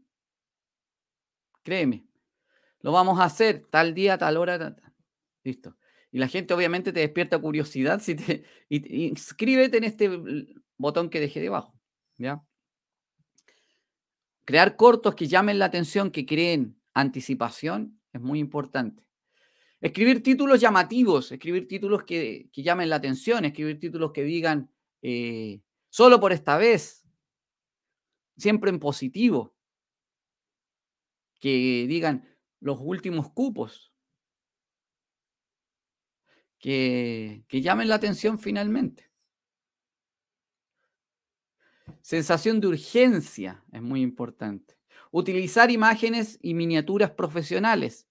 Créeme. 1.62 2.06
Lo 2.80 2.92
vamos 2.92 3.20
a 3.20 3.24
hacer 3.24 3.66
tal 3.70 3.94
día, 3.94 4.18
tal 4.18 4.36
hora. 4.36 4.76
Listo. 5.44 5.76
Y 6.10 6.18
la 6.18 6.28
gente 6.28 6.52
obviamente 6.52 6.92
te 6.92 7.00
despierta 7.00 7.38
curiosidad 7.38 8.00
si 8.00 8.14
te 8.14 8.44
inscríbete 8.68 9.78
en 9.78 9.84
este 9.84 10.10
botón 10.76 11.08
que 11.08 11.20
dejé 11.20 11.40
debajo. 11.40 11.74
¿Ya? 12.18 12.44
Crear 14.44 14.76
cortos 14.76 15.14
que 15.14 15.28
llamen 15.28 15.58
la 15.58 15.66
atención, 15.66 16.10
que 16.10 16.26
creen 16.26 16.80
anticipación, 16.94 18.00
es 18.12 18.20
muy 18.20 18.38
importante. 18.38 19.06
Escribir 19.80 20.22
títulos 20.22 20.60
llamativos, 20.60 21.32
escribir 21.32 21.66
títulos 21.66 22.04
que, 22.04 22.50
llamen 22.54 22.88
la 22.88 22.96
atención, 22.96 23.44
escribir 23.44 23.78
títulos 23.78 24.12
que 24.12 24.22
digan 24.24 24.70
eh, 25.00 25.60
solo 25.88 26.20
por 26.20 26.32
esta 26.32 26.56
vez, 26.56 27.04
siempre 28.36 28.70
en 28.70 28.78
positivo, 28.78 29.54
que 31.40 31.86
digan 31.88 32.28
los 32.60 32.78
últimos 32.80 33.30
cupos, 33.30 33.92
que, 36.58 37.44
que 37.48 37.60
llamen 37.60 37.88
la 37.88 37.96
atención 37.96 38.38
finalmente. 38.38 39.11
Sensación 42.00 42.60
de 42.60 42.68
urgencia 42.68 43.64
es 43.72 43.82
muy 43.82 44.02
importante. 44.02 44.76
Utilizar 45.10 45.70
imágenes 45.70 46.38
y 46.42 46.54
miniaturas 46.54 47.10
profesionales. 47.10 48.06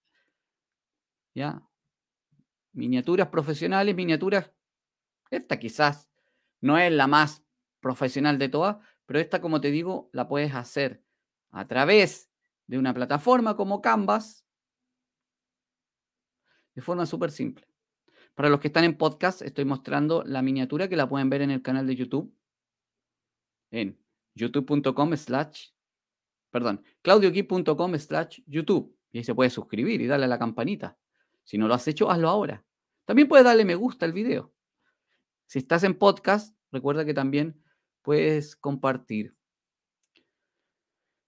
¿ya? 1.34 1.62
Miniaturas 2.74 3.28
profesionales, 3.28 3.96
miniaturas, 3.96 4.52
esta 5.30 5.60
quizás 5.60 6.10
no 6.60 6.78
es 6.78 6.92
la 6.92 7.08
más 7.08 7.44
profesional 7.80 8.38
de 8.38 8.50
todas, 8.50 8.78
pero 9.06 9.20
esta, 9.20 9.42
como 9.42 9.60
te 9.60 9.72
digo, 9.72 10.10
la 10.14 10.28
puedes 10.28 10.54
hacer 10.54 11.04
a 11.50 11.68
través 11.68 12.30
de 12.68 12.78
una 12.78 12.94
plataforma 12.94 13.56
como 13.56 13.82
Canvas 13.82 14.46
de 16.74 16.82
forma 16.82 17.06
súper 17.06 17.32
simple. 17.32 17.68
Para 18.36 18.50
los 18.50 18.60
que 18.60 18.68
están 18.68 18.86
en 18.86 18.98
podcast, 18.98 19.42
estoy 19.42 19.66
mostrando 19.66 20.24
la 20.26 20.42
miniatura 20.42 20.88
que 20.88 20.96
la 20.96 21.10
pueden 21.10 21.30
ver 21.30 21.42
en 21.42 21.52
el 21.52 21.62
canal 21.62 21.86
de 21.86 21.96
YouTube, 21.96 22.34
en 23.72 24.00
youtube.com 24.36 25.16
slash, 25.16 25.70
perdón, 26.52 26.84
claudioqui.com 27.02 27.98
slash 27.98 28.42
YouTube. 28.46 28.96
Y 29.12 29.20
ahí 29.20 29.24
se 29.24 29.36
puede 29.36 29.50
suscribir 29.50 30.02
y 30.02 30.08
darle 30.08 30.26
a 30.26 30.30
la 30.30 30.40
campanita. 30.40 30.98
Si 31.44 31.58
no 31.58 31.68
lo 31.68 31.74
has 31.74 31.88
hecho, 31.88 32.10
hazlo 32.10 32.30
ahora. 32.30 32.64
También 33.06 33.28
puedes 33.28 33.46
darle 33.46 33.66
me 33.66 33.76
gusta 33.76 34.06
al 34.06 34.14
video. 34.14 34.54
Si 35.48 35.60
estás 35.60 35.84
en 35.84 35.98
podcast, 35.98 36.56
recuerda 36.72 37.04
que 37.04 37.14
también 37.14 37.62
puedes 38.02 38.56
compartir. 38.56 39.36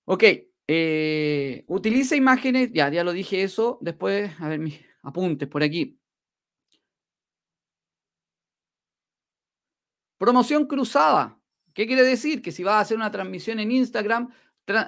Ok, 0.06 0.24
eh, 0.68 1.66
utiliza 1.68 2.16
imágenes, 2.16 2.72
ya, 2.74 2.90
ya 2.90 3.04
lo 3.04 3.12
dije 3.12 3.44
eso. 3.44 3.80
Después, 3.82 4.32
a 4.40 4.48
ver 4.48 4.60
mis 4.60 4.80
apuntes 5.02 5.48
por 5.50 5.64
aquí. 5.64 6.00
Promoción 10.18 10.66
cruzada. 10.68 11.43
¿Qué 11.74 11.88
quiere 11.88 12.04
decir? 12.04 12.42
Que 12.42 12.52
si 12.52 12.64
vas 12.64 12.76
a 12.76 12.80
hacer 12.82 12.98
una 12.98 13.12
transmisión 13.12 13.60
en 13.60 13.72
Instagram, 13.72 14.30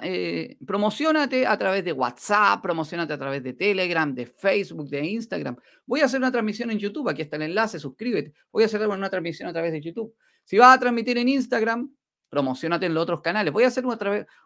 eh, 0.02 0.56
promocionate 0.66 1.46
a 1.46 1.58
través 1.58 1.84
de 1.84 1.92
WhatsApp, 1.92 2.62
promocionate 2.62 3.12
a 3.12 3.18
través 3.18 3.42
de 3.42 3.52
Telegram, 3.52 4.14
de 4.14 4.26
Facebook, 4.26 4.88
de 4.88 5.04
Instagram. 5.04 5.56
Voy 5.84 6.00
a 6.00 6.06
hacer 6.06 6.18
una 6.18 6.32
transmisión 6.32 6.70
en 6.70 6.78
YouTube, 6.78 7.08
aquí 7.08 7.22
está 7.22 7.36
el 7.36 7.42
enlace, 7.42 7.78
suscríbete. 7.78 8.32
Voy 8.50 8.62
a 8.62 8.66
hacer 8.66 8.86
una 8.86 9.10
transmisión 9.10 9.48
a 9.48 9.52
través 9.52 9.72
de 9.72 9.80
YouTube. 9.82 10.14
Si 10.44 10.56
vas 10.56 10.76
a 10.76 10.80
transmitir 10.80 11.18
en 11.18 11.28
Instagram, 11.28 11.92
promocionate 12.30 12.86
en 12.86 12.94
los 12.94 13.02
otros 13.02 13.20
canales. 13.20 13.52
Voy 13.52 13.64
a 13.64 13.68
hacer 13.68 13.84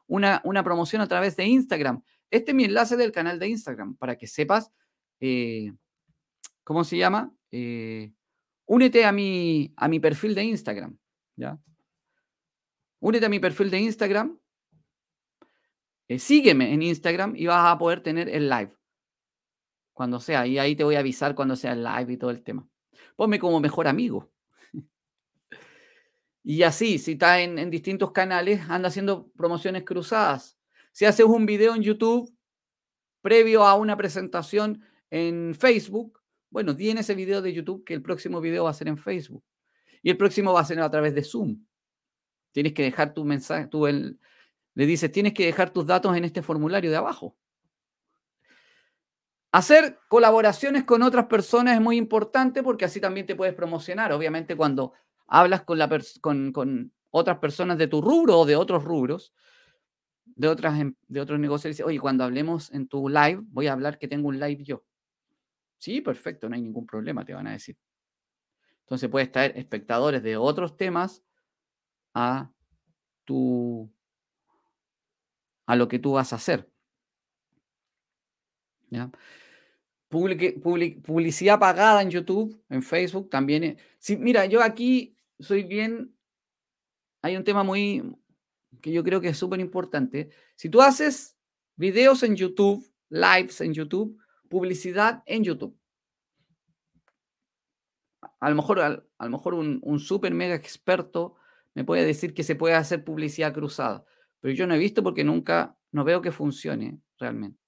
una, 0.07 0.65
promoción 0.65 1.03
a 1.03 1.07
través 1.07 1.37
de 1.37 1.45
Instagram. 1.45 2.03
Este 2.31 2.51
es 2.51 2.55
mi 2.55 2.65
enlace 2.65 2.97
del 2.97 3.13
canal 3.13 3.39
de 3.39 3.49
Instagram, 3.49 3.97
para 3.97 4.17
que 4.17 4.27
sepas, 4.27 4.73
eh, 5.21 5.73
¿cómo 6.65 6.85
se 6.85 6.97
llama? 6.97 7.33
Eh, 7.53 8.13
únete 8.67 9.05
a 9.05 9.13
mi, 9.13 9.73
a 9.77 9.89
mi 9.89 10.01
perfil 10.01 10.35
de 10.35 10.45
Instagram, 10.45 10.97
¿ya? 11.37 11.59
Únete 13.01 13.27
a 13.27 13.29
mi 13.29 13.41
perfil 13.41 13.71
de 13.71 13.81
Instagram 13.81 14.39
eh, 16.11 16.19
sígueme 16.19 16.75
en 16.75 16.83
Instagram 16.83 17.37
y 17.37 17.47
vas 17.47 17.73
a 17.73 17.79
poder 17.79 18.03
tener 18.03 18.29
el 18.29 18.49
live. 18.49 18.73
Cuando 19.93 20.19
sea. 20.19 20.45
Y 20.45 20.59
ahí 20.59 20.75
te 20.75 20.83
voy 20.83 20.97
a 20.97 20.99
avisar 20.99 21.37
cuando 21.37 21.55
sea 21.55 21.73
el 21.73 21.85
live 21.85 22.15
y 22.15 22.17
todo 22.17 22.31
el 22.31 22.43
tema. 22.43 22.69
Ponme 23.15 23.39
como 23.39 23.61
mejor 23.61 23.87
amigo. 23.87 24.29
y 26.43 26.65
así, 26.65 26.99
si 26.99 27.13
estás 27.13 27.39
en, 27.39 27.71
distintos 27.71 28.11
canales, 28.11 28.61
anda 28.69 28.89
haciendo 28.89 29.31
promociones 29.37 29.85
cruzadas. 29.85 30.59
Si 30.91 31.05
haces 31.05 31.27
un 31.27 31.47
video 31.47 31.77
en 31.77 31.83
YouTube 31.83 32.37
previo 33.23 33.65
a 33.65 33.77
una 33.77 33.97
presentación 33.97 34.83
en 35.11 35.55
Facebook, 35.55 36.21
bueno, 36.51 36.75
di 36.75 36.91
ese 36.91 37.15
video 37.15 37.41
de 37.41 37.53
YouTube 37.53 37.85
que 37.85 37.95
el 37.95 38.03
próximo 38.03 38.41
video 38.41 38.65
va 38.65 38.71
a 38.71 38.75
ser 38.75 38.89
en 38.89 38.99
Facebook. 38.99 39.45
Y 40.03 40.11
el 40.11 40.17
próximo 40.17 40.53
va 40.53 40.63
a 40.63 40.65
ser 40.65 40.81
a 40.81 40.91
través 40.91 41.15
de 41.15 41.23
Zoom. 41.23 41.70
Tienes 42.53 42.73
que 42.73 42.83
dejar 42.83 43.15
tu 43.15 43.25
mensaje, 43.25 43.69
el, 43.89 44.19
le 44.75 44.87
dices, 44.87 45.11
tienes 45.13 45.35
que 45.35 45.47
dejar 45.47 45.71
tus 45.71 45.87
datos 45.87 46.17
en 46.17 46.25
este 46.25 46.43
formulario 46.43 46.91
de 46.91 46.97
abajo. 46.97 47.37
Hacer 49.53 49.99
colaboraciones 50.09 50.85
con 50.85 51.03
otras 51.03 51.27
personas 51.27 51.75
es 51.75 51.81
muy 51.81 51.97
importante 51.97 52.63
porque 52.63 52.85
así 52.85 53.01
también 53.01 53.27
te 53.27 53.35
puedes 53.35 53.55
promocionar. 53.55 54.13
Obviamente 54.13 54.57
cuando 54.57 54.93
hablas 55.27 55.63
con, 55.63 55.79
la 55.79 55.89
con, 56.21 56.93
otras 57.11 57.39
personas 57.39 57.77
de 57.79 57.89
tu 57.89 58.01
rubro 58.01 58.39
o 58.39 58.47
de 58.47 58.55
otros 58.55 58.85
rubros, 58.85 59.35
de, 60.25 60.47
otras, 60.47 60.79
em, 60.79 60.95
de 61.09 61.21
otros 61.21 61.41
negocios, 61.41 61.71
dices, 61.71 61.85
oye, 61.85 61.99
cuando 61.99 62.23
hablemos 62.23 62.71
en 62.73 62.87
tu 62.87 63.09
live, 63.09 63.41
voy 63.49 63.67
a 63.67 63.73
hablar 63.73 63.99
que 63.99 64.07
tengo 64.07 64.29
un 64.29 64.39
live 64.39 64.63
yo. 64.63 64.85
Sí, 65.79 66.01
perfecto, 66.01 66.49
no 66.49 66.55
hay 66.55 66.63
ningún 66.63 66.87
problema, 66.87 67.25
te 67.25 67.35
van 67.35 67.49
a 67.49 67.53
decir. 67.53 67.77
Entonces 68.83 69.09
puedes 69.09 69.33
traer 69.33 69.57
espectadores 69.57 70.23
de 70.23 70.37
otros 70.37 70.77
temas 70.77 71.25
a 72.15 72.51
tu 73.25 73.91
a 75.67 75.77
lo 75.77 75.87
que 75.87 76.01
tú 76.01 76.13
vas 76.13 76.33
a 76.33 76.37
hacer. 76.37 76.69
publicidad 80.09 81.61
pagada 81.61 82.03
en 82.03 82.11
YouTube, 82.11 82.61
en 82.69 82.83
Facebook 82.83 83.31
también. 83.31 83.79
Sí, 83.99 84.17
mira, 84.17 84.47
yo 84.47 84.63
aquí 84.63 85.17
soy 85.39 85.63
bien. 85.63 86.13
Hay 87.23 87.37
un 87.37 87.45
tema 87.45 87.63
muy 87.63 88.03
que 88.83 88.91
yo 88.91 89.05
creo 89.05 89.21
que 89.21 89.29
es 89.29 89.39
súper 89.39 89.61
importante. 89.61 90.31
Si 90.57 90.69
tú 90.69 90.83
haces 90.83 91.37
videos 91.77 92.25
en 92.25 92.35
YouTube, 92.35 92.85
lives 93.09 93.61
en 93.61 93.73
YouTube, 93.73 94.19
publicidad 94.49 95.23
en 95.27 95.45
YouTube. 95.45 95.79
A 98.41 98.51
lo 98.51 98.57
mejor, 98.57 98.81
a, 98.81 98.91
lo 99.21 99.31
mejor 99.31 99.55
un, 99.55 99.79
un 99.83 100.01
super 100.01 100.35
mega 100.35 100.55
experto 100.57 101.37
me 101.75 101.85
puede 101.85 102.05
decir 102.05 102.35
que 102.35 102.43
se 102.43 102.57
puede 102.57 102.75
hacer 102.75 103.05
publicidad 103.05 103.53
cruzada, 103.53 104.05
pero 104.41 104.55
yo 104.55 104.67
no 104.67 104.75
he 104.75 104.79
visto 104.79 105.03
porque 105.03 105.25
nunca, 105.25 105.77
no 105.93 106.05
veo 106.05 106.21
que 106.21 106.33
funcione 106.33 107.01
realmente. 107.19 107.59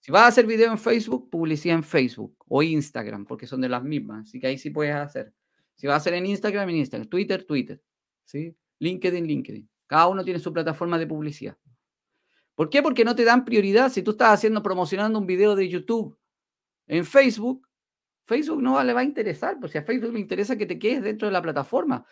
Si 0.00 0.10
vas 0.10 0.22
a 0.22 0.26
hacer 0.28 0.46
video 0.46 0.70
en 0.70 0.78
Facebook, 0.78 1.28
publicidad 1.28 1.76
en 1.76 1.82
Facebook 1.82 2.34
o 2.48 2.62
Instagram, 2.62 3.26
porque 3.26 3.46
son 3.46 3.60
de 3.60 3.68
las 3.68 3.82
mismas, 3.82 4.28
así 4.28 4.40
que 4.40 4.46
ahí 4.46 4.58
sí 4.58 4.70
puedes 4.70 4.94
hacer. 4.94 5.34
Si 5.76 5.86
vas 5.86 5.94
a 5.94 5.96
hacer 5.98 6.14
en 6.14 6.26
Instagram, 6.26 6.68
en 6.70 6.76
Instagram, 6.76 7.08
Twitter, 7.08 7.44
Twitter, 7.44 7.82
¿sí? 8.24 8.56
LinkedIn, 8.78 9.26
LinkedIn. 9.26 9.68
Cada 9.86 10.06
uno 10.06 10.24
tiene 10.24 10.38
su 10.38 10.52
plataforma 10.52 10.98
de 10.98 11.06
publicidad. 11.06 11.56
¿Por 12.54 12.70
qué? 12.70 12.82
Porque 12.82 13.04
no 13.04 13.14
te 13.14 13.24
dan 13.24 13.44
prioridad. 13.44 13.90
Si 13.90 14.02
tú 14.02 14.12
estás 14.12 14.34
haciendo, 14.34 14.62
promocionando 14.62 15.18
un 15.18 15.26
video 15.26 15.56
de 15.56 15.68
YouTube 15.68 16.18
en 16.86 17.04
Facebook, 17.04 17.66
Facebook 18.24 18.62
no 18.62 18.82
le 18.82 18.92
va 18.92 19.00
a 19.00 19.04
interesar, 19.04 19.58
porque 19.60 19.78
a 19.78 19.82
Facebook 19.82 20.12
le 20.12 20.20
interesa 20.20 20.56
que 20.56 20.66
te 20.66 20.78
quedes 20.78 21.02
dentro 21.02 21.26
de 21.26 21.32
la 21.32 21.42
plataforma. 21.42 22.06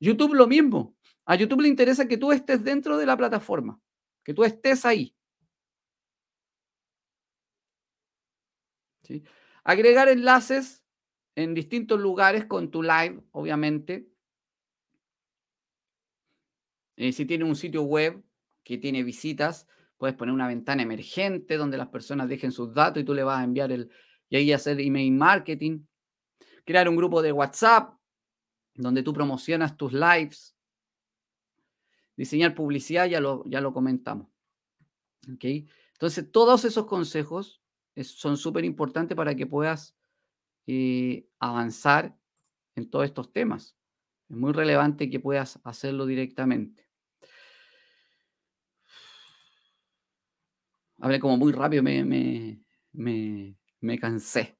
YouTube 0.00 0.34
lo 0.34 0.46
mismo. 0.46 0.96
A 1.26 1.36
YouTube 1.36 1.62
le 1.62 1.68
interesa 1.68 2.06
que 2.06 2.18
tú 2.18 2.32
estés 2.32 2.62
dentro 2.62 2.96
de 2.98 3.06
la 3.06 3.16
plataforma, 3.16 3.80
que 4.22 4.34
tú 4.34 4.44
estés 4.44 4.84
ahí. 4.84 5.16
Agregar 9.64 10.08
enlaces 10.08 10.84
en 11.34 11.54
distintos 11.54 12.00
lugares 12.00 12.44
con 12.44 12.70
tu 12.70 12.82
live, 12.82 13.22
obviamente. 13.32 14.08
Eh, 16.96 17.12
si 17.12 17.24
tienes 17.24 17.48
un 17.48 17.56
sitio 17.56 17.82
web 17.82 18.22
que 18.62 18.78
tiene 18.78 19.02
visitas, 19.02 19.66
puedes 19.96 20.16
poner 20.16 20.34
una 20.34 20.48
ventana 20.48 20.82
emergente 20.82 21.56
donde 21.56 21.76
las 21.76 21.88
personas 21.88 22.28
dejen 22.28 22.52
sus 22.52 22.72
datos 22.72 23.02
y 23.02 23.04
tú 23.04 23.14
le 23.14 23.24
vas 23.24 23.40
a 23.40 23.44
enviar 23.44 23.72
el... 23.72 23.90
y 24.28 24.36
ahí 24.36 24.52
hacer 24.52 24.80
email 24.80 25.12
marketing. 25.12 25.80
Crear 26.64 26.88
un 26.88 26.96
grupo 26.96 27.20
de 27.20 27.32
WhatsApp 27.32 27.94
donde 28.74 29.02
tú 29.02 29.12
promocionas 29.12 29.76
tus 29.76 29.92
lives. 29.92 30.56
Diseñar 32.16 32.54
publicidad, 32.54 33.06
ya 33.06 33.20
lo, 33.20 33.44
ya 33.46 33.60
lo 33.60 33.72
comentamos. 33.72 34.28
Entonces, 35.26 36.30
todos 36.30 36.64
esos 36.64 36.86
consejos 36.86 37.62
son 38.02 38.36
súper 38.36 38.64
importantes 38.64 39.16
para 39.16 39.34
que 39.34 39.46
puedas 39.46 39.96
eh, 40.66 41.28
avanzar 41.38 42.16
en 42.74 42.90
todos 42.90 43.04
estos 43.06 43.32
temas. 43.32 43.76
Es 44.28 44.36
muy 44.36 44.52
relevante 44.52 45.10
que 45.10 45.20
puedas 45.20 45.60
hacerlo 45.64 46.06
directamente. 46.06 46.88
Hablé 50.98 51.20
como 51.20 51.36
muy 51.36 51.52
rápido, 51.52 51.82
me, 51.82 52.02
me, 52.92 53.56
me, 53.80 53.98
cansé. 53.98 54.53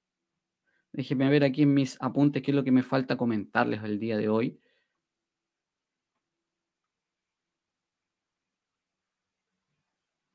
Déjenme 0.95 1.29
ver 1.29 1.43
aquí 1.45 1.63
en 1.63 1.75
mis 1.75 1.97
apuntes 2.01 2.43
qué 2.43 2.53
es 2.53 2.55
lo 2.55 2.63
que 2.65 2.71
me 2.71 2.83
falta 2.85 3.17
comentarles 3.17 3.83
el 3.83 3.99
día 3.99 4.17
de 4.17 4.29
hoy. 4.29 4.61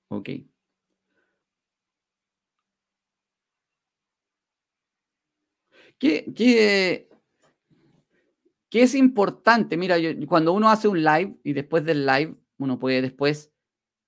Ok. 0.10 0.30
¿Qué, 5.98 6.26
qué, 6.36 7.10
qué 8.70 8.82
es 8.84 8.96
importante? 8.96 9.78
Mira, 9.78 9.96
cuando 10.28 10.54
uno 10.54 10.70
hace 10.70 10.88
un 10.88 11.04
live 11.04 11.38
y 11.44 11.54
después 11.54 11.86
del 11.86 12.06
live, 12.06 12.36
uno 12.58 12.80
puede 12.80 13.02
después, 13.02 13.52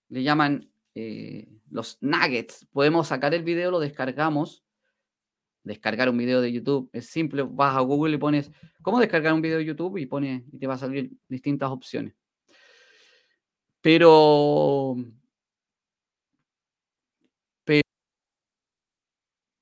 le 0.09 0.23
llaman 0.23 0.69
eh, 0.95 1.47
los 1.69 1.97
nuggets. 2.01 2.65
Podemos 2.71 3.07
sacar 3.07 3.33
el 3.33 3.43
video, 3.43 3.71
lo 3.71 3.79
descargamos. 3.79 4.65
Descargar 5.63 6.09
un 6.09 6.17
video 6.17 6.41
de 6.41 6.51
YouTube 6.51 6.89
es 6.93 7.07
simple. 7.07 7.43
Vas 7.43 7.75
a 7.75 7.81
Google 7.81 8.15
y 8.15 8.17
pones 8.17 8.51
cómo 8.81 8.99
descargar 8.99 9.33
un 9.33 9.41
video 9.41 9.59
de 9.59 9.65
YouTube 9.65 9.97
y, 9.97 10.05
pone, 10.05 10.45
y 10.51 10.57
te 10.57 10.67
va 10.67 10.73
a 10.73 10.77
salir 10.77 11.11
distintas 11.27 11.69
opciones. 11.69 12.15
Pero 13.81 14.95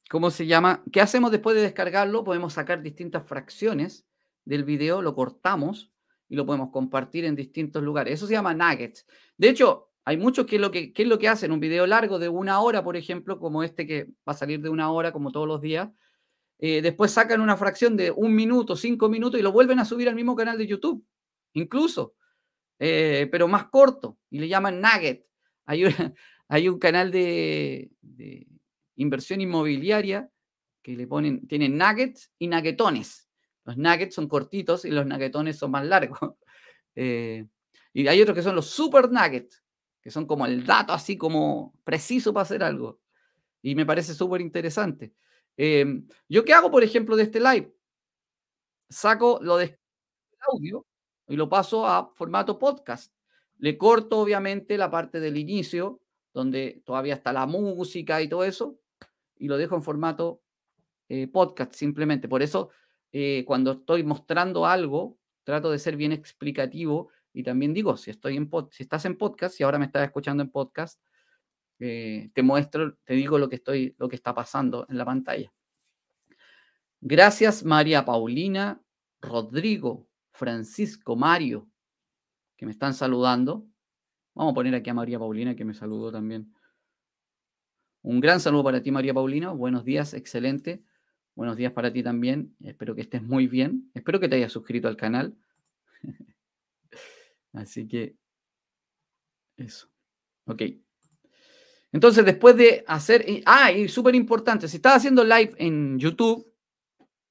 ¿cómo 0.09 0.31
se 0.31 0.45
llama? 0.45 0.83
¿Qué 0.91 1.01
hacemos 1.01 1.31
después 1.31 1.55
de 1.55 1.61
descargarlo? 1.61 2.23
Podemos 2.23 2.53
sacar 2.53 2.81
distintas 2.81 3.25
fracciones 3.25 4.05
del 4.43 4.63
video, 4.63 5.01
lo 5.01 5.13
cortamos 5.13 5.91
y 6.27 6.35
lo 6.35 6.45
podemos 6.45 6.71
compartir 6.71 7.25
en 7.25 7.35
distintos 7.35 7.83
lugares. 7.83 8.15
Eso 8.15 8.27
se 8.27 8.33
llama 8.33 8.53
nuggets. 8.53 9.05
De 9.37 9.49
hecho, 9.49 9.88
hay 10.09 10.17
muchos 10.17 10.47
que 10.47 10.57
lo 10.57 10.71
que, 10.71 10.91
¿qué 10.91 11.03
es 11.03 11.07
lo 11.07 11.19
que 11.19 11.27
hacen? 11.27 11.51
Un 11.51 11.59
video 11.59 11.85
largo 11.85 12.17
de 12.17 12.29
una 12.29 12.61
hora, 12.61 12.83
por 12.83 12.97
ejemplo, 12.97 13.37
como 13.37 13.61
este 13.61 13.85
que 13.85 14.05
va 14.27 14.33
a 14.33 14.33
salir 14.33 14.59
de 14.59 14.69
una 14.69 14.91
hora, 14.91 15.11
como 15.11 15.31
todos 15.31 15.47
los 15.47 15.61
días. 15.61 15.87
Eh, 16.57 16.81
después 16.81 17.11
sacan 17.11 17.41
una 17.41 17.55
fracción 17.55 17.95
de 17.95 18.09
un 18.09 18.33
minuto, 18.33 18.75
cinco 18.75 19.07
minutos 19.07 19.39
y 19.39 19.43
lo 19.43 19.51
vuelven 19.51 19.77
a 19.77 19.85
subir 19.85 20.09
al 20.09 20.15
mismo 20.15 20.35
canal 20.35 20.57
de 20.57 20.65
YouTube, 20.65 21.05
incluso, 21.53 22.15
eh, 22.79 23.29
pero 23.31 23.47
más 23.47 23.67
corto, 23.67 24.17
y 24.31 24.39
le 24.39 24.47
llaman 24.47 24.81
nugget. 24.81 25.27
Hay, 25.65 25.83
hay 26.47 26.69
un 26.69 26.79
canal 26.79 27.11
de 27.11 27.91
inversión 28.95 29.41
inmobiliaria 29.41 30.27
que 30.81 30.95
le 30.95 31.05
ponen, 31.05 31.47
tienen 31.47 31.77
nuggets 31.77 32.31
y 32.39 32.47
nuggetones. 32.47 33.29
Los 33.63 33.77
nuggets 33.77 34.15
son 34.15 34.27
cortitos 34.27 34.85
y 34.85 34.89
los 34.89 35.05
nuggetones 35.05 35.59
son 35.59 35.69
más 35.69 35.85
largos. 35.85 36.19
Eh, 37.01 37.45
y 37.93 38.07
hay 38.07 38.21
otros 38.21 38.35
que 38.35 38.43
son 38.43 38.55
los 38.55 38.65
super 38.71 39.09
nuggets, 39.09 39.63
que 40.09 40.13
son 40.13 40.25
como 40.25 40.47
el 40.47 40.65
dato 40.65 40.91
así 40.91 41.19
como 41.19 41.71
preciso 41.83 42.33
para 42.33 42.41
hacer 42.41 42.63
algo. 42.63 42.99
Y 43.61 43.75
me 43.75 43.85
parece 43.85 44.15
súper 44.15 44.41
interesante. 44.41 45.13
Eh, 45.55 45.85
¿Yo 46.27 46.43
qué 46.43 46.51
hago, 46.51 46.71
por 46.71 46.83
ejemplo, 46.83 47.15
de 47.15 47.21
este 47.21 47.39
live? 47.39 47.71
Saco 48.89 49.37
lo 49.43 49.57
de 49.57 49.79
audio 50.51 50.83
y 51.27 51.35
lo 51.35 51.47
paso 51.47 51.85
a 51.85 52.11
formato 52.15 52.57
podcast. 52.57 53.13
Le 53.59 53.77
corto, 53.77 54.17
obviamente, 54.17 54.79
la 54.79 54.89
parte 54.89 55.19
del 55.19 55.37
inicio, 55.37 56.01
donde 56.33 56.81
todavía 56.87 57.13
está 57.13 57.31
la 57.31 57.45
música 57.45 58.19
y 58.19 58.27
todo 58.27 58.45
eso, 58.45 58.79
y 59.37 59.47
lo 59.47 59.57
dejo 59.57 59.75
en 59.75 59.83
formato 59.83 60.41
eh, 61.07 61.27
podcast 61.27 61.75
simplemente. 61.75 62.27
Por 62.27 62.41
eso, 62.41 62.71
eh, 63.11 63.43
cuando 63.45 63.73
estoy 63.73 64.01
mostrando 64.01 64.65
algo, 64.65 65.19
trato 65.43 65.69
de 65.69 65.77
ser 65.77 65.95
bien 65.97 66.13
explicativo 66.13 67.09
y 67.33 67.43
también 67.43 67.73
digo, 67.73 67.97
si, 67.97 68.11
estoy 68.11 68.37
en 68.37 68.49
si 68.71 68.83
estás 68.83 69.05
en 69.05 69.17
podcast, 69.17 69.55
si 69.55 69.63
ahora 69.63 69.79
me 69.79 69.85
estás 69.85 70.03
escuchando 70.03 70.43
en 70.43 70.49
podcast, 70.49 70.99
eh, 71.79 72.29
te 72.33 72.43
muestro, 72.43 72.97
te 73.05 73.13
digo 73.13 73.37
lo 73.37 73.47
que, 73.49 73.55
estoy, 73.55 73.95
lo 73.97 74.09
que 74.09 74.15
está 74.15 74.33
pasando 74.33 74.85
en 74.89 74.97
la 74.97 75.05
pantalla. 75.05 75.53
Gracias 77.01 77.63
María 77.63 78.03
Paulina, 78.03 78.81
Rodrigo, 79.21 80.07
Francisco, 80.31 81.15
Mario, 81.15 81.69
que 82.57 82.65
me 82.65 82.71
están 82.71 82.93
saludando. 82.93 83.65
Vamos 84.33 84.51
a 84.51 84.55
poner 84.55 84.75
aquí 84.75 84.89
a 84.89 84.93
María 84.93 85.19
Paulina 85.19 85.55
que 85.55 85.65
me 85.65 85.73
saludó 85.73 86.11
también. 86.11 86.53
Un 88.01 88.19
gran 88.19 88.39
saludo 88.39 88.63
para 88.63 88.81
ti, 88.81 88.91
María 88.91 89.13
Paulina. 89.13 89.51
Buenos 89.51 89.83
días, 89.85 90.13
excelente. 90.13 90.83
Buenos 91.35 91.57
días 91.57 91.71
para 91.73 91.91
ti 91.91 92.03
también. 92.03 92.55
Espero 92.61 92.95
que 92.95 93.01
estés 93.01 93.21
muy 93.23 93.47
bien. 93.47 93.91
Espero 93.93 94.19
que 94.19 94.27
te 94.27 94.35
hayas 94.37 94.51
suscrito 94.51 94.87
al 94.87 94.97
canal. 94.97 95.37
Así 97.53 97.87
que 97.87 98.15
eso. 99.57 99.87
Ok. 100.45 100.63
Entonces, 101.91 102.23
después 102.25 102.55
de 102.55 102.83
hacer. 102.87 103.25
Ah, 103.45 103.71
y 103.71 103.87
súper 103.87 104.15
importante, 104.15 104.67
si 104.67 104.77
estás 104.77 104.97
haciendo 104.97 105.23
live 105.23 105.53
en 105.57 105.97
YouTube, 105.97 106.51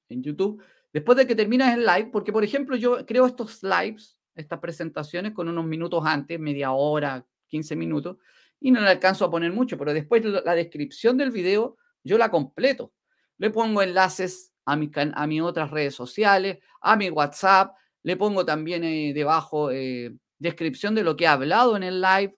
en 0.09 0.21
YouTube, 0.21 0.61
después 0.91 1.17
de 1.17 1.27
que 1.27 1.35
terminas 1.35 1.73
el 1.73 1.85
live, 1.85 2.09
porque 2.11 2.31
por 2.31 2.43
ejemplo, 2.43 2.75
yo 2.75 3.05
creo 3.05 3.25
estos 3.25 3.63
lives, 3.63 4.17
estas 4.35 4.59
presentaciones 4.59 5.33
con 5.33 5.47
unos 5.47 5.65
minutos 5.65 6.03
antes, 6.05 6.39
media 6.39 6.71
hora, 6.71 7.25
15 7.47 7.75
minutos, 7.75 8.17
y 8.59 8.71
no 8.71 8.81
le 8.81 8.89
alcanzo 8.89 9.25
a 9.25 9.31
poner 9.31 9.53
mucho, 9.53 9.77
pero 9.77 9.93
después 9.93 10.23
la 10.25 10.55
descripción 10.55 11.17
del 11.17 11.31
video 11.31 11.77
yo 12.03 12.17
la 12.17 12.29
completo. 12.29 12.93
Le 13.37 13.49
pongo 13.51 13.81
enlaces 13.81 14.53
a, 14.65 14.75
mi, 14.75 14.91
a 14.95 15.27
mis 15.27 15.41
otras 15.41 15.71
redes 15.71 15.95
sociales, 15.95 16.59
a 16.81 16.95
mi 16.95 17.09
WhatsApp, 17.09 17.73
le 18.03 18.17
pongo 18.17 18.45
también 18.45 18.83
eh, 18.83 19.13
debajo 19.13 19.71
eh, 19.71 20.15
descripción 20.37 20.95
de 20.95 21.03
lo 21.03 21.15
que 21.15 21.25
he 21.25 21.27
hablado 21.27 21.75
en 21.75 21.83
el 21.83 22.01
live. 22.01 22.37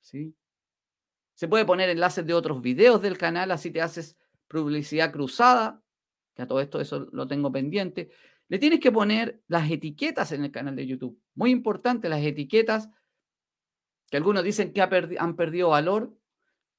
¿sí? 0.00 0.34
Se 1.34 1.48
puede 1.48 1.64
poner 1.64 1.88
enlaces 1.88 2.26
de 2.26 2.34
otros 2.34 2.60
videos 2.60 3.02
del 3.02 3.18
canal, 3.18 3.50
así 3.50 3.70
te 3.70 3.82
haces 3.82 4.16
publicidad 4.48 5.12
cruzada, 5.12 5.82
que 6.34 6.42
a 6.42 6.46
todo 6.46 6.60
esto 6.60 6.80
eso 6.80 7.08
lo 7.12 7.26
tengo 7.26 7.50
pendiente. 7.50 8.10
Le 8.48 8.58
tienes 8.58 8.80
que 8.80 8.92
poner 8.92 9.42
las 9.48 9.70
etiquetas 9.70 10.32
en 10.32 10.44
el 10.44 10.50
canal 10.50 10.76
de 10.76 10.86
YouTube. 10.86 11.20
Muy 11.34 11.50
importante, 11.50 12.08
las 12.08 12.22
etiquetas 12.22 12.88
que 14.10 14.16
algunos 14.16 14.44
dicen 14.44 14.72
que 14.72 14.82
han 14.82 15.36
perdido 15.36 15.70
valor. 15.70 16.16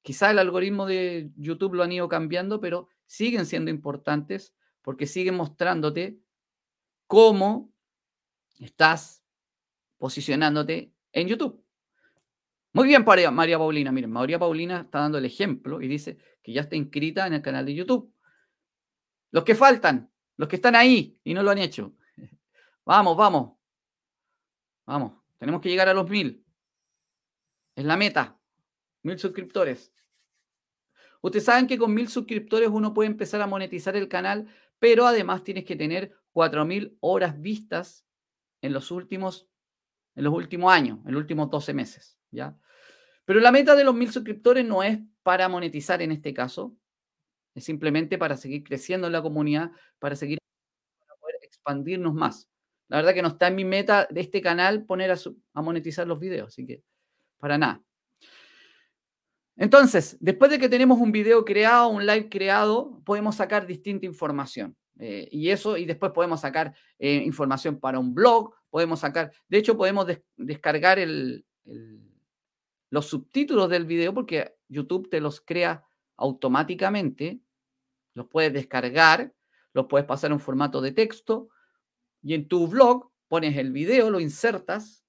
Quizá 0.02 0.30
el 0.30 0.38
algoritmo 0.38 0.86
de 0.86 1.30
YouTube 1.36 1.74
lo 1.74 1.82
han 1.82 1.92
ido 1.92 2.08
cambiando, 2.08 2.60
pero 2.60 2.88
siguen 3.04 3.46
siendo 3.46 3.70
importantes 3.70 4.54
porque 4.82 5.06
siguen 5.06 5.34
mostrándote 5.34 6.20
cómo 7.06 7.72
estás 8.58 9.22
posicionándote 9.98 10.92
en 11.12 11.28
YouTube. 11.28 11.62
Muy 12.72 12.88
bien, 12.88 13.04
María 13.04 13.58
Paulina. 13.58 13.90
Miren, 13.90 14.10
María 14.10 14.38
Paulina 14.38 14.82
está 14.82 15.00
dando 15.00 15.18
el 15.18 15.24
ejemplo 15.24 15.80
y 15.80 15.88
dice 15.88 16.18
que 16.42 16.52
ya 16.52 16.62
está 16.62 16.76
inscrita 16.76 17.26
en 17.26 17.34
el 17.34 17.42
canal 17.42 17.64
de 17.64 17.74
YouTube. 17.74 18.12
Los 19.30 19.44
que 19.44 19.54
faltan, 19.54 20.10
los 20.36 20.48
que 20.48 20.56
están 20.56 20.76
ahí 20.76 21.18
y 21.24 21.34
no 21.34 21.42
lo 21.42 21.50
han 21.50 21.58
hecho. 21.58 21.94
Vamos, 22.84 23.16
vamos. 23.16 23.56
Vamos, 24.84 25.14
tenemos 25.38 25.60
que 25.60 25.68
llegar 25.68 25.88
a 25.88 25.94
los 25.94 26.08
mil. 26.08 26.44
Es 27.74 27.84
la 27.84 27.96
meta. 27.96 28.38
Mil 29.02 29.18
suscriptores. 29.18 29.92
Ustedes 31.20 31.44
saben 31.44 31.66
que 31.66 31.76
con 31.76 31.92
mil 31.92 32.08
suscriptores 32.08 32.68
uno 32.68 32.94
puede 32.94 33.08
empezar 33.08 33.42
a 33.42 33.46
monetizar 33.48 33.96
el 33.96 34.08
canal, 34.08 34.46
pero 34.78 35.06
además 35.06 35.42
tienes 35.42 35.64
que 35.64 35.74
tener 35.74 36.16
mil 36.66 36.96
horas 37.00 37.40
vistas 37.40 38.05
en 38.62 38.72
los 38.72 38.90
últimos, 38.90 39.48
en 40.14 40.24
los 40.24 40.32
últimos 40.32 40.72
años, 40.72 40.98
en 41.06 41.12
los 41.12 41.20
últimos 41.20 41.50
12 41.50 41.74
meses. 41.74 42.18
¿ya? 42.30 42.56
Pero 43.24 43.40
la 43.40 43.52
meta 43.52 43.74
de 43.74 43.84
los 43.84 43.94
mil 43.94 44.10
suscriptores 44.10 44.64
no 44.64 44.82
es 44.82 44.98
para 45.22 45.48
monetizar 45.48 46.00
en 46.02 46.12
este 46.12 46.32
caso, 46.32 46.76
es 47.54 47.64
simplemente 47.64 48.18
para 48.18 48.36
seguir 48.36 48.62
creciendo 48.62 49.06
en 49.06 49.12
la 49.12 49.22
comunidad, 49.22 49.70
para 49.98 50.14
seguir 50.14 50.38
expandirnos 51.42 52.14
más. 52.14 52.48
La 52.88 52.98
verdad 52.98 53.14
que 53.14 53.22
no 53.22 53.28
está 53.28 53.48
en 53.48 53.56
mi 53.56 53.64
meta 53.64 54.06
de 54.10 54.20
este 54.20 54.40
canal 54.40 54.84
poner 54.84 55.10
a, 55.10 55.62
monetizar 55.62 56.06
los 56.06 56.20
videos, 56.20 56.48
así 56.48 56.64
que 56.64 56.84
para 57.38 57.58
nada. 57.58 57.82
Entonces, 59.56 60.16
después 60.20 60.50
de 60.50 60.58
que 60.58 60.68
tenemos 60.68 60.98
un 61.00 61.10
video 61.10 61.44
creado, 61.44 61.88
un 61.88 62.06
live 62.06 62.28
creado, 62.28 63.00
podemos 63.04 63.36
sacar 63.36 63.66
distinta 63.66 64.06
información. 64.06 64.76
Eh, 64.98 65.28
y 65.30 65.50
eso, 65.50 65.76
y 65.76 65.84
después 65.84 66.12
podemos 66.12 66.40
sacar 66.40 66.74
eh, 66.98 67.22
información 67.24 67.78
para 67.78 67.98
un 67.98 68.14
blog, 68.14 68.54
podemos 68.70 69.00
sacar, 69.00 69.32
de 69.48 69.58
hecho 69.58 69.76
podemos 69.76 70.06
descargar 70.36 70.98
los 72.90 73.06
subtítulos 73.06 73.68
del 73.68 73.84
video 73.84 74.14
porque 74.14 74.56
YouTube 74.68 75.10
te 75.10 75.20
los 75.20 75.40
crea 75.40 75.84
automáticamente, 76.16 77.40
los 78.14 78.26
puedes 78.28 78.52
descargar, 78.52 79.34
los 79.74 79.86
puedes 79.86 80.06
pasar 80.06 80.32
en 80.32 80.40
formato 80.40 80.80
de 80.80 80.92
texto 80.92 81.50
y 82.22 82.34
en 82.34 82.48
tu 82.48 82.66
blog 82.66 83.10
pones 83.28 83.56
el 83.56 83.72
video, 83.72 84.10
lo 84.10 84.20
insertas 84.20 85.04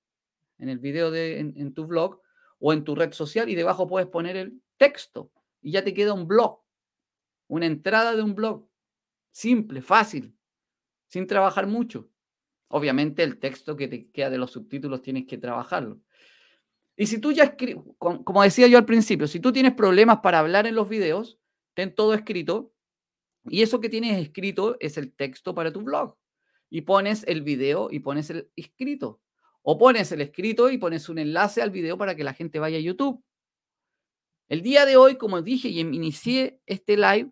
en 0.58 0.70
el 0.70 0.80
video 0.80 1.12
de, 1.12 1.40
en, 1.40 1.74
tu 1.74 1.86
blog 1.86 2.22
o 2.60 2.74
en 2.74 2.84
tu 2.84 2.96
red 2.96 3.14
social 3.14 3.50
y 3.50 3.56
debajo 3.56 3.88
puedes 3.88 4.10
poner 4.10 4.36
el 4.36 4.62
texto 4.78 5.32
y 5.62 5.72
ya 5.72 5.84
te 5.84 5.94
queda 5.94 6.14
un 6.14 6.28
blog, 6.28 6.62
una 7.48 7.66
entrada 7.66 8.16
de 8.16 8.22
un 8.22 8.36
blog. 8.36 8.68
Simple, 9.32 9.82
fácil, 9.82 10.36
sin 11.08 11.28
trabajar 11.28 11.68
mucho. 11.68 12.10
Obviamente 12.70 13.24
el 13.24 13.40
texto 13.40 13.78
que 13.78 13.88
te 13.88 14.10
queda 14.12 14.30
de 14.30 14.38
los 14.38 14.52
subtítulos 14.52 15.02
tienes 15.02 15.26
que 15.26 15.38
trabajarlo. 15.38 16.02
Y 16.96 17.06
si 17.06 17.20
tú 17.20 17.32
ya 17.32 17.44
escribes, 17.44 17.84
como 18.00 18.42
decía 18.42 18.68
yo 18.68 18.78
al 18.78 18.86
principio, 18.86 19.28
si 19.28 19.40
tú 19.40 19.52
tienes 19.52 19.74
problemas 19.74 20.20
para 20.20 20.40
hablar 20.40 20.66
en 20.66 20.76
los 20.76 20.90
videos, 20.90 21.40
ten 21.76 21.94
todo 21.94 22.14
escrito. 22.14 22.74
Y 23.46 23.62
eso 23.62 23.80
que 23.80 23.88
tienes 23.88 24.20
escrito 24.20 24.78
es 24.80 24.98
el 24.98 25.14
texto 25.14 25.54
para 25.54 25.72
tu 25.72 25.82
blog 25.82 26.18
y 26.70 26.82
pones 26.82 27.24
el 27.28 27.44
video 27.44 27.90
y 27.92 28.00
pones 28.00 28.30
el 28.30 28.50
escrito. 28.56 29.22
O 29.62 29.78
pones 29.78 30.12
el 30.12 30.22
escrito 30.22 30.70
y 30.70 30.78
pones 30.78 31.08
un 31.10 31.20
enlace 31.20 31.62
al 31.62 31.72
video 31.72 31.98
para 31.98 32.16
que 32.16 32.24
la 32.24 32.34
gente 32.34 32.60
vaya 32.60 32.78
a 32.78 32.82
YouTube. 32.82 33.24
El 34.50 34.62
día 34.62 34.86
de 34.86 34.98
hoy, 34.98 35.18
como 35.18 35.42
dije 35.42 35.68
y 35.68 35.82
inicié 35.82 36.62
este 36.66 36.96
live, 36.96 37.32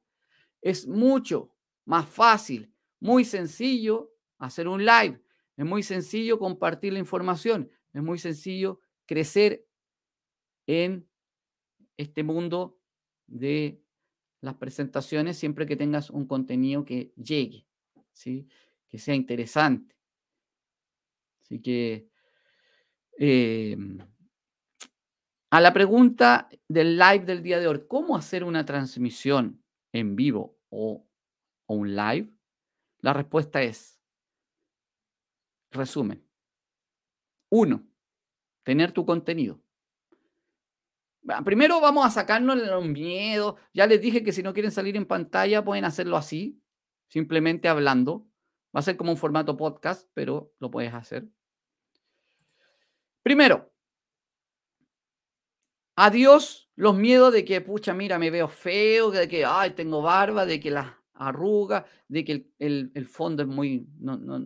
es 0.61 0.85
mucho 0.87 1.54
más 1.85 2.07
fácil, 2.07 2.73
muy 2.99 3.25
sencillo 3.25 4.11
hacer 4.37 4.67
un 4.67 4.83
live. 4.85 5.21
Es 5.57 5.65
muy 5.65 5.83
sencillo 5.83 6.37
compartir 6.37 6.93
la 6.93 6.99
información. 6.99 7.69
Es 7.93 8.03
muy 8.03 8.19
sencillo 8.19 8.81
crecer 9.05 9.65
en 10.67 11.07
este 11.97 12.23
mundo 12.23 12.77
de 13.27 13.81
las 14.41 14.55
presentaciones 14.55 15.37
siempre 15.37 15.65
que 15.65 15.77
tengas 15.77 16.09
un 16.09 16.27
contenido 16.27 16.83
que 16.83 17.13
llegue. 17.15 17.65
¿sí? 18.11 18.47
que 18.89 18.97
sea 18.97 19.15
interesante. 19.15 19.95
Así 21.41 21.61
que 21.61 22.07
em, 23.17 23.99
a 25.51 25.61
la 25.61 25.73
pregunta 25.73 26.49
del 26.67 26.97
live 26.97 27.25
del 27.25 27.43
día 27.43 27.59
de 27.59 27.67
hoy, 27.67 27.83
¿cómo 27.87 28.15
hacer 28.15 28.43
una 28.43 28.65
transmisión 28.65 29.61
en 29.91 30.15
vivo 30.15 30.57
o, 30.69 31.04
o 31.65 31.75
un 31.75 31.95
live? 31.95 32.31
La 32.99 33.13
respuesta 33.13 33.61
es, 33.61 33.99
resumen, 35.71 36.25
uno, 37.49 37.85
tener 38.63 38.91
tu 38.91 39.05
contenido. 39.05 39.61
Primero 41.43 41.81
vamos 41.81 42.05
a 42.05 42.11
sacarnos 42.11 42.57
los 42.57 42.85
miedos. 42.85 43.55
Ya 43.73 43.87
les 43.87 43.99
dije 43.99 44.23
que 44.23 44.31
si 44.31 44.43
no 44.43 44.53
quieren 44.53 44.71
salir 44.71 44.95
en 44.95 45.05
pantalla 45.05 45.63
pueden 45.63 45.85
hacerlo 45.85 46.17
así, 46.17 46.61
simplemente 47.07 47.67
hablando. 47.67 48.27
Va 48.75 48.79
a 48.79 48.83
ser 48.83 48.97
como 48.97 49.11
un 49.11 49.17
formato 49.17 49.57
podcast, 49.57 50.09
pero 50.13 50.53
lo 50.59 50.69
puedes 50.69 50.93
hacer. 50.93 51.27
Primero, 53.23 53.73
adiós 55.95 56.69
los 56.75 56.95
miedos 56.95 57.33
de 57.33 57.45
que, 57.45 57.61
pucha, 57.61 57.93
mira, 57.93 58.19
me 58.19 58.29
veo 58.29 58.47
feo, 58.47 59.09
de 59.09 59.27
que, 59.27 59.45
ay, 59.45 59.71
tengo 59.71 60.01
barba, 60.01 60.45
de 60.45 60.59
que 60.59 60.69
la 60.69 61.01
arruga, 61.15 61.85
de 62.07 62.23
que 62.23 62.47
el, 62.59 63.07
fondo 63.07 63.43
es 63.43 63.49
muy, 63.49 63.87
no, 63.99 64.45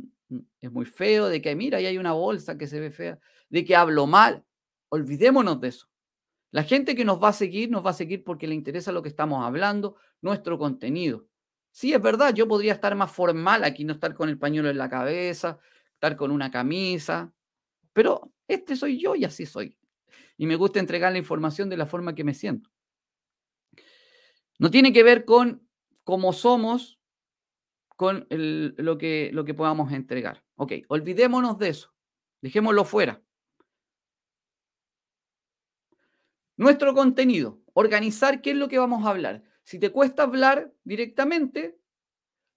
es 0.60 0.72
muy 0.72 0.86
feo, 0.86 1.28
de 1.28 1.42
que, 1.42 1.56
mira, 1.56 1.78
ahí 1.78 1.86
hay 1.86 1.98
una 1.98 2.14
bolsa 2.14 2.58
que 2.58 2.68
se 2.68 2.80
ve 2.80 2.92
fea, 2.92 3.20
de 3.50 3.66
que 3.66 3.76
hablo 3.76 4.08
mal. 4.08 4.46
Olvidémonos 4.90 5.60
de 5.62 5.68
eso. 5.70 5.88
La 6.52 6.64
gente 6.64 6.96
que 6.96 7.06
nos 7.06 7.22
va 7.22 7.30
a 7.30 7.34
seguir, 7.34 7.70
nos 7.70 7.86
va 7.86 7.92
a 7.92 7.94
seguir 7.94 8.24
porque 8.24 8.48
le 8.48 8.56
interesa 8.56 8.92
lo 8.92 9.04
que 9.04 9.10
estamos 9.10 9.46
hablando, 9.46 9.98
nuestro 10.22 10.58
contenido. 10.58 11.28
Sí, 11.72 11.94
es 11.94 12.02
verdad, 12.02 12.34
yo 12.34 12.48
podría 12.48 12.74
estar 12.74 12.96
más 12.96 13.12
formal 13.12 13.64
aquí, 13.64 13.84
no 13.84 13.94
estar 13.94 14.16
con 14.16 14.30
el 14.30 14.40
pañuelo 14.40 14.70
en 14.70 14.78
la 14.78 14.90
cabeza, 14.90 15.60
estar 15.94 16.16
con 16.16 16.32
una 16.32 16.50
camisa, 16.50 17.32
pero 17.94 18.32
este 18.48 18.76
soy 18.76 19.00
yo 19.00 19.16
y 19.16 19.26
así 19.26 19.46
soy. 19.46 19.78
Y 20.38 20.48
me 20.48 20.56
gusta 20.56 20.80
entregar 20.80 21.12
la 21.12 21.20
información 21.20 21.70
de 21.70 21.78
la 21.78 21.86
forma 21.86 22.16
que 22.16 22.24
me 22.24 22.34
siento. 22.34 22.72
No 24.58 24.72
tiene 24.72 24.92
que 24.92 25.04
ver 25.04 25.26
con 25.26 25.69
cómo 26.10 26.34
somos, 26.34 27.00
con 27.96 28.26
lo, 28.30 28.98
que, 28.98 29.30
lo 29.32 29.46
que 29.46 29.54
podamos 29.54 29.92
entregar. 29.92 30.44
Ok, 30.56 30.74
olvidémonos 30.88 31.60
de 31.60 31.70
eso. 31.70 31.94
Dejémoslo 32.42 32.84
fuera. 32.84 33.22
Nuestro 36.58 36.96
contenido, 36.96 37.62
organizar 37.74 38.42
qué 38.42 38.52
es 38.52 38.58
lo 38.58 38.70
que 38.70 38.80
vamos 38.80 39.06
a 39.06 39.12
hablar. 39.12 39.44
Si 39.64 39.78
te 39.78 39.92
cuesta 39.92 40.24
hablar 40.24 40.74
directamente, 40.84 41.80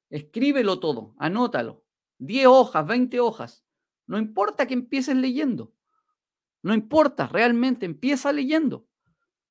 escríbelo 0.08 0.80
todo, 0.80 1.14
anótalo. 1.18 1.84
10 2.18 2.46
hojas, 2.46 2.86
20 2.86 3.20
hojas. 3.20 3.64
No 4.06 4.16
importa 4.18 4.66
que 4.66 4.74
empieces 4.74 5.16
leyendo. 5.16 5.74
No 6.62 6.72
importa, 6.72 7.26
realmente 7.26 7.84
empieza 7.84 8.32
leyendo. 8.32 8.88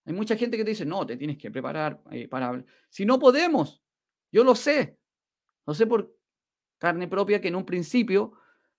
Hay 0.06 0.14
mucha 0.14 0.36
gente 0.36 0.58
que 0.58 0.64
te 0.64 0.72
dice, 0.72 0.86
no, 0.86 1.06
te 1.06 1.18
tienes 1.18 1.38
que 1.38 1.52
preparar 1.52 2.02
eh, 2.10 2.28
para 2.28 2.48
hablar. 2.48 2.66
Si 2.90 3.06
no 3.06 3.20
podemos, 3.20 3.84
yo 4.32 4.44
lo 4.44 4.56
sé. 4.56 4.98
Lo 5.66 5.74
sé 5.74 5.86
por 5.86 6.16
carne 6.78 7.08
propia 7.08 7.42
que 7.42 7.50
en 7.50 7.56
un 7.56 7.66
principio 7.66 8.34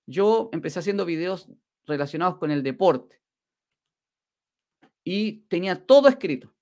yo 0.07 0.50
empecé 0.53 0.80
haciendo 0.80 1.05
videos 1.05 1.48
relacionados 1.84 2.38
con 2.38 2.50
el 2.50 2.62
deporte. 2.62 3.20
Y 5.05 5.42
tenía 5.48 5.86
todo 5.86 6.09
escrito. 6.09 6.55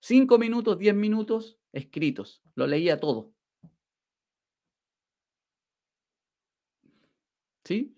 Cinco 0.00 0.38
minutos, 0.38 0.78
diez 0.78 0.94
minutos, 0.94 1.58
escritos. 1.72 2.42
Lo 2.54 2.66
leía 2.66 2.98
todo. 2.98 3.32
¿Sí? 7.64 7.96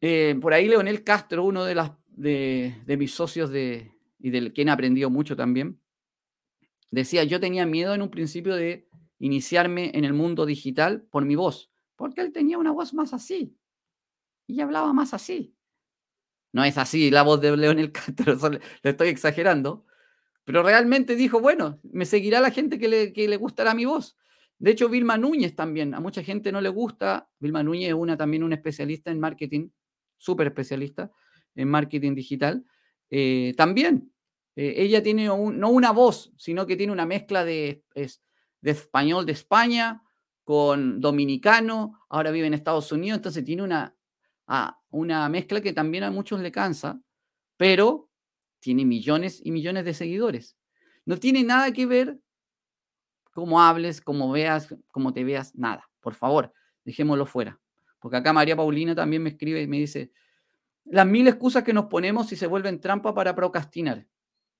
Eh, 0.00 0.36
por 0.40 0.52
ahí 0.52 0.68
Leonel 0.68 1.04
Castro, 1.04 1.44
uno 1.44 1.64
de, 1.64 1.74
de, 2.08 2.96
mis 2.96 3.14
socios 3.14 3.50
de, 3.50 3.92
y 4.18 4.30
del 4.30 4.52
quien 4.52 4.68
aprendió 4.68 5.10
mucho 5.10 5.36
también, 5.36 5.81
decía, 6.92 7.24
yo 7.24 7.40
tenía 7.40 7.66
miedo 7.66 7.94
en 7.94 8.02
un 8.02 8.10
principio 8.10 8.54
de 8.54 8.88
iniciarme 9.18 9.90
en 9.94 10.04
el 10.04 10.12
mundo 10.12 10.46
digital 10.46 11.02
por 11.10 11.24
mi 11.24 11.34
voz, 11.34 11.72
porque 11.96 12.20
él 12.20 12.32
tenía 12.32 12.58
una 12.58 12.70
voz 12.70 12.94
más 12.94 13.12
así 13.12 13.56
y 14.46 14.60
hablaba 14.60 14.92
más 14.92 15.14
así. 15.14 15.56
No 16.52 16.62
es 16.64 16.76
así 16.76 17.10
la 17.10 17.22
voz 17.22 17.40
de 17.40 17.56
Leonel 17.56 17.92
Castro, 17.92 18.36
le 18.50 18.90
estoy 18.90 19.08
exagerando, 19.08 19.86
pero 20.44 20.62
realmente 20.62 21.16
dijo, 21.16 21.40
bueno, 21.40 21.80
me 21.82 22.04
seguirá 22.04 22.40
la 22.40 22.50
gente 22.50 22.78
que 22.78 22.88
le, 22.88 23.12
que 23.12 23.26
le 23.26 23.36
gustará 23.36 23.74
mi 23.74 23.84
voz. 23.84 24.16
De 24.58 24.70
hecho, 24.70 24.88
Vilma 24.88 25.16
Núñez 25.16 25.56
también, 25.56 25.94
a 25.94 26.00
mucha 26.00 26.22
gente 26.22 26.52
no 26.52 26.60
le 26.60 26.68
gusta. 26.68 27.28
Vilma 27.38 27.62
Núñez 27.62 27.88
es 27.88 27.94
una, 27.94 28.16
también 28.16 28.42
una 28.42 28.54
especialista 28.54 29.10
en 29.10 29.18
marketing, 29.18 29.70
súper 30.18 30.48
especialista 30.48 31.10
en 31.54 31.68
marketing 31.68 32.14
digital. 32.14 32.64
Eh, 33.10 33.54
también, 33.56 34.12
eh, 34.56 34.74
ella 34.76 35.02
tiene 35.02 35.26
no 35.26 35.70
una 35.70 35.92
voz, 35.92 36.32
sino 36.36 36.66
que 36.66 36.76
tiene 36.76 36.92
una 36.92 37.06
mezcla 37.06 37.44
de, 37.44 37.84
de 37.94 38.70
español 38.70 39.26
de 39.26 39.32
España 39.32 40.02
con 40.44 41.00
dominicano, 41.00 42.00
ahora 42.08 42.30
vive 42.30 42.46
en 42.46 42.54
Estados 42.54 42.90
Unidos, 42.92 43.18
entonces 43.18 43.44
tiene 43.44 43.62
una, 43.62 43.94
ah, 44.46 44.78
una 44.90 45.28
mezcla 45.28 45.60
que 45.60 45.72
también 45.72 46.04
a 46.04 46.10
muchos 46.10 46.40
le 46.40 46.50
cansa, 46.50 47.00
pero 47.56 48.10
tiene 48.58 48.84
millones 48.84 49.40
y 49.44 49.50
millones 49.50 49.84
de 49.84 49.94
seguidores. 49.94 50.56
No 51.04 51.16
tiene 51.16 51.42
nada 51.42 51.72
que 51.72 51.86
ver 51.86 52.20
cómo 53.32 53.60
hables, 53.60 54.00
cómo 54.00 54.30
veas, 54.30 54.74
cómo 54.90 55.12
te 55.12 55.24
veas, 55.24 55.54
nada. 55.54 55.88
Por 56.00 56.14
favor, 56.14 56.52
dejémoslo 56.84 57.26
fuera. 57.26 57.60
Porque 57.98 58.16
acá 58.16 58.32
María 58.32 58.56
Paulina 58.56 58.94
también 58.94 59.22
me 59.22 59.30
escribe 59.30 59.62
y 59.62 59.66
me 59.66 59.78
dice, 59.78 60.12
las 60.84 61.06
mil 61.06 61.26
excusas 61.28 61.62
que 61.62 61.72
nos 61.72 61.86
ponemos 61.86 62.30
y 62.32 62.36
se 62.36 62.46
vuelven 62.46 62.80
trampa 62.80 63.14
para 63.14 63.34
procrastinar. 63.34 64.06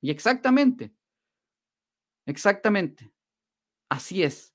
Y 0.03 0.11
exactamente, 0.11 0.93
exactamente, 2.27 3.13
así 3.89 4.25
es. 4.25 4.53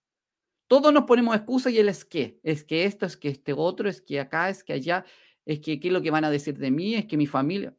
Todos 0.67 0.93
nos 0.93 1.05
ponemos 1.05 1.33
excusas 1.35 1.71
y 1.71 1.79
él 1.79 1.87
es 1.87 2.03
que, 2.03 2.37
es 2.43 2.65
que 2.65 2.83
esto, 2.83 3.05
es 3.05 3.15
que 3.15 3.29
este 3.29 3.53
otro, 3.53 3.87
es 3.87 4.01
que 4.01 4.19
acá, 4.19 4.49
es 4.49 4.61
que 4.61 4.73
allá, 4.73 5.05
es 5.45 5.61
que 5.61 5.79
qué 5.79 5.87
es 5.87 5.93
lo 5.93 6.01
que 6.01 6.11
van 6.11 6.25
a 6.25 6.29
decir 6.29 6.57
de 6.57 6.69
mí, 6.69 6.95
es 6.95 7.05
que 7.05 7.15
mi 7.15 7.25
familia. 7.25 7.73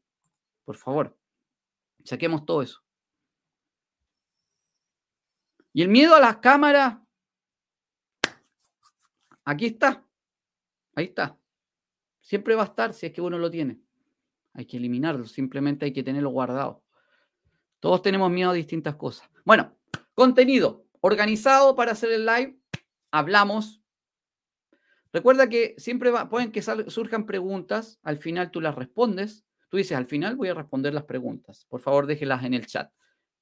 Por 0.65 0.77
favor, 0.77 1.15
saquemos 2.05 2.47
todo 2.47 2.63
eso. 2.63 2.83
Y 5.75 5.83
el 5.83 5.89
miedo 5.89 6.15
a 6.15 6.21
las 6.21 6.39
cámaras, 6.39 6.97
aquí 9.45 9.67
está, 9.67 10.03
ahí 10.95 11.05
está. 11.05 11.39
Siempre 12.23 12.55
va 12.55 12.63
a 12.63 12.67
estar 12.67 12.95
si 12.95 13.05
es 13.05 13.13
que 13.13 13.21
uno 13.21 13.39
lo 13.39 13.51
tiene. 13.51 13.79
Hay 14.55 14.65
que 14.65 14.79
eliminarlo, 14.79 15.27
simplemente 15.27 15.85
hay 15.85 15.93
que 15.93 16.03
tenerlo 16.03 16.31
guardado. 16.31 16.83
Todos 17.81 18.03
tenemos 18.03 18.31
miedo 18.31 18.51
a 18.51 18.55
distintas 18.55 18.97
cosas. 18.97 19.29
Bueno, 19.45 19.77
contenido 20.15 20.87
organizado 21.01 21.75
para 21.77 21.93
hacer 21.93 22.13
el 22.13 22.27
live. 22.27 22.59
Hablamos. 23.11 23.83
Recuerda 25.13 25.49
que 25.49 25.75
siempre 25.79 26.13
pueden 26.27 26.53
que 26.53 26.63
surjan 26.63 27.25
preguntas. 27.25 27.99
Al 28.03 28.19
final 28.19 28.51
tú 28.51 28.61
las 28.61 28.75
respondes. 28.75 29.45
Tú 29.71 29.77
dices, 29.77 29.97
al 29.97 30.07
final 30.07 30.37
voy 30.37 30.49
a 30.49 30.55
responder 30.55 30.95
las 30.95 31.05
preguntas. 31.05 31.67
Por 31.69 31.81
favor, 31.81 32.07
déjelas 32.07 32.45
en 32.45 32.55
el 32.55 32.67
chat. 32.67 32.91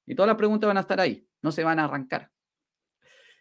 Y 0.05 0.15
todas 0.15 0.27
las 0.27 0.37
preguntas 0.37 0.67
van 0.67 0.77
a 0.77 0.81
estar 0.81 0.99
ahí. 0.99 1.27
No 1.41 1.51
se 1.51 1.63
van 1.63 1.79
a 1.79 1.85
arrancar. 1.85 2.31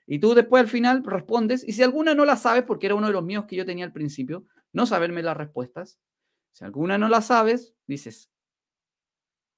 Y 0.06 0.20
tú 0.20 0.34
después 0.34 0.60
al 0.60 0.68
final 0.68 1.02
respondes. 1.04 1.66
Y 1.66 1.72
si 1.72 1.82
alguna 1.82 2.14
no 2.14 2.24
la 2.24 2.36
sabes, 2.36 2.62
porque 2.64 2.86
era 2.86 2.94
uno 2.94 3.08
de 3.08 3.12
los 3.12 3.24
míos 3.24 3.44
que 3.46 3.56
yo 3.56 3.66
tenía 3.66 3.84
al 3.84 3.92
principio, 3.92 4.46
no 4.72 4.86
saberme 4.86 5.22
las 5.22 5.36
respuestas. 5.36 5.98
Si 6.52 6.64
alguna 6.64 6.96
no 6.96 7.08
la 7.08 7.22
sabes, 7.22 7.74
dices, 7.86 8.30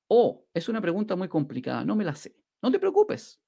oh, 0.09 0.45
es 0.53 0.69
una 0.69 0.81
pregunta 0.81 1.17
muy 1.17 1.29
complicada, 1.29 1.85
no 1.85 1.97
me 1.97 2.05
la 2.05 2.15
sé. 2.15 2.37
No 2.63 2.71
te 2.71 2.79
preocupes. 2.79 3.41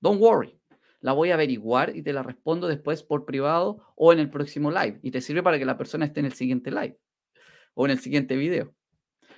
Don't 0.00 0.20
worry. 0.20 0.60
La 1.00 1.12
voy 1.12 1.30
a 1.30 1.34
averiguar 1.34 1.94
y 1.96 2.02
te 2.02 2.12
la 2.12 2.22
respondo 2.22 2.66
después 2.66 3.02
por 3.02 3.24
privado 3.24 3.92
o 3.96 4.12
en 4.12 4.18
el 4.18 4.30
próximo 4.30 4.70
live. 4.70 5.00
Y 5.02 5.10
te 5.10 5.20
sirve 5.20 5.42
para 5.42 5.58
que 5.58 5.64
la 5.64 5.76
persona 5.76 6.06
esté 6.06 6.20
en 6.20 6.26
el 6.26 6.32
siguiente 6.32 6.70
live 6.70 6.98
o 7.74 7.84
en 7.86 7.92
el 7.92 7.98
siguiente 7.98 8.36
video. 8.36 8.74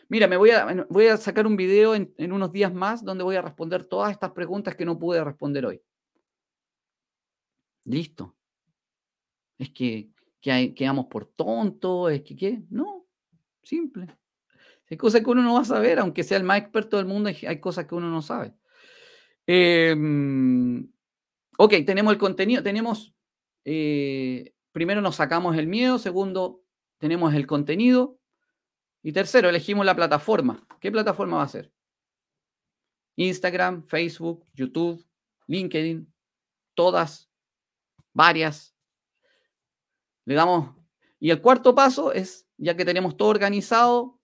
Mira, 0.09 0.29
me 0.29 0.37
voy 0.37 0.51
a, 0.51 1.17
sacar 1.17 1.47
un 1.47 1.57
video 1.57 1.95
en, 1.95 2.33
unos 2.33 2.53
días 2.53 2.73
más 2.73 3.05
donde 3.05 3.25
voy 3.25 3.37
a 3.37 3.43
responder 3.43 3.85
todas 3.85 4.13
estas 4.13 4.31
preguntas 4.31 4.77
que 4.77 4.85
no 4.85 4.99
pude 4.99 5.23
responder 5.25 5.67
hoy. 5.67 5.83
Listo. 7.85 8.37
Es 9.59 9.71
que, 9.71 10.11
que 10.41 10.75
quedamos 10.75 11.07
por 11.07 11.27
tonto, 11.27 12.09
es 12.09 12.23
que 12.23 12.37
qué. 12.37 12.63
No, 12.71 13.07
simple. 13.63 14.17
Hay 14.89 14.97
cosas 14.97 15.23
que 15.23 15.31
uno 15.31 15.43
no 15.43 15.55
va 15.55 15.61
a 15.61 15.65
saber, 15.65 15.99
aunque 15.99 16.23
sea 16.23 16.39
el 16.39 16.45
más 16.45 16.59
experto 16.59 16.97
del 16.97 17.07
mundo, 17.07 17.31
hay 17.31 17.61
cosas 17.61 17.87
que 17.87 17.95
uno 17.95 18.09
no 18.09 18.23
sabe. 18.23 18.55
Em, 19.47 20.89
ok, 21.59 21.75
tenemos 21.85 22.13
el 22.13 22.19
contenido, 22.19 22.63
tenemos, 22.63 23.15
eh, 23.65 24.55
primero 24.73 25.01
nos 25.01 25.17
sacamos 25.17 25.57
el 25.57 25.67
miedo, 25.67 25.99
segundo, 25.99 26.63
tenemos 26.99 27.35
el 27.35 27.47
contenido, 27.47 28.19
y 29.03 29.13
tercero, 29.13 29.49
elegimos 29.49 29.87
la 29.87 29.95
plataforma. 29.95 30.67
¿Qué 30.81 30.91
plataforma 30.91 31.37
va 31.37 31.45
a 31.45 31.49
ser? 31.49 31.73
Instagram, 33.17 33.85
Facebook, 33.85 34.45
YouTube, 34.53 35.05
LinkedIn, 35.47 36.13
todas, 36.75 37.31
varias. 38.13 38.75
Le 40.25 40.35
damos. 40.35 40.75
Y 41.21 41.31
el 41.31 41.41
cuarto 41.41 41.75
paso 41.75 42.13
es, 42.13 42.49
ya 42.57 42.77
que 42.77 42.85
tenemos 42.85 43.17
todo 43.17 43.29
organizado, 43.29 44.21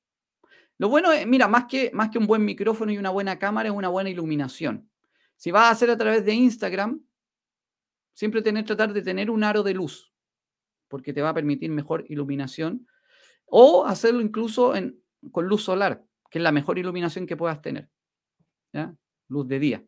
lo 0.82 0.88
bueno 0.88 1.12
es, 1.12 1.24
mira, 1.28 1.46
más 1.46 1.66
que, 1.66 1.92
más 1.94 2.10
que 2.10 2.18
un 2.18 2.26
buen 2.26 2.44
micrófono 2.44 2.90
y 2.90 2.98
una 2.98 3.10
buena 3.10 3.38
cámara, 3.38 3.68
es 3.68 3.72
una 3.72 3.86
buena 3.86 4.10
iluminación. 4.10 4.90
Si 5.36 5.52
vas 5.52 5.66
a 5.66 5.70
hacer 5.70 5.90
a 5.90 5.96
través 5.96 6.24
de 6.24 6.34
Instagram, 6.34 7.00
siempre 8.14 8.42
tener, 8.42 8.64
tratar 8.64 8.92
de 8.92 9.00
tener 9.00 9.30
un 9.30 9.44
aro 9.44 9.62
de 9.62 9.74
luz, 9.74 10.12
porque 10.88 11.12
te 11.12 11.22
va 11.22 11.28
a 11.28 11.34
permitir 11.34 11.70
mejor 11.70 12.04
iluminación 12.08 12.88
o 13.44 13.86
hacerlo 13.86 14.22
incluso 14.22 14.74
con 15.30 15.46
luz 15.46 15.62
solar, 15.62 16.04
que 16.28 16.40
es 16.40 16.42
la 16.42 16.50
mejor 16.50 16.80
iluminación 16.80 17.28
que 17.28 17.36
puedas 17.36 17.62
tener. 17.62 17.88
Luz 19.28 19.46
de 19.46 19.60
día. 19.60 19.84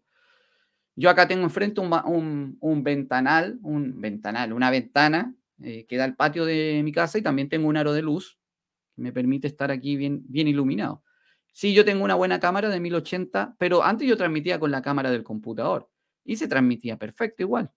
Yo 0.95 1.11
acá 1.11 1.27
tengo 1.27 1.43
enfrente 1.43 1.81
un, 1.81 2.57
un, 2.61 2.85
ventanal, 2.85 3.59
un 3.63 4.01
ventanal, 4.01 4.53
una 4.53 4.71
ventana 4.71 5.35
eh, 5.61 5.87
que 5.87 5.97
da 5.97 6.05
al 6.05 6.15
patio 6.15 6.45
de 6.45 6.83
mi 6.85 6.93
casa 6.93 7.19
y 7.19 7.23
también 7.23 7.49
tengo 7.49 7.67
un 7.67 7.77
aro 7.77 7.93
de 7.93 8.03
luz 8.03 8.39
me 8.97 9.13
permite 9.13 9.47
estar 9.47 9.71
aquí 9.71 9.97
bien, 9.97 10.23
bien 10.29 10.49
iluminado. 10.49 11.03
Sí, 11.53 11.73
yo 11.73 11.85
tengo 11.85 12.05
una 12.05 12.17
buena 12.17 12.41
cámara 12.41 12.69
de 12.69 12.81
1080, 12.81 13.57
pero 13.59 13.85
antes 13.85 14.09
yo 14.09 14.17
transmitía 14.17 14.59
con 14.59 14.71
la 14.71 14.83
cámara 14.83 15.11
del 15.11 15.23
computador 15.23 15.89
y 16.25 16.37
se 16.37 16.49
transmitía 16.49 16.99
perfecto 16.99 17.43
igual. 17.43 17.71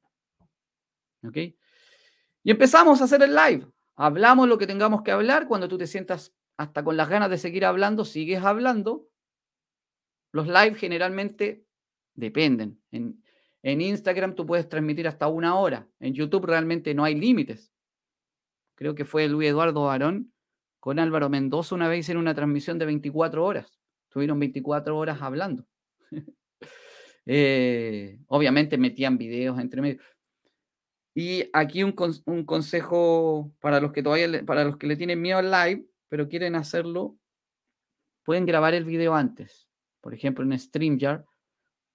¿Ok? 1.24 1.38
Y 1.38 2.52
empezamos 2.52 3.02
a 3.02 3.04
hacer 3.04 3.22
el 3.22 3.36
live. 3.36 3.68
Hablamos 3.96 4.48
lo 4.48 4.58
que 4.58 4.68
tengamos 4.68 5.02
que 5.02 5.12
hablar. 5.12 5.48
Cuando 5.48 5.68
tú 5.68 5.78
te 5.78 5.86
sientas 5.86 6.34
hasta 6.56 6.84
con 6.84 6.98
las 6.98 7.10
ganas 7.10 7.30
de 7.30 7.38
seguir 7.38 7.66
hablando, 7.66 8.06
sigues 8.06 8.44
hablando. 8.44 9.10
Los 10.32 10.48
live 10.48 10.76
generalmente 10.76 11.66
dependen. 12.14 12.82
En, 12.92 13.22
Instagram 13.64 14.34
tú 14.34 14.46
puedes 14.46 14.70
transmitir 14.70 15.08
hasta 15.08 15.28
una 15.28 15.56
hora. 15.56 15.88
En 16.00 16.14
YouTube 16.14 16.46
realmente 16.46 16.94
no 16.94 17.04
hay 17.04 17.16
límites. 17.16 17.74
Creo 18.76 18.96
que 18.96 19.04
fue 19.06 19.28
Luis 19.28 19.50
Eduardo 19.50 19.84
Barón 19.86 20.32
con 20.88 21.00
Álvaro 21.00 21.28
Mendoza 21.28 21.76
una 21.76 21.90
vez 21.90 22.08
en 22.08 22.16
una 22.16 22.34
transmisión 22.34 22.80
de 22.80 22.86
24 22.86 23.44
horas. 23.44 23.78
Tuvieron 24.08 24.40
24 24.40 24.98
horas 24.98 25.22
hablando. 25.22 25.68
Eh, 27.30 28.20
obviamente 28.28 28.78
metían 28.78 29.18
videos 29.18 29.60
entre 29.60 29.82
medio. 29.82 30.00
Y 31.14 31.50
aquí 31.52 31.84
un, 31.84 31.92
consejo 31.92 33.52
para 33.60 33.82
los 33.82 33.92
que 33.92 34.02
todavía, 34.02 34.46
para 34.46 34.64
los 34.64 34.78
que 34.78 34.88
le 34.88 34.96
tienen 34.96 35.22
miedo 35.22 35.40
al 35.40 35.52
live, 35.52 35.86
pero 36.08 36.30
quieren 36.30 36.56
hacerlo, 36.56 37.18
pueden 38.24 38.46
grabar 38.46 38.74
el 38.74 38.86
video 38.86 39.14
antes. 39.14 39.68
Por 40.00 40.14
ejemplo, 40.14 40.46
en 40.46 40.58
StreamYard 40.58 41.26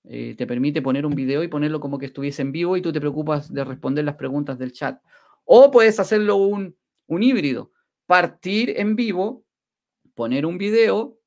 eh, 0.04 0.34
te 0.36 0.46
permite 0.46 0.82
poner 0.82 1.06
un 1.06 1.14
video 1.14 1.42
y 1.42 1.48
ponerlo 1.48 1.80
como 1.80 1.98
que 1.98 2.04
estuviese 2.04 2.42
en 2.42 2.52
vivo 2.52 2.76
y 2.76 2.82
tú 2.82 2.92
te 2.92 3.00
preocupas 3.00 3.50
de 3.50 3.64
responder 3.64 4.04
las 4.04 4.16
preguntas 4.16 4.58
del 4.58 4.72
chat. 4.72 5.00
O 5.46 5.70
puedes 5.70 5.98
hacerlo 5.98 6.36
un, 6.36 6.76
un 7.06 7.22
híbrido, 7.22 7.71
partir 8.12 8.78
en 8.78 8.94
vivo, 8.94 9.46
poner 10.14 10.44
un 10.44 10.58
video 10.58 11.18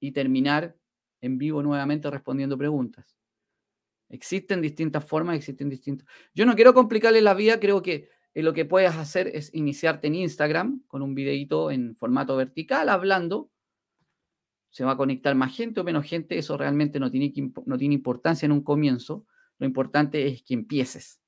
y 0.00 0.10
terminar 0.10 0.76
en 1.20 1.38
vivo 1.38 1.62
nuevamente 1.62 2.10
respondiendo 2.10 2.58
preguntas. 2.58 3.16
Existen 4.08 4.60
distintas 4.60 5.04
formas, 5.04 5.36
existen 5.36 5.68
distintos. 5.70 6.04
Yo 6.34 6.44
no 6.44 6.56
quiero 6.56 6.74
complicarle 6.74 7.20
la 7.20 7.34
vida, 7.34 7.60
creo 7.60 7.80
que 7.80 8.08
eh, 8.34 8.42
lo 8.42 8.52
que 8.54 8.64
puedes 8.64 8.92
hacer 8.92 9.28
es 9.28 9.54
iniciarte 9.54 10.08
en 10.08 10.16
Instagram 10.16 10.82
con 10.88 11.02
un 11.02 11.14
videito 11.14 11.70
en 11.70 11.94
formato 11.94 12.36
vertical 12.36 12.88
hablando. 12.88 13.48
Se 14.70 14.84
va 14.84 14.90
a 14.90 14.96
conectar 14.96 15.36
más 15.36 15.54
gente 15.54 15.80
o 15.80 15.84
menos 15.84 16.04
gente, 16.04 16.36
eso 16.38 16.56
realmente 16.56 16.98
no 16.98 17.08
tiene, 17.08 17.32
no 17.66 17.78
tiene 17.78 17.94
importancia 17.94 18.46
en 18.46 18.50
un 18.50 18.64
comienzo. 18.64 19.26
Lo 19.58 19.66
importante 19.66 20.26
es 20.26 20.42
que 20.42 20.54
empieces. 20.54 21.20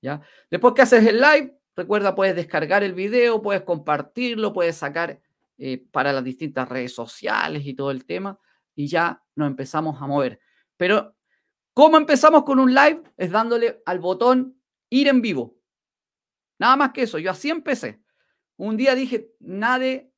¿ya? 0.00 0.22
Después 0.50 0.72
que 0.72 0.80
haces 0.80 1.06
el 1.06 1.20
live, 1.20 1.58
recuerda, 1.76 2.14
puedes 2.14 2.36
descargar 2.36 2.82
el 2.82 2.94
video, 2.94 3.42
puedes 3.42 3.62
compartirlo, 3.62 4.52
puedes 4.52 4.76
sacar 4.76 5.20
eh, 5.58 5.84
para 5.90 6.12
las 6.12 6.24
distintas 6.24 6.68
redes 6.68 6.94
sociales 6.94 7.66
y 7.66 7.74
todo 7.74 7.90
el 7.90 8.04
tema, 8.04 8.38
y 8.74 8.88
ya 8.88 9.22
nos 9.34 9.48
empezamos 9.48 10.00
a 10.00 10.06
mover. 10.06 10.40
Pero 10.76 11.14
¿Cómo 11.74 11.96
empezamos 11.96 12.44
con 12.44 12.60
un 12.60 12.72
live? 12.72 13.02
Es 13.16 13.32
dándole 13.32 13.82
al 13.84 13.98
botón 13.98 14.62
ir 14.90 15.08
en 15.08 15.20
vivo. 15.20 15.58
Nada 16.56 16.76
más 16.76 16.92
que 16.92 17.02
eso. 17.02 17.18
Yo 17.18 17.32
así 17.32 17.50
empecé. 17.50 18.00
Un 18.56 18.76
día 18.76 18.94
dije, 18.94 19.32
nada 19.40 19.80
de 19.80 20.12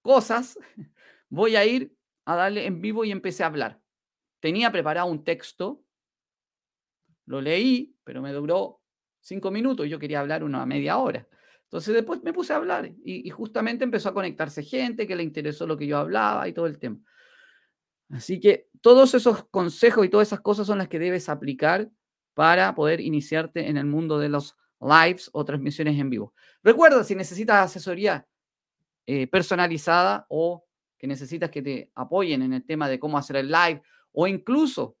cosas, 0.00 0.58
voy 1.28 1.56
a 1.56 1.66
ir 1.66 1.94
a 2.24 2.36
darle 2.36 2.64
en 2.66 2.80
vivo 2.80 3.04
y 3.04 3.10
empecé 3.10 3.42
a 3.42 3.48
hablar. 3.48 3.82
Tenía 4.40 4.72
preparado 4.72 5.08
un 5.08 5.22
texto, 5.22 5.84
lo 7.26 7.42
leí, 7.42 7.94
pero 8.02 8.22
me 8.22 8.32
duró 8.32 8.80
cinco 9.22 9.50
minutos. 9.50 9.88
Yo 9.88 9.98
quería 9.98 10.20
hablar 10.20 10.44
una 10.44 10.66
media 10.66 10.98
hora. 10.98 11.26
Entonces 11.64 11.94
después 11.94 12.22
me 12.22 12.34
puse 12.34 12.52
a 12.52 12.56
hablar 12.56 12.92
y, 13.02 13.30
justamente 13.30 13.84
empezó 13.84 14.10
a 14.10 14.14
conectarse 14.14 14.62
gente 14.62 15.06
que 15.06 15.16
le 15.16 15.22
interesó 15.22 15.66
lo 15.66 15.78
que 15.78 15.86
yo 15.86 15.96
hablaba 15.96 16.46
y 16.46 16.52
todo 16.52 16.66
el 16.66 16.78
tema. 16.78 16.98
Así 18.10 18.38
que 18.40 18.68
todos 18.82 19.14
esos 19.14 19.44
consejos 19.48 20.04
y 20.04 20.10
todas 20.10 20.28
esas 20.28 20.40
cosas 20.40 20.66
son 20.66 20.76
las 20.76 20.88
que 20.88 20.98
debes 20.98 21.30
aplicar 21.30 21.90
para 22.34 22.74
poder 22.74 23.00
iniciarte 23.00 23.70
en 23.70 23.78
el 23.78 23.86
mundo 23.86 24.18
de 24.18 24.28
los 24.28 24.54
lives 24.80 25.30
o 25.32 25.46
transmisiones 25.46 25.98
en 25.98 26.10
vivo. 26.10 26.34
Recuerda, 26.62 27.04
si 27.04 27.14
necesitas 27.14 27.64
asesoría 27.64 28.26
eh, 29.06 29.26
personalizada 29.28 30.26
o 30.28 30.66
que 30.98 31.06
necesitas 31.06 31.50
que 31.50 31.62
te 31.62 31.90
apoyen 31.94 32.42
en 32.42 32.52
el 32.52 32.66
tema 32.66 32.86
de 32.88 33.00
cómo 33.00 33.16
hacer 33.16 33.36
el 33.36 33.50
live 33.50 33.82
o 34.12 34.26
incluso 34.26 34.96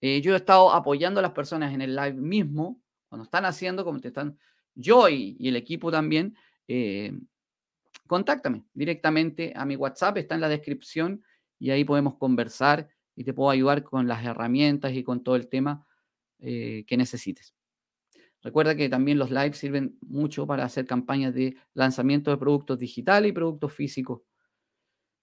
eh, 0.00 0.20
yo 0.20 0.34
he 0.34 0.36
estado 0.36 0.70
apoyando 0.70 1.20
a 1.20 1.22
las 1.22 1.32
personas 1.32 1.72
en 1.72 1.80
el 1.80 1.96
live 1.96 2.20
mismo, 2.20 2.82
cuando 3.14 3.26
están 3.26 3.44
haciendo, 3.44 3.84
como 3.84 4.00
te 4.00 4.08
están, 4.08 4.36
yo 4.74 5.08
y, 5.08 5.36
el 5.38 5.54
equipo 5.54 5.92
también, 5.92 6.36
eh, 6.66 7.16
contáctame 8.08 8.64
directamente 8.74 9.52
a 9.54 9.64
mi 9.64 9.76
WhatsApp, 9.76 10.16
está 10.16 10.34
en 10.34 10.40
la 10.40 10.48
descripción 10.48 11.22
y 11.60 11.70
ahí 11.70 11.84
podemos 11.84 12.16
conversar 12.16 12.88
y 13.14 13.22
te 13.22 13.32
puedo 13.32 13.50
ayudar 13.50 13.84
con 13.84 14.08
las 14.08 14.24
herramientas 14.24 14.94
y 14.94 15.04
con 15.04 15.22
todo 15.22 15.36
el 15.36 15.46
tema 15.48 15.86
eh, 16.40 16.82
que 16.88 16.96
necesites. 16.96 17.54
Recuerda 18.42 18.74
que 18.74 18.88
también 18.88 19.18
los 19.18 19.30
lives 19.30 19.58
sirven 19.58 19.96
mucho 20.00 20.44
para 20.44 20.64
hacer 20.64 20.84
campañas 20.84 21.34
de 21.34 21.56
lanzamiento 21.72 22.32
de 22.32 22.36
productos 22.36 22.80
digitales 22.80 23.30
y 23.30 23.32
productos 23.32 23.72
físicos. 23.72 24.22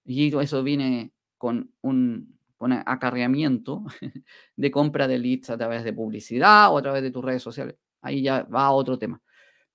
Y 0.05 0.33
eso 0.33 0.63
viene 0.63 1.11
con 1.37 1.73
un, 1.81 2.39
con 2.61 2.73
acarreamiento 2.73 3.83
de 4.55 4.69
compra 4.69 5.07
de 5.07 5.17
leads 5.17 5.49
a 5.49 5.57
través 5.57 5.83
de 5.83 5.93
publicidad 5.93 6.71
o 6.71 6.77
a 6.77 6.81
través 6.83 7.01
de 7.01 7.09
tus 7.09 7.25
redes 7.25 7.41
sociales. 7.41 7.75
Ahí 8.01 8.21
ya 8.21 8.43
va 8.43 8.65
a 8.65 8.71
otro 8.71 8.99
tema. 8.99 9.19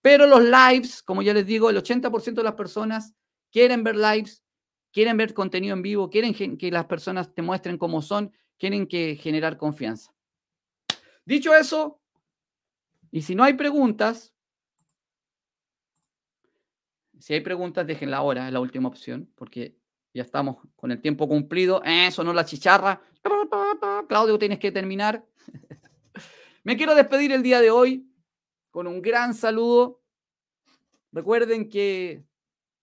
Pero 0.01 0.25
los 0.25 0.41
lives, 0.41 1.03
como 1.03 1.21
ya 1.21 1.35
les 1.35 1.45
digo, 1.45 1.69
el 1.69 1.79
80% 1.79 2.35
de 2.35 2.43
las 2.45 2.55
personas 2.55 3.13
quieren 3.51 3.83
ver 3.83 3.97
lives, 3.97 4.45
quieren 4.93 5.17
ver 5.17 5.35
contenido 5.35 5.75
en 5.75 5.83
vivo, 5.83 6.09
quieren 6.09 6.33
que 6.33 6.71
las 6.71 6.85
personas 6.85 7.35
te 7.35 7.43
muestren 7.43 7.77
cómo 7.77 8.03
son, 8.03 8.31
quieren 8.57 8.87
que 8.87 9.17
generar 9.17 9.57
confianza. 9.57 10.15
Dicho 11.25 11.57
eso, 11.57 12.01
y 13.11 13.23
si 13.23 13.35
no 13.35 13.43
hay 13.43 13.55
preguntas, 13.55 14.33
si 17.19 17.35
hay 17.35 17.41
preguntas, 17.41 17.85
déjenla 17.85 18.19
ahora, 18.19 18.47
es 18.47 18.53
la 18.53 18.61
última 18.61 18.87
opción, 18.87 19.29
porque 19.35 19.77
ya 20.17 20.23
estamos 20.23 20.57
con 20.77 20.91
el 20.91 21.01
tiempo 21.01 21.29
cumplido. 21.29 21.83
Eso 21.85 22.25
no 22.25 22.33
la 22.33 22.47
chicharra. 22.47 23.03
Claudio, 24.09 24.39
tienes 24.39 24.59
que 24.59 24.73
terminar. 24.73 25.25
Me 26.65 26.77
quiero 26.77 26.95
despedir 26.95 27.33
el 27.33 27.43
día 27.43 27.61
de 27.61 27.71
hoy 27.71 28.11
con 28.71 28.87
un 28.87 29.03
gran 29.03 29.35
saludo. 29.35 30.03
Recuerden 31.13 31.69
que 31.69 32.25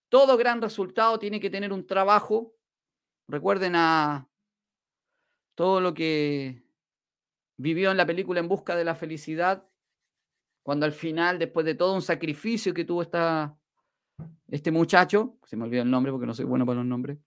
todo 0.10 0.38
gran 0.38 0.62
resultado 0.62 1.18
tiene 1.18 1.40
que 1.40 1.50
tener 1.50 1.74
un 1.74 1.88
trabajo. 1.88 2.54
Recuerden 3.28 3.76
a 3.76 4.30
todo 5.56 5.82
lo 5.82 5.94
que 5.94 6.64
vivió 7.58 7.90
en 7.90 7.98
la 7.98 8.06
película 8.06 8.40
En 8.40 8.48
Busca 8.48 8.76
de 8.76 8.86
la 8.86 8.96
Felicidad, 8.96 9.68
cuando 10.62 10.86
al 10.86 10.92
final, 10.92 11.40
después 11.40 11.66
de 11.66 11.76
todo 11.76 11.96
un 11.96 12.02
sacrificio 12.02 12.74
que 12.74 12.86
tuvo 12.86 13.02
esta, 13.02 13.58
este 14.50 14.72
muchacho, 14.72 15.38
se 15.46 15.58
me 15.58 15.64
olvidó 15.64 15.84
el 15.84 15.92
nombre 15.92 16.12
porque 16.12 16.28
no 16.28 16.34
soy 16.34 16.46
bueno 16.46 16.66
para 16.66 16.80
los 16.80 16.86
nombres, 16.86 17.18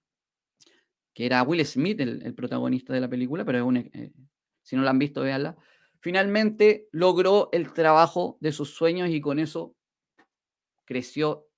que 1.12 1.26
era 1.26 1.43
Will 1.43 1.64
Smith, 1.64 2.01
el, 2.01 2.34
protagonista 2.34 2.93
de 2.93 3.01
la 3.01 3.09
película, 3.09 3.45
pero 3.45 3.72
eh, 3.74 4.12
si 4.62 4.76
no 4.76 4.82
la 4.82 4.91
han 4.91 4.99
visto, 4.99 5.22
véanla. 5.22 5.57
Finalmente 5.99 6.89
logró 6.93 7.49
el 7.53 7.72
trabajo 7.72 8.37
de 8.41 8.53
sus 8.53 8.74
sueños 8.74 9.09
y 9.09 9.20
con 9.20 9.39
eso 9.39 9.74
creció 10.84 11.49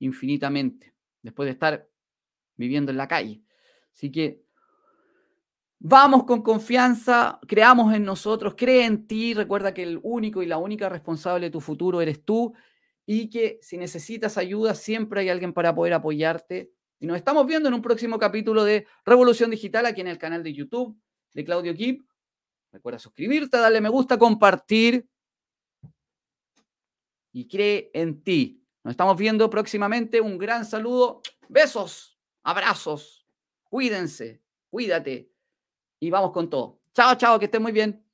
infinitamente, 0.00 0.94
después 1.22 1.46
de 1.46 1.52
estar 1.52 1.88
viviendo 2.56 2.90
en 2.90 2.98
la 2.98 3.08
calle. 3.08 3.42
Así 3.94 4.10
que 4.10 4.42
vamos 5.78 6.24
con 6.24 6.42
confianza, 6.42 7.38
creamos 7.46 7.94
en 7.94 8.04
nosotros, 8.04 8.54
cree 8.56 8.84
en 8.84 9.06
ti, 9.06 9.34
recuerda 9.34 9.72
que 9.72 9.82
el 9.82 10.00
único 10.02 10.42
y 10.42 10.46
la 10.46 10.58
única 10.58 10.88
responsable 10.88 11.46
de 11.46 11.50
tu 11.50 11.60
futuro 11.60 12.00
eres 12.00 12.24
tú 12.24 12.54
y 13.06 13.30
que 13.30 13.58
si 13.62 13.78
necesitas 13.78 14.36
ayuda, 14.36 14.74
siempre 14.74 15.20
hay 15.20 15.28
alguien 15.28 15.52
para 15.52 15.74
poder 15.74 15.94
apoyarte. 15.94 16.72
Y 16.98 17.06
nos 17.06 17.16
estamos 17.16 17.46
viendo 17.46 17.68
en 17.68 17.74
un 17.74 17.82
próximo 17.82 18.18
capítulo 18.18 18.64
de 18.64 18.86
Revolución 19.04 19.50
Digital 19.50 19.86
aquí 19.86 20.00
en 20.00 20.08
el 20.08 20.18
canal 20.18 20.42
de 20.42 20.52
YouTube 20.52 20.98
de 21.32 21.44
Claudio 21.44 21.74
Kip. 21.74 22.02
Recuerda 22.72 22.98
suscribirte, 22.98 23.56
darle 23.56 23.80
me 23.80 23.88
gusta, 23.88 24.18
compartir 24.18 25.08
y 27.32 27.46
cree 27.46 27.90
en 27.94 28.22
ti. 28.22 28.62
Nos 28.82 28.92
estamos 28.92 29.16
viendo 29.16 29.48
próximamente. 29.48 30.20
Un 30.20 30.36
gran 30.36 30.64
saludo. 30.64 31.22
Besos, 31.48 32.18
abrazos. 32.42 33.26
Cuídense, 33.68 34.42
cuídate 34.68 35.30
y 36.00 36.10
vamos 36.10 36.32
con 36.32 36.50
todo. 36.50 36.80
Chao, 36.94 37.14
chao, 37.16 37.38
que 37.38 37.44
estén 37.44 37.62
muy 37.62 37.72
bien. 37.72 38.05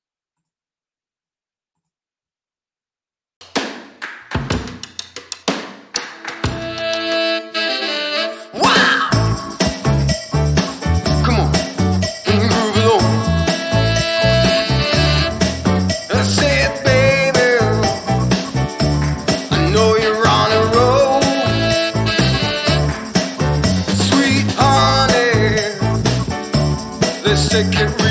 take 27.52 27.66
it 27.74 28.01